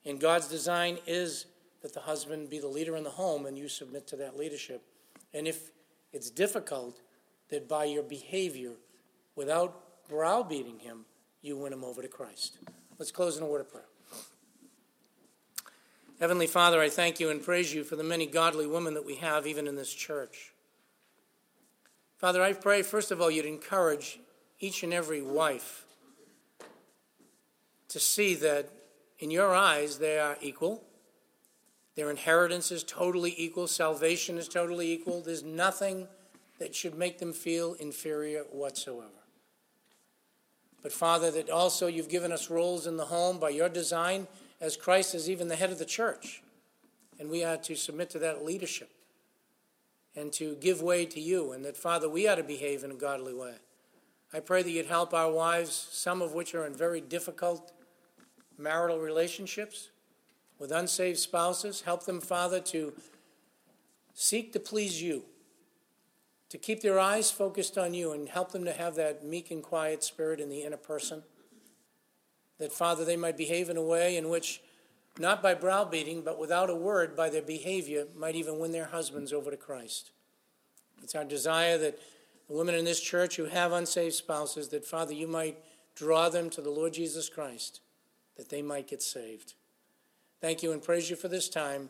And 0.05 0.19
God's 0.19 0.47
design 0.47 0.99
is 1.07 1.47
that 1.81 1.93
the 1.93 1.99
husband 2.01 2.49
be 2.49 2.59
the 2.59 2.67
leader 2.67 2.95
in 2.95 3.03
the 3.03 3.09
home 3.09 3.45
and 3.45 3.57
you 3.57 3.67
submit 3.67 4.07
to 4.07 4.15
that 4.17 4.37
leadership. 4.37 4.81
And 5.33 5.47
if 5.47 5.71
it's 6.13 6.29
difficult, 6.29 7.01
that 7.49 7.67
by 7.67 7.85
your 7.85 8.03
behavior, 8.03 8.71
without 9.35 10.07
browbeating 10.09 10.79
him, 10.79 11.05
you 11.41 11.57
win 11.57 11.73
him 11.73 11.83
over 11.83 12.01
to 12.01 12.07
Christ. 12.07 12.57
Let's 12.99 13.11
close 13.11 13.37
in 13.37 13.43
a 13.43 13.45
word 13.45 13.61
of 13.61 13.71
prayer. 13.71 13.85
Heavenly 16.19 16.47
Father, 16.47 16.81
I 16.81 16.89
thank 16.89 17.19
you 17.19 17.29
and 17.29 17.43
praise 17.43 17.71
you 17.75 17.83
for 17.83 17.95
the 17.95 18.03
many 18.03 18.25
godly 18.25 18.65
women 18.65 18.95
that 18.95 19.05
we 19.05 19.15
have 19.17 19.45
even 19.45 19.67
in 19.67 19.75
this 19.75 19.93
church. 19.93 20.51
Father, 22.17 22.41
I 22.41 22.53
pray, 22.53 22.81
first 22.81 23.11
of 23.11 23.21
all, 23.21 23.29
you'd 23.29 23.45
encourage 23.45 24.19
each 24.59 24.81
and 24.81 24.91
every 24.91 25.21
wife 25.21 25.85
to 27.89 27.99
see 27.99 28.33
that 28.33 28.67
in 29.19 29.29
your 29.29 29.53
eyes 29.53 29.99
they 29.99 30.17
are 30.17 30.37
equal. 30.41 30.83
Their 31.95 32.09
inheritance 32.09 32.71
is 32.71 32.83
totally 32.83 33.35
equal. 33.37 33.67
Salvation 33.67 34.39
is 34.39 34.47
totally 34.49 34.91
equal. 34.91 35.21
There's 35.21 35.43
nothing 35.43 36.07
that 36.57 36.73
should 36.73 36.95
make 36.97 37.19
them 37.19 37.31
feel 37.31 37.73
inferior 37.75 38.41
whatsoever. 38.51 39.11
But, 40.81 40.91
Father, 40.91 41.29
that 41.29 41.51
also 41.51 41.85
you've 41.85 42.09
given 42.09 42.31
us 42.31 42.49
roles 42.49 42.87
in 42.87 42.97
the 42.97 43.05
home 43.05 43.37
by 43.39 43.49
your 43.49 43.69
design 43.69 44.25
as 44.59 44.77
Christ 44.77 45.13
is 45.15 45.29
even 45.29 45.47
the 45.47 45.55
head 45.55 45.71
of 45.71 45.79
the 45.79 45.85
church. 45.85 46.41
And 47.19 47.29
we 47.29 47.43
are 47.43 47.57
to 47.57 47.75
submit 47.75 48.09
to 48.11 48.19
that 48.19 48.45
leadership 48.45 48.89
and 50.15 50.31
to 50.33 50.55
give 50.55 50.81
way 50.81 51.05
to 51.05 51.19
you, 51.21 51.51
and 51.51 51.63
that, 51.63 51.77
Father, 51.77 52.09
we 52.09 52.27
ought 52.27 52.35
to 52.35 52.43
behave 52.43 52.83
in 52.83 52.91
a 52.91 52.95
godly 52.95 53.33
way. 53.35 53.53
I 54.33 54.39
pray 54.39 54.63
that 54.63 54.69
you'd 54.69 54.87
help 54.87 55.13
our 55.13 55.31
wives, 55.31 55.71
some 55.91 56.21
of 56.23 56.33
which 56.33 56.55
are 56.55 56.65
in 56.65 56.73
very 56.73 57.01
difficult 57.01 57.71
marital 58.57 58.99
relationships 58.99 59.89
with 60.59 60.71
unsaved 60.71 61.19
spouses. 61.19 61.81
Help 61.81 62.05
them, 62.05 62.19
Father, 62.19 62.59
to 62.61 62.93
seek 64.13 64.53
to 64.53 64.59
please 64.59 65.01
you, 65.01 65.23
to 66.49 66.57
keep 66.57 66.81
their 66.81 66.99
eyes 66.99 67.29
focused 67.29 67.77
on 67.77 67.93
you, 67.93 68.11
and 68.11 68.27
help 68.29 68.51
them 68.51 68.65
to 68.65 68.73
have 68.73 68.95
that 68.95 69.23
meek 69.23 69.51
and 69.51 69.61
quiet 69.61 70.03
spirit 70.03 70.39
in 70.39 70.49
the 70.49 70.63
inner 70.63 70.77
person. 70.77 71.21
That, 72.59 72.71
Father, 72.73 73.05
they 73.05 73.17
might 73.17 73.37
behave 73.37 73.69
in 73.69 73.77
a 73.77 73.83
way 73.83 74.17
in 74.17 74.29
which, 74.29 74.61
not 75.19 75.41
by 75.41 75.53
browbeating, 75.53 76.21
but 76.21 76.37
without 76.39 76.69
a 76.69 76.75
word, 76.75 77.15
by 77.15 77.29
their 77.29 77.41
behavior, 77.41 78.05
might 78.15 78.35
even 78.35 78.59
win 78.59 78.71
their 78.71 78.85
husbands 78.85 79.31
over 79.31 79.51
to 79.51 79.57
Christ. 79.57 80.11
It's 81.03 81.15
our 81.15 81.23
desire 81.23 81.77
that 81.77 81.99
the 82.47 82.53
women 82.53 82.75
in 82.75 82.85
this 82.85 82.99
church 82.99 83.35
who 83.35 83.45
have 83.45 83.71
unsaved 83.71 84.15
spouses, 84.15 84.69
that, 84.69 84.85
Father, 84.85 85.13
you 85.13 85.27
might 85.27 85.59
draw 85.95 86.29
them 86.29 86.49
to 86.51 86.61
the 86.61 86.69
Lord 86.71 86.93
Jesus 86.93 87.29
Christ, 87.29 87.81
that 88.37 88.49
they 88.49 88.61
might 88.61 88.87
get 88.87 89.03
saved. 89.03 89.53
Thank 90.41 90.63
you 90.63 90.71
and 90.71 90.81
praise 90.81 91.09
you 91.09 91.15
for 91.15 91.27
this 91.27 91.49
time. 91.49 91.89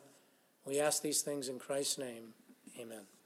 We 0.66 0.80
ask 0.80 1.02
these 1.02 1.22
things 1.22 1.48
in 1.48 1.60
Christ's 1.60 1.98
name. 1.98 2.34
Amen. 2.80 3.17